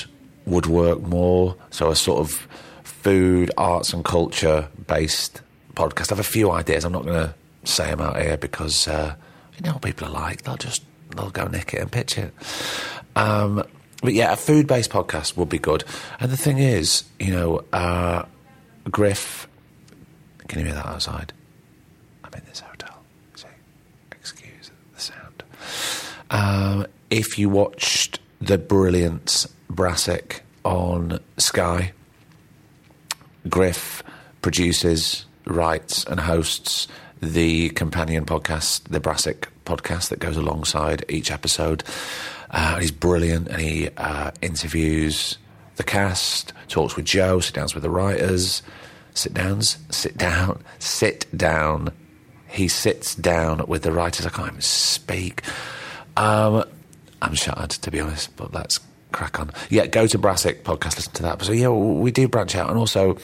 would 0.45 0.65
work 0.65 1.01
more. 1.01 1.55
So 1.69 1.91
a 1.91 1.95
sort 1.95 2.19
of 2.19 2.47
food, 2.83 3.51
arts, 3.57 3.93
and 3.93 4.03
culture 4.03 4.67
based 4.87 5.41
podcast. 5.75 6.11
I 6.11 6.15
have 6.15 6.19
a 6.19 6.23
few 6.23 6.51
ideas. 6.51 6.85
I'm 6.85 6.93
not 6.93 7.05
going 7.05 7.27
to 7.27 7.35
say 7.63 7.87
them 7.87 8.01
out 8.01 8.21
here 8.21 8.37
because 8.37 8.87
uh, 8.87 9.15
you 9.57 9.61
know 9.69 9.77
people 9.79 10.07
are 10.07 10.11
like. 10.11 10.43
They'll 10.43 10.57
just 10.57 10.83
they'll 11.15 11.29
go 11.29 11.47
nick 11.47 11.73
it 11.73 11.81
and 11.81 11.91
pitch 11.91 12.17
it. 12.17 12.33
Um, 13.15 13.63
but 14.03 14.13
yeah, 14.13 14.33
a 14.33 14.35
food 14.35 14.67
based 14.67 14.91
podcast 14.91 15.37
would 15.37 15.49
be 15.49 15.57
good. 15.57 15.83
And 16.19 16.29
the 16.31 16.37
thing 16.37 16.57
is, 16.57 17.05
you 17.19 17.31
know, 17.31 17.63
uh, 17.71 18.25
Griff, 18.91 19.47
can 20.47 20.59
you 20.59 20.65
hear 20.65 20.75
that 20.75 20.85
outside? 20.85 21.31
I'm 22.23 22.33
in 22.33 22.41
this 22.45 22.59
hotel. 22.59 23.01
So 23.35 23.47
excuse 24.11 24.71
the 24.93 25.01
sound. 25.01 25.43
Um, 26.29 26.85
if 27.09 27.39
you 27.39 27.49
watched 27.49 28.19
the 28.41 28.57
brilliant 28.57 29.47
Brassic 29.69 30.43
on 30.65 31.19
Sky, 31.37 31.93
Griff 33.47 34.03
produces, 34.41 35.25
writes, 35.45 36.03
and 36.05 36.19
hosts 36.19 36.87
the 37.21 37.69
companion 37.69 38.25
podcast, 38.25 38.83
the 38.89 38.99
Brassic 38.99 39.47
podcast 39.65 40.09
that 40.09 40.19
goes 40.19 40.35
alongside 40.35 41.05
each 41.07 41.31
episode. 41.31 41.83
Uh, 42.53 42.77
he's 42.79 42.91
brilliant 42.91 43.47
and 43.49 43.59
he 43.59 43.89
uh, 43.97 44.31
interviews 44.41 45.37
the 45.75 45.83
cast, 45.83 46.53
talks 46.67 46.95
with 46.95 47.05
Joe, 47.05 47.39
sit 47.39 47.55
downs 47.55 47.73
with 47.73 47.83
the 47.83 47.89
writers, 47.89 48.61
sit 49.13 49.33
downs, 49.33 49.77
sit 49.89 50.17
down, 50.17 50.63
sit 50.79 51.25
down. 51.35 51.91
He 52.47 52.67
sits 52.67 53.15
down 53.15 53.65
with 53.67 53.81
the 53.81 53.91
writers. 53.91 54.25
I 54.27 54.29
can't 54.29 54.49
even 54.49 54.61
speak. 54.61 55.41
Um, 56.15 56.63
I'm 57.21 57.33
shattered, 57.33 57.71
to 57.71 57.89
be 57.89 57.99
honest, 57.99 58.35
but 58.35 58.53
let's 58.53 58.79
crack 59.11 59.39
on. 59.39 59.49
Yeah, 59.69 59.87
go 59.87 60.05
to 60.05 60.17
Brassic 60.19 60.63
podcast, 60.63 60.97
listen 60.97 61.13
to 61.13 61.23
that. 61.23 61.41
So, 61.41 61.53
yeah, 61.53 61.69
we 61.69 62.11
do 62.11 62.27
branch 62.27 62.55
out. 62.55 62.69
And 62.69 62.77
also, 62.77 63.17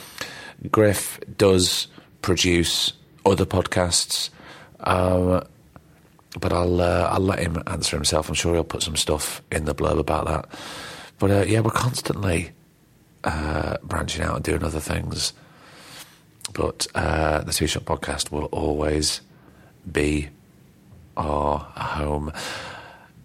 Griff 0.72 1.20
does 1.36 1.86
produce 2.22 2.92
other 3.24 3.46
podcasts. 3.46 4.30
Um, 4.80 5.44
but 6.38 6.52
I'll 6.52 6.80
uh, 6.80 7.08
I'll 7.10 7.20
let 7.20 7.40
him 7.40 7.62
answer 7.66 7.96
himself. 7.96 8.28
I'm 8.28 8.34
sure 8.34 8.54
he'll 8.54 8.64
put 8.64 8.82
some 8.82 8.96
stuff 8.96 9.42
in 9.50 9.64
the 9.64 9.74
blurb 9.74 9.98
about 9.98 10.26
that. 10.26 10.48
But 11.18 11.30
uh, 11.30 11.44
yeah, 11.46 11.60
we're 11.60 11.70
constantly 11.70 12.50
uh, 13.24 13.76
branching 13.82 14.22
out 14.22 14.36
and 14.36 14.44
doing 14.44 14.64
other 14.64 14.80
things. 14.80 15.32
But 16.52 16.86
uh, 16.94 17.42
the 17.42 17.52
Two 17.52 17.66
Shot 17.66 17.84
Podcast 17.84 18.30
will 18.30 18.46
always 18.46 19.20
be 19.90 20.28
our 21.16 21.58
home. 21.58 22.32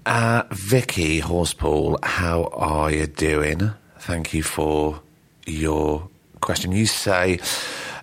Uh, 0.05 0.43
Vicky 0.51 1.19
Horsepool, 1.19 1.97
how 2.03 2.45
are 2.53 2.91
you 2.91 3.07
doing? 3.07 3.71
Thank 3.99 4.33
you 4.33 4.43
for 4.43 5.01
your 5.47 6.09
question. 6.41 6.71
You 6.71 6.85
say 6.85 7.39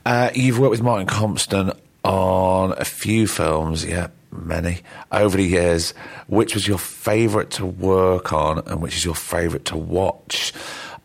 uh, 0.04 0.30
you've 0.34 0.58
worked 0.58 0.72
with 0.72 0.82
Martin 0.82 1.06
Compston 1.06 1.78
on 2.02 2.72
a 2.76 2.84
few 2.84 3.28
films. 3.28 3.84
Yeah, 3.84 4.08
many 4.32 4.80
over 5.10 5.36
the 5.36 5.44
years. 5.44 5.94
Which 6.26 6.54
was 6.54 6.66
your 6.66 6.78
favourite 6.78 7.50
to 7.52 7.66
work 7.66 8.32
on, 8.32 8.58
and 8.66 8.80
which 8.80 8.96
is 8.96 9.04
your 9.04 9.14
favourite 9.14 9.64
to 9.66 9.76
watch? 9.76 10.52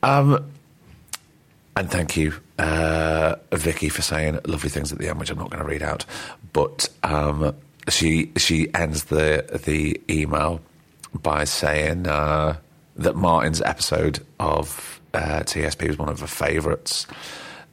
Um, 0.04 0.52
and 1.76 1.92
thank 1.92 2.18
you, 2.18 2.34
uh, 2.58 3.36
Vicky, 3.52 3.90
for 3.90 4.02
saying 4.02 4.40
lovely 4.46 4.70
things 4.70 4.92
at 4.92 4.98
the 4.98 5.10
end, 5.10 5.20
which 5.20 5.30
I'm 5.30 5.38
not 5.38 5.52
going 5.52 5.62
to 5.62 5.70
read 5.70 5.84
out. 5.84 6.06
But 6.54 6.90
um, 7.04 7.56
she 7.90 8.32
she 8.38 8.74
ends 8.74 9.06
the 9.06 9.62
the 9.66 10.02
email 10.10 10.62
by 11.14 11.44
saying 11.44 12.08
uh, 12.08 12.58
that 12.96 13.16
Martin's 13.16 13.62
episode 13.62 14.26
of 14.40 15.00
uh, 15.14 15.42
TSP 15.42 15.88
was 15.88 15.98
one 15.98 16.10
of 16.10 16.20
her 16.20 16.28
favourites. 16.28 17.08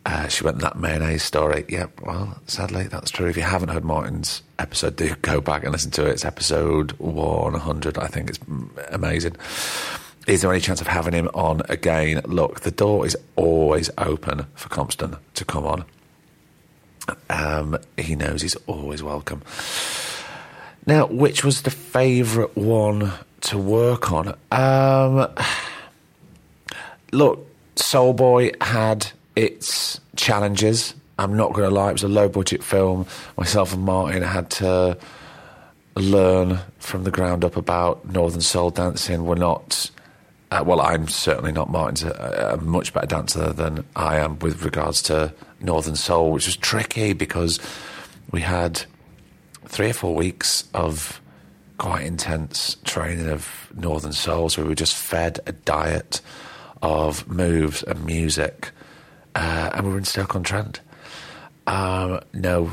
Uh, 0.06 0.28
she 0.28 0.44
went 0.44 0.58
that 0.58 0.76
mayonnaise 0.76 1.22
story. 1.22 1.64
Yeah, 1.68 1.86
well, 2.02 2.38
sadly, 2.46 2.84
that's 2.84 3.10
true. 3.10 3.26
If 3.26 3.36
you 3.36 3.42
haven't 3.42 3.70
heard 3.70 3.84
Martin's 3.84 4.42
episode, 4.58 4.96
do 4.96 5.14
go 5.22 5.40
back 5.40 5.62
and 5.62 5.72
listen 5.72 5.90
to 5.92 6.06
it. 6.06 6.10
It's 6.10 6.24
episode 6.26 6.92
100. 6.92 7.96
I 7.98 8.06
think 8.06 8.28
it's 8.28 8.38
amazing. 8.90 9.36
Is 10.26 10.42
there 10.42 10.50
any 10.52 10.60
chance 10.60 10.80
of 10.80 10.86
having 10.86 11.14
him 11.14 11.28
on 11.32 11.62
again? 11.68 12.20
Look, 12.26 12.60
the 12.60 12.70
door 12.70 13.06
is 13.06 13.16
always 13.36 13.90
open 13.96 14.46
for 14.54 14.68
Compston 14.68 15.18
to 15.34 15.44
come 15.44 15.64
on. 15.64 15.84
Um, 17.30 17.78
he 17.96 18.14
knows 18.14 18.42
he's 18.42 18.56
always 18.66 19.02
welcome. 19.02 19.42
Now, 20.86 21.06
which 21.06 21.44
was 21.44 21.62
the 21.62 21.70
favourite 21.70 22.56
one 22.56 23.12
to 23.42 23.58
work 23.58 24.12
on? 24.12 24.36
Um, 24.50 25.28
look, 27.12 27.46
Soul 27.76 28.12
Boy 28.12 28.52
had 28.60 29.12
its 29.36 30.00
challenges. 30.16 30.94
I'm 31.18 31.36
not 31.36 31.52
going 31.52 31.68
to 31.68 31.74
lie, 31.74 31.90
it 31.90 31.94
was 31.94 32.02
a 32.02 32.08
low 32.08 32.28
budget 32.28 32.62
film. 32.62 33.06
Myself 33.36 33.72
and 33.72 33.84
Martin 33.84 34.22
had 34.22 34.50
to 34.50 34.98
learn 35.96 36.58
from 36.78 37.04
the 37.04 37.10
ground 37.10 37.44
up 37.44 37.56
about 37.56 38.04
Northern 38.10 38.40
Soul 38.40 38.70
dancing. 38.70 39.24
We're 39.24 39.36
not, 39.36 39.90
uh, 40.50 40.64
well, 40.66 40.80
I'm 40.80 41.06
certainly 41.08 41.52
not. 41.52 41.70
Martin's 41.70 42.02
a, 42.02 42.58
a, 42.58 42.64
much 42.64 42.92
better 42.92 43.06
dancer 43.06 43.52
than 43.52 43.84
I 43.94 44.16
am 44.16 44.38
with 44.40 44.64
regards 44.64 45.02
to 45.02 45.32
Northern 45.60 45.96
Soul, 45.96 46.32
which 46.32 46.46
was 46.46 46.56
tricky 46.56 47.12
because 47.12 47.60
we 48.32 48.40
had 48.40 48.84
three 49.66 49.90
or 49.90 49.94
four 49.94 50.14
weeks 50.14 50.64
of 50.74 51.20
quite 51.78 52.06
intense 52.06 52.76
training 52.84 53.28
of 53.28 53.68
Northern 53.74 54.12
Soul. 54.12 54.48
So 54.48 54.62
we 54.62 54.68
were 54.68 54.74
just 54.74 54.96
fed 54.96 55.40
a 55.46 55.52
diet 55.52 56.20
of 56.82 57.28
moves 57.28 57.82
and 57.84 58.04
music 58.04 58.72
uh, 59.34 59.70
and 59.74 59.86
we 59.86 59.92
were 59.92 59.98
in 59.98 60.04
Stoke 60.04 60.34
on 60.36 60.42
Trent. 60.42 60.80
Um, 61.66 62.20
no, 62.32 62.70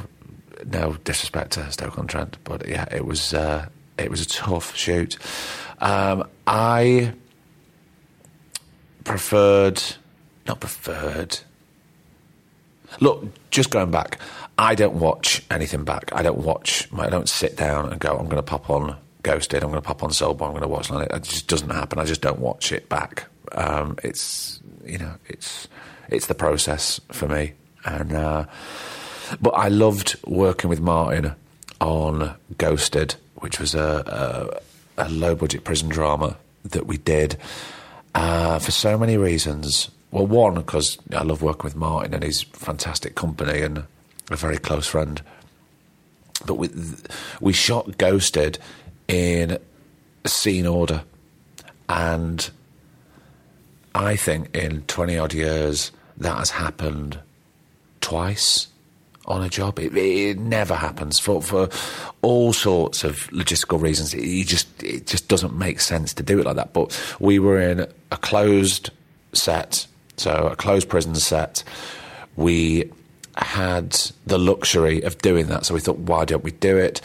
no 0.66 0.94
disrespect 1.04 1.52
to 1.54 1.72
Stoke 1.72 1.98
on 1.98 2.08
Trent, 2.08 2.38
but 2.44 2.68
yeah, 2.68 2.86
it 2.92 3.06
was 3.06 3.34
uh, 3.34 3.68
it 3.98 4.10
was 4.10 4.22
a 4.22 4.28
tough 4.28 4.76
shoot. 4.76 5.18
Um, 5.80 6.28
I 6.46 7.14
preferred, 9.04 9.82
not 10.48 10.60
preferred. 10.60 11.40
Look, 13.00 13.26
just 13.52 13.72
going 13.72 13.90
back, 13.90 14.20
I 14.58 14.76
don't 14.76 14.96
watch 14.96 15.44
anything 15.50 15.86
back. 15.86 16.12
I 16.14 16.22
don't 16.22 16.40
watch. 16.40 16.90
I 16.98 17.10
don't 17.10 17.30
sit 17.30 17.56
down 17.56 17.90
and 17.90 18.00
go. 18.00 18.18
I'm 18.18 18.26
going 18.26 18.36
to 18.36 18.44
pop 18.44 18.70
on 18.70 18.98
Ghosted. 19.24 19.64
I'm 19.64 19.70
going 19.70 19.82
to 19.82 19.88
pop 19.88 20.04
on 20.04 20.10
Soulboy. 20.10 20.46
I'm 20.46 20.52
going 20.52 20.62
to 20.62 20.68
watch. 20.68 20.92
It 20.92 21.24
just 21.24 21.48
doesn't 21.48 21.70
happen. 21.70 22.00
I 22.00 22.06
just 22.06 22.22
don't 22.22 22.40
watch 22.40 22.72
it 22.72 22.90
back. 22.90 23.28
Um, 23.54 23.98
it's 24.04 24.60
you 24.86 24.98
know, 24.98 25.14
it's 25.28 25.68
it's 26.12 26.28
the 26.28 26.36
process 26.36 27.00
for 27.12 27.28
me. 27.28 27.54
And 27.86 28.14
uh, 28.14 28.46
but 29.40 29.52
I 29.52 29.70
loved 29.70 30.18
working 30.28 30.70
with 30.70 30.82
Martin 30.82 31.34
on 31.80 32.36
Ghosted, 32.58 33.16
which 33.36 33.60
was 33.60 33.74
a, 33.74 34.62
a, 34.98 35.06
a 35.06 35.10
low 35.10 35.36
budget 35.36 35.64
prison 35.64 35.90
drama 35.90 36.38
that 36.64 36.86
we 36.86 36.98
did 36.98 37.38
uh, 38.14 38.60
for 38.60 38.72
so 38.72 38.98
many 38.98 39.18
reasons. 39.18 39.90
Well, 40.12 40.28
one 40.28 40.56
because 40.56 40.98
I 41.16 41.24
love 41.24 41.42
working 41.42 41.64
with 41.64 41.76
Martin 41.76 42.14
and 42.14 42.24
he's 42.24 42.42
fantastic 42.42 43.16
company 43.16 43.62
and 43.62 43.84
a 44.30 44.36
very 44.36 44.58
close 44.58 44.86
friend. 44.86 45.22
But 46.46 46.56
we 46.56 46.70
we 47.40 47.54
shot 47.54 47.98
Ghosted 47.98 48.60
in 49.08 49.58
scene 50.26 50.68
order, 50.68 51.04
and 51.88 52.50
I 53.96 54.16
think 54.16 54.56
in 54.56 54.82
twenty 54.84 55.18
odd 55.18 55.34
years 55.34 55.92
that 56.18 56.38
has 56.38 56.52
happened 56.52 57.20
twice 58.00 58.68
on 59.26 59.44
a 59.44 59.50
job. 59.50 59.80
It, 59.80 59.96
it 59.96 60.40
never 60.40 60.76
happens 60.76 61.20
for 61.20 61.42
for 61.42 61.70
all 62.22 62.54
sorts 62.54 63.04
of 63.04 63.30
logistical 63.32 63.82
reasons. 63.82 64.14
It, 64.14 64.46
just 64.46 64.68
it 64.84 65.08
just 65.08 65.28
doesn't 65.28 65.58
make 65.58 65.80
sense 65.80 66.14
to 66.16 66.24
do 66.24 66.40
it 66.40 66.46
like 66.46 66.56
that. 66.56 66.74
But 66.74 67.00
we 67.20 67.40
were 67.40 67.60
in 67.60 67.88
a 68.12 68.18
closed 68.18 68.90
set, 69.34 69.88
so 70.18 70.50
a 70.52 70.56
closed 70.56 70.90
prison 70.90 71.16
set. 71.16 71.64
We 72.36 72.92
had 73.38 73.92
the 74.26 74.38
luxury 74.38 75.02
of 75.02 75.18
doing 75.20 75.48
that, 75.48 75.66
so 75.66 75.74
we 75.74 75.80
thought, 75.80 76.00
why 76.00 76.26
don't 76.26 76.44
we 76.44 76.52
do 76.52 76.78
it? 76.78 77.02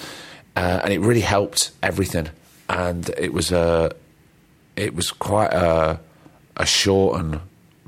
Uh, 0.56 0.80
and 0.82 0.92
it 0.92 1.00
really 1.00 1.20
helped 1.20 1.70
everything. 1.82 2.28
And 2.68 3.08
it 3.16 3.32
was 3.32 3.52
a 3.52 3.92
it 4.74 4.94
was 4.94 5.10
quite 5.12 5.52
a 5.52 6.00
a 6.56 6.66
short 6.66 7.20
and 7.20 7.40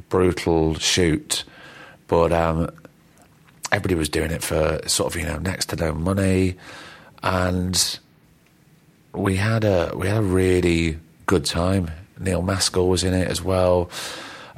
brutal 0.09 0.74
shoot, 0.74 1.44
but 2.06 2.32
um, 2.32 2.70
everybody 3.72 3.94
was 3.94 4.09
doing 4.09 4.30
it 4.30 4.42
for 4.42 4.80
sort 4.86 5.14
of 5.14 5.20
you 5.20 5.26
know 5.26 5.38
next 5.38 5.66
to 5.66 5.76
no 5.76 5.92
money, 5.94 6.56
and 7.22 7.98
we 9.12 9.36
had 9.36 9.64
a 9.64 9.92
we 9.94 10.09
had 10.09 10.18
a 10.18 10.22
really 10.22 10.98
good 11.26 11.44
time. 11.44 11.90
Neil 12.18 12.42
Maskell 12.42 12.88
was 12.88 13.04
in 13.04 13.14
it 13.14 13.28
as 13.28 13.42
well. 13.42 13.90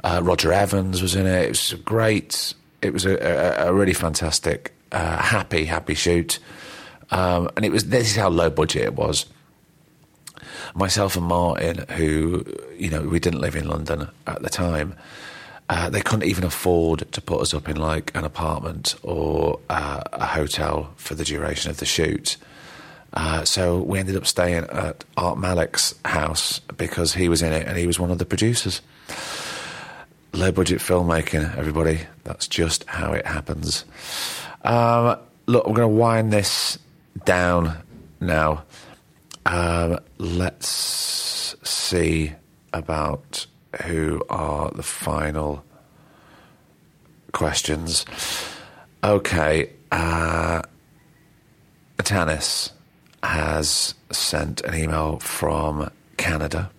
Uh, 0.03 0.19
Roger 0.23 0.51
Evans 0.51 1.01
was 1.01 1.15
in 1.15 1.27
it. 1.27 1.45
It 1.45 1.49
was 1.49 1.73
great. 1.85 2.53
It 2.81 2.91
was 2.91 3.05
a, 3.05 3.15
a, 3.15 3.69
a 3.69 3.73
really 3.73 3.93
fantastic, 3.93 4.73
uh, 4.91 5.17
happy, 5.17 5.65
happy 5.65 5.93
shoot. 5.93 6.39
Um, 7.11 7.49
and 7.55 7.65
it 7.65 7.71
was 7.71 7.85
this 7.85 8.09
is 8.09 8.15
how 8.15 8.29
low 8.29 8.49
budget 8.49 8.83
it 8.83 8.95
was. 8.95 9.25
Myself 10.73 11.17
and 11.17 11.25
Martin, 11.25 11.85
who 11.89 12.45
you 12.77 12.89
know 12.89 13.01
we 13.01 13.19
didn't 13.19 13.41
live 13.41 13.55
in 13.55 13.67
London 13.67 14.07
at 14.25 14.41
the 14.41 14.49
time, 14.49 14.95
uh, 15.71 15.89
they 15.89 16.01
couldn't 16.01 16.27
even 16.27 16.43
afford 16.43 17.09
to 17.13 17.21
put 17.21 17.39
us 17.39 17.53
up 17.53 17.69
in 17.69 17.77
like 17.77 18.13
an 18.13 18.25
apartment 18.25 18.93
or 19.03 19.57
uh, 19.69 20.01
a 20.11 20.25
hotel 20.25 20.91
for 20.97 21.15
the 21.15 21.23
duration 21.23 21.71
of 21.71 21.77
the 21.77 21.85
shoot. 21.85 22.35
Uh, 23.13 23.45
so 23.45 23.79
we 23.79 23.97
ended 23.97 24.17
up 24.17 24.27
staying 24.27 24.65
at 24.65 25.05
Art 25.15 25.37
Malik's 25.37 25.95
house 26.03 26.59
because 26.75 27.13
he 27.13 27.29
was 27.29 27.41
in 27.41 27.53
it 27.53 27.65
and 27.67 27.77
he 27.77 27.87
was 27.87 27.97
one 27.97 28.11
of 28.11 28.17
the 28.17 28.25
producers. 28.25 28.81
Low 30.33 30.51
budget 30.51 30.79
filmmaking, 30.79 31.57
everybody. 31.57 32.01
That's 32.25 32.49
just 32.49 32.83
how 32.89 33.13
it 33.13 33.25
happens. 33.25 33.85
Um, 34.65 35.17
look, 35.45 35.65
we're 35.67 35.75
going 35.75 35.89
to 35.89 35.95
wind 35.95 36.33
this 36.33 36.79
down 37.23 37.77
now. 38.19 38.65
Um, 39.45 39.99
let's 40.17 41.55
see 41.63 42.33
about 42.73 43.45
who 43.83 44.21
are 44.29 44.71
the 44.71 44.83
final 44.83 45.63
questions. 47.31 48.05
Okay, 49.03 49.71
uh, 49.91 50.61
Tanis 51.97 52.71
has 53.23 53.95
sent 54.11 54.61
an 54.61 54.75
email 54.75 55.19
from 55.19 55.89
Canada, 56.17 56.69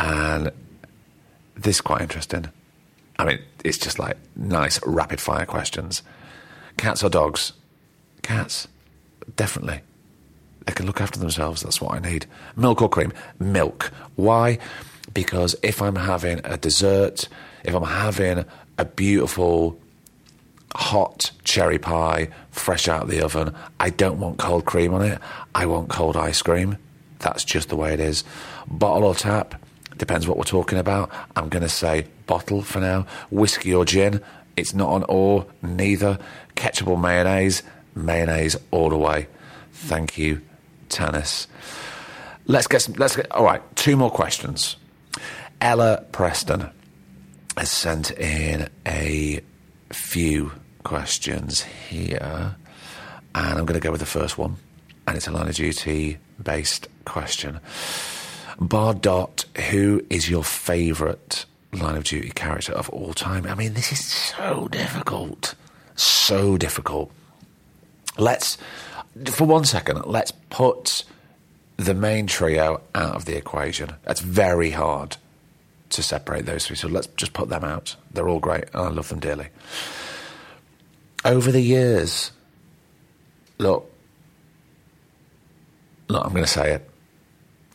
and 0.00 0.50
this 1.56 1.76
is 1.76 1.80
quite 1.80 2.00
interesting. 2.02 2.48
I 3.18 3.24
mean, 3.24 3.38
it's 3.64 3.78
just 3.78 3.98
like 3.98 4.16
nice 4.34 4.80
rapid 4.84 5.20
fire 5.20 5.46
questions. 5.46 6.02
Cats 6.76 7.04
or 7.04 7.08
dogs? 7.08 7.52
Cats, 8.22 8.66
definitely. 9.36 9.80
They 10.66 10.72
can 10.72 10.86
look 10.86 11.00
after 11.00 11.18
themselves. 11.18 11.62
That's 11.62 11.80
what 11.80 11.94
I 11.94 11.98
need. 11.98 12.26
Milk 12.56 12.82
or 12.82 12.88
cream? 12.88 13.12
Milk. 13.38 13.92
Why? 14.16 14.58
Because 15.14 15.56
if 15.62 15.80
I'm 15.80 15.96
having 15.96 16.40
a 16.44 16.56
dessert, 16.56 17.28
if 17.64 17.74
I'm 17.74 17.84
having 17.84 18.44
a 18.76 18.84
beautiful 18.84 19.78
hot 20.74 21.30
cherry 21.44 21.78
pie 21.78 22.28
fresh 22.50 22.88
out 22.88 23.04
of 23.04 23.08
the 23.08 23.22
oven, 23.22 23.54
I 23.78 23.90
don't 23.90 24.18
want 24.18 24.38
cold 24.38 24.64
cream 24.64 24.92
on 24.92 25.02
it. 25.02 25.20
I 25.54 25.66
want 25.66 25.88
cold 25.88 26.16
ice 26.16 26.42
cream. 26.42 26.76
That's 27.20 27.44
just 27.44 27.68
the 27.68 27.76
way 27.76 27.94
it 27.94 28.00
is. 28.00 28.24
Bottle 28.66 29.04
or 29.04 29.14
tap, 29.14 29.54
depends 29.96 30.26
what 30.26 30.36
we're 30.36 30.44
talking 30.44 30.78
about. 30.78 31.10
I'm 31.36 31.48
going 31.48 31.62
to 31.62 31.68
say 31.68 32.06
bottle 32.26 32.62
for 32.62 32.80
now. 32.80 33.06
Whiskey 33.30 33.72
or 33.72 33.84
gin, 33.84 34.20
it's 34.56 34.74
not 34.74 34.94
an 34.96 35.04
or, 35.08 35.46
neither. 35.62 36.18
Ketchup 36.54 36.88
or 36.88 36.98
mayonnaise, 36.98 37.62
mayonnaise 37.94 38.56
all 38.72 38.90
the 38.90 38.98
way. 38.98 39.28
Thank 39.72 40.18
you, 40.18 40.42
Tanis. 40.88 41.46
Let's 42.46 42.66
get 42.66 42.82
some, 42.82 42.94
let's 42.94 43.16
get, 43.16 43.30
all 43.32 43.44
right, 43.44 43.62
two 43.76 43.96
more 43.96 44.10
questions. 44.10 44.76
Ella 45.60 46.04
Preston 46.12 46.70
has 47.56 47.70
sent 47.70 48.10
in 48.12 48.68
a 48.86 49.40
few 49.90 50.52
questions 50.82 51.62
here, 51.62 52.56
and 53.34 53.58
I'm 53.58 53.64
going 53.64 53.80
to 53.80 53.84
go 53.84 53.90
with 53.90 54.00
the 54.00 54.06
first 54.06 54.36
one, 54.38 54.56
and 55.06 55.16
it's 55.16 55.26
a 55.26 55.30
line 55.30 55.48
of 55.48 55.54
duty 55.54 56.18
based 56.42 56.88
question. 57.04 57.60
Bar 58.60 58.94
Dot, 58.94 59.44
who 59.70 60.04
is 60.10 60.28
your 60.28 60.44
favourite 60.44 61.44
line 61.72 61.96
of 61.96 62.04
duty 62.04 62.30
character 62.30 62.72
of 62.72 62.88
all 62.90 63.12
time? 63.14 63.46
I 63.46 63.54
mean, 63.54 63.74
this 63.74 63.92
is 63.92 64.04
so 64.04 64.68
difficult. 64.68 65.54
So 65.96 66.56
difficult. 66.56 67.10
Let's, 68.18 68.58
for 69.26 69.46
one 69.46 69.64
second, 69.64 70.06
let's 70.06 70.32
put 70.50 71.04
the 71.76 71.94
main 71.94 72.26
trio 72.26 72.80
out 72.94 73.16
of 73.16 73.24
the 73.24 73.36
equation. 73.36 73.94
That's 74.04 74.20
very 74.20 74.70
hard 74.70 75.16
to 75.94 76.02
separate 76.02 76.46
those 76.46 76.66
three. 76.66 76.76
So 76.76 76.88
let's 76.88 77.06
just 77.08 77.32
put 77.32 77.48
them 77.48 77.64
out. 77.64 77.96
They're 78.12 78.28
all 78.28 78.40
great, 78.40 78.64
and 78.72 78.82
I 78.82 78.88
love 78.88 79.08
them 79.08 79.20
dearly. 79.20 79.48
Over 81.24 81.50
the 81.50 81.60
years, 81.60 82.32
look, 83.58 83.90
look, 86.08 86.24
I'm 86.24 86.32
going 86.32 86.44
to 86.44 86.50
say 86.50 86.74
it. 86.74 86.90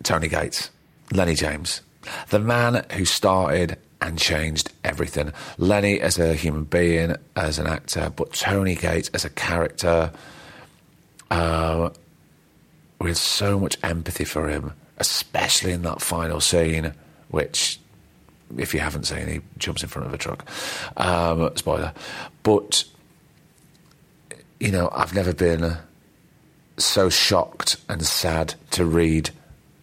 Tony 0.04 0.28
Gates, 0.28 0.70
Lenny 1.12 1.36
James, 1.36 1.82
the 2.30 2.40
man 2.40 2.86
who 2.94 3.04
started 3.06 3.78
and 4.02 4.18
changed 4.18 4.72
everything. 4.84 5.34
Lenny 5.58 6.00
as 6.00 6.18
a 6.18 6.34
human 6.34 6.64
being, 6.64 7.16
as 7.36 7.60
an 7.60 7.68
actor, 7.68 8.12
but 8.16 8.34
Tony 8.34 8.76
Gates 8.76 9.10
as 9.14 9.26
a 9.26 9.30
character. 9.30 10.12
Uh, 11.30 11.90
with 13.00 13.18
so 13.18 13.60
much 13.60 13.78
empathy 13.84 14.26
for 14.26 14.50
him, 14.50 14.74
especially 14.98 15.72
in 15.72 15.84
that 15.84 16.02
final 16.02 16.42
scene, 16.42 16.94
which 17.30 17.79
if 18.58 18.74
you 18.74 18.80
haven't 18.80 19.06
seen, 19.06 19.28
he 19.28 19.42
jumps 19.58 19.84
in 19.84 19.90
front 19.90 20.08
of 20.08 20.14
a 20.14 20.18
truck. 20.18 20.46
Um, 20.98 21.52
spoiler. 21.56 21.94
But, 22.44 22.84
you 24.60 24.72
know, 24.72 24.90
I've 24.92 25.14
never 25.14 25.34
been 25.34 25.78
so 26.78 27.10
shocked 27.10 27.78
and 27.88 28.06
sad 28.06 28.56
to 28.72 28.86
read 28.86 29.30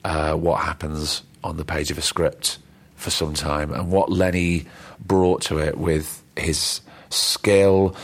uh, 0.05 0.35
what 0.35 0.63
happens 0.63 1.23
on 1.45 1.57
the 1.57 1.65
page 1.65 1.91
of 1.91 1.99
a 1.99 2.03
script 2.03 2.59
for 2.97 3.11
some 3.11 3.35
time 3.35 3.73
and 3.73 3.91
what 3.91 4.11
Lenny 4.11 4.67
brought 4.99 5.43
to 5.43 5.59
it 5.59 5.77
with 5.77 6.23
his 6.37 6.81
skill 7.11 7.95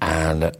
and 0.00 0.56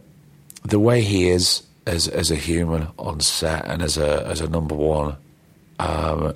the 0.63 0.79
way 0.79 1.01
he 1.01 1.29
is 1.29 1.63
as 1.85 2.07
as 2.07 2.29
a 2.29 2.35
human 2.35 2.87
on 2.99 3.19
set 3.19 3.65
and 3.65 3.81
as 3.81 3.97
a 3.97 4.25
as 4.27 4.41
a 4.41 4.47
number 4.47 4.75
one. 4.75 5.15
Um, 5.79 6.33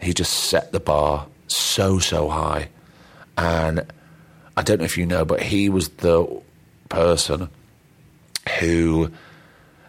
he 0.00 0.14
just 0.14 0.32
set 0.32 0.72
the 0.72 0.80
bar 0.80 1.26
so, 1.52 1.98
so 1.98 2.28
high. 2.28 2.68
And 3.36 3.84
I 4.56 4.62
don't 4.62 4.78
know 4.78 4.84
if 4.84 4.98
you 4.98 5.06
know, 5.06 5.24
but 5.24 5.42
he 5.42 5.68
was 5.68 5.88
the 5.88 6.40
person 6.88 7.48
who 8.58 9.10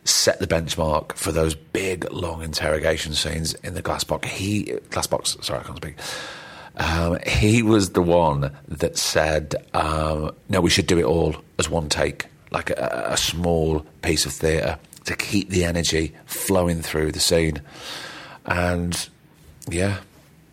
set 0.03 0.39
the 0.39 0.47
benchmark 0.47 1.13
for 1.13 1.31
those 1.31 1.55
big, 1.55 2.11
long 2.11 2.41
interrogation 2.41 3.13
scenes 3.13 3.53
in 3.55 3.73
the 3.73 3.81
glass 3.81 4.03
box. 4.03 4.27
He, 4.27 4.63
glass 4.89 5.07
box, 5.07 5.37
sorry, 5.41 5.59
I 5.59 5.63
can't 5.63 5.77
speak. 5.77 5.95
Um, 6.77 7.19
he 7.27 7.61
was 7.61 7.91
the 7.91 8.01
one 8.01 8.51
that 8.67 8.97
said, 8.97 9.55
um, 9.73 10.31
no, 10.49 10.61
we 10.61 10.69
should 10.69 10.87
do 10.87 10.97
it 10.97 11.03
all 11.03 11.35
as 11.59 11.69
one 11.69 11.89
take, 11.89 12.25
like 12.51 12.69
a, 12.71 13.07
a 13.11 13.17
small 13.17 13.85
piece 14.01 14.25
of 14.25 14.31
theatre 14.31 14.79
to 15.05 15.15
keep 15.15 15.49
the 15.49 15.65
energy 15.65 16.13
flowing 16.25 16.81
through 16.81 17.11
the 17.11 17.19
scene. 17.19 17.61
And 18.45 19.09
yeah, 19.69 19.97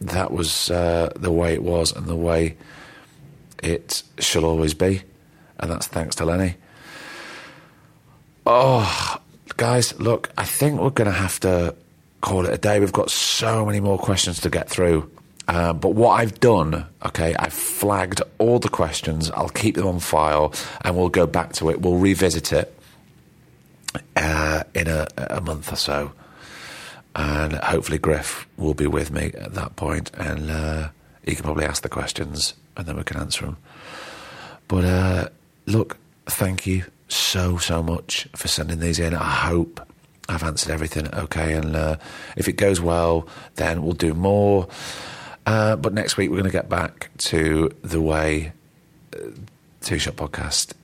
that 0.01 0.31
was 0.31 0.71
uh, 0.71 1.13
the 1.17 1.33
way 1.33 1.55
it 1.55 1.63
was 1.63 1.93
and 1.93 2.07
the 2.07 2.17
way 2.17 2.57
it 3.63 4.03
shall 4.19 4.45
always 4.45 4.75
be. 4.75 5.03
And 5.59 5.71
that's 5.71 5.87
thanks 5.87 6.17
to 6.17 6.25
Lenny. 6.25 6.55
Oh, 8.47 9.21
guys, 9.57 9.99
look, 10.01 10.31
I 10.39 10.45
think 10.45 10.81
we're 10.81 10.91
going 10.91 11.11
to 11.11 11.17
have 11.17 11.41
to 11.41 11.75
call 12.21 12.47
it 12.47 12.53
a 12.53 12.59
day. 12.59 12.81
We've 12.81 12.93
got 12.93 13.11
so 13.11 13.67
many 13.67 13.81
more 13.81 13.99
questions 13.99 14.41
to 14.41 14.51
get 14.51 14.69
through. 14.69 15.11
Uh, 15.49 15.73
but 15.73 15.91
what 15.91 16.21
I've 16.21 16.39
done, 16.41 16.87
okay, 17.07 17.35
I've 17.39 17.53
flagged 17.53 18.21
all 18.39 18.59
the 18.59 18.69
questions. 18.69 19.31
I'll 19.31 19.49
keep 19.49 19.77
them 19.77 19.87
on 19.87 19.99
file 19.99 20.53
and 20.83 20.97
we'll 20.97 21.09
go 21.09 21.27
back 21.27 21.55
to 21.55 21.71
it. 21.71 21.81
We'll 21.81 21.97
revisit 21.97 22.53
it 22.53 22.75
uh, 24.15 24.63
in 24.75 24.89
a, 24.89 25.09
a 25.17 25.41
month 25.41 25.73
or 25.73 25.77
so 25.77 26.13
and 27.15 27.55
hopefully 27.55 27.99
Griff 27.99 28.47
will 28.57 28.75
be 28.75 28.87
with 28.87 29.11
me 29.11 29.33
at 29.39 29.55
that 29.55 29.77
point, 29.77 30.11
and 30.15 30.51
uh, 30.51 30.89
he 31.25 31.35
can 31.35 31.45
probably 31.45 31.65
ask 31.65 31.83
the 31.83 31.89
questions, 31.89 32.55
and 32.77 32.87
then 32.87 32.97
we 32.97 33.05
can 33.05 33.19
answer 33.19 33.45
them. 33.45 33.57
But 34.69 34.85
uh, 34.85 35.29
look, 35.67 35.97
thank 36.27 36.67
you 36.67 36.85
so, 37.09 37.57
so 37.57 37.83
much 37.83 38.29
for 38.37 38.49
sending 38.49 38.81
these 38.81 38.99
in. 38.99 39.15
I 39.15 39.31
hope 39.31 39.81
I've 40.29 40.43
answered 40.43 40.71
everything 40.71 41.13
okay. 41.15 41.55
And 41.55 41.75
uh, 41.75 41.97
if 42.37 42.49
it 42.49 42.53
goes 42.53 42.81
well, 42.81 43.27
then 43.55 43.83
we'll 43.83 43.95
do 43.95 44.15
more. 44.15 44.69
Uh, 45.47 45.77
but 45.77 45.95
next 45.95 46.19
week, 46.19 46.29
we're 46.29 46.37
going 46.37 46.45
to 46.45 46.51
get 46.51 46.69
back 46.69 47.11
to 47.19 47.71
the 47.83 48.01
way 48.01 48.53
uh, 49.15 49.31
Two 49.81 49.99
Shot 49.99 50.17
Podcast 50.17 50.75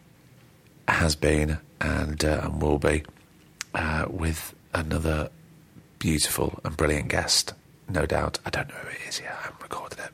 has 0.88 1.14
been 1.14 1.58
and, 1.80 2.24
uh, 2.24 2.40
and 2.44 2.62
will 2.62 2.78
be 2.78 3.04
with 4.08 4.54
another 4.72 5.30
beautiful 6.04 6.60
and 6.64 6.76
brilliant 6.76 7.08
guest. 7.08 7.54
No 7.88 8.04
doubt. 8.04 8.38
I 8.44 8.50
don't 8.50 8.68
know 8.68 8.74
who 8.74 8.90
it 8.90 9.08
is 9.08 9.20
yet. 9.20 9.34
I 9.38 9.44
haven't 9.44 9.62
recorded 9.62 10.00
it. 10.00 10.10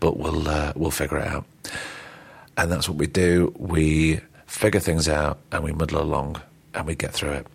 But 0.00 0.16
we'll, 0.16 0.48
uh, 0.48 0.72
we'll 0.74 0.90
figure 0.90 1.18
it 1.18 1.26
out. 1.28 1.44
And 2.56 2.72
that's 2.72 2.88
what 2.88 2.96
we 2.96 3.06
do. 3.06 3.52
We 3.58 4.20
figure 4.46 4.80
things 4.80 5.06
out 5.06 5.36
and 5.52 5.62
we 5.62 5.72
muddle 5.72 6.00
along 6.00 6.40
and 6.72 6.86
we 6.86 6.94
get 6.94 7.12
through 7.12 7.32
it. 7.32 7.46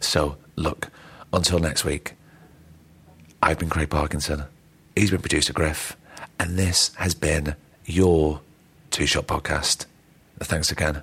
So, 0.00 0.36
look, 0.56 0.88
until 1.32 1.60
next 1.60 1.84
week, 1.84 2.14
I've 3.40 3.60
been 3.60 3.68
Craig 3.68 3.90
Parkinson. 3.90 4.42
He's 4.96 5.12
been 5.12 5.20
producer 5.20 5.52
Griff. 5.52 5.96
And 6.40 6.58
this 6.58 6.92
has 6.96 7.14
been 7.14 7.54
your 7.86 8.40
Two 8.90 9.06
Shot 9.06 9.28
Podcast. 9.28 9.86
Thanks 10.40 10.72
again. 10.72 11.02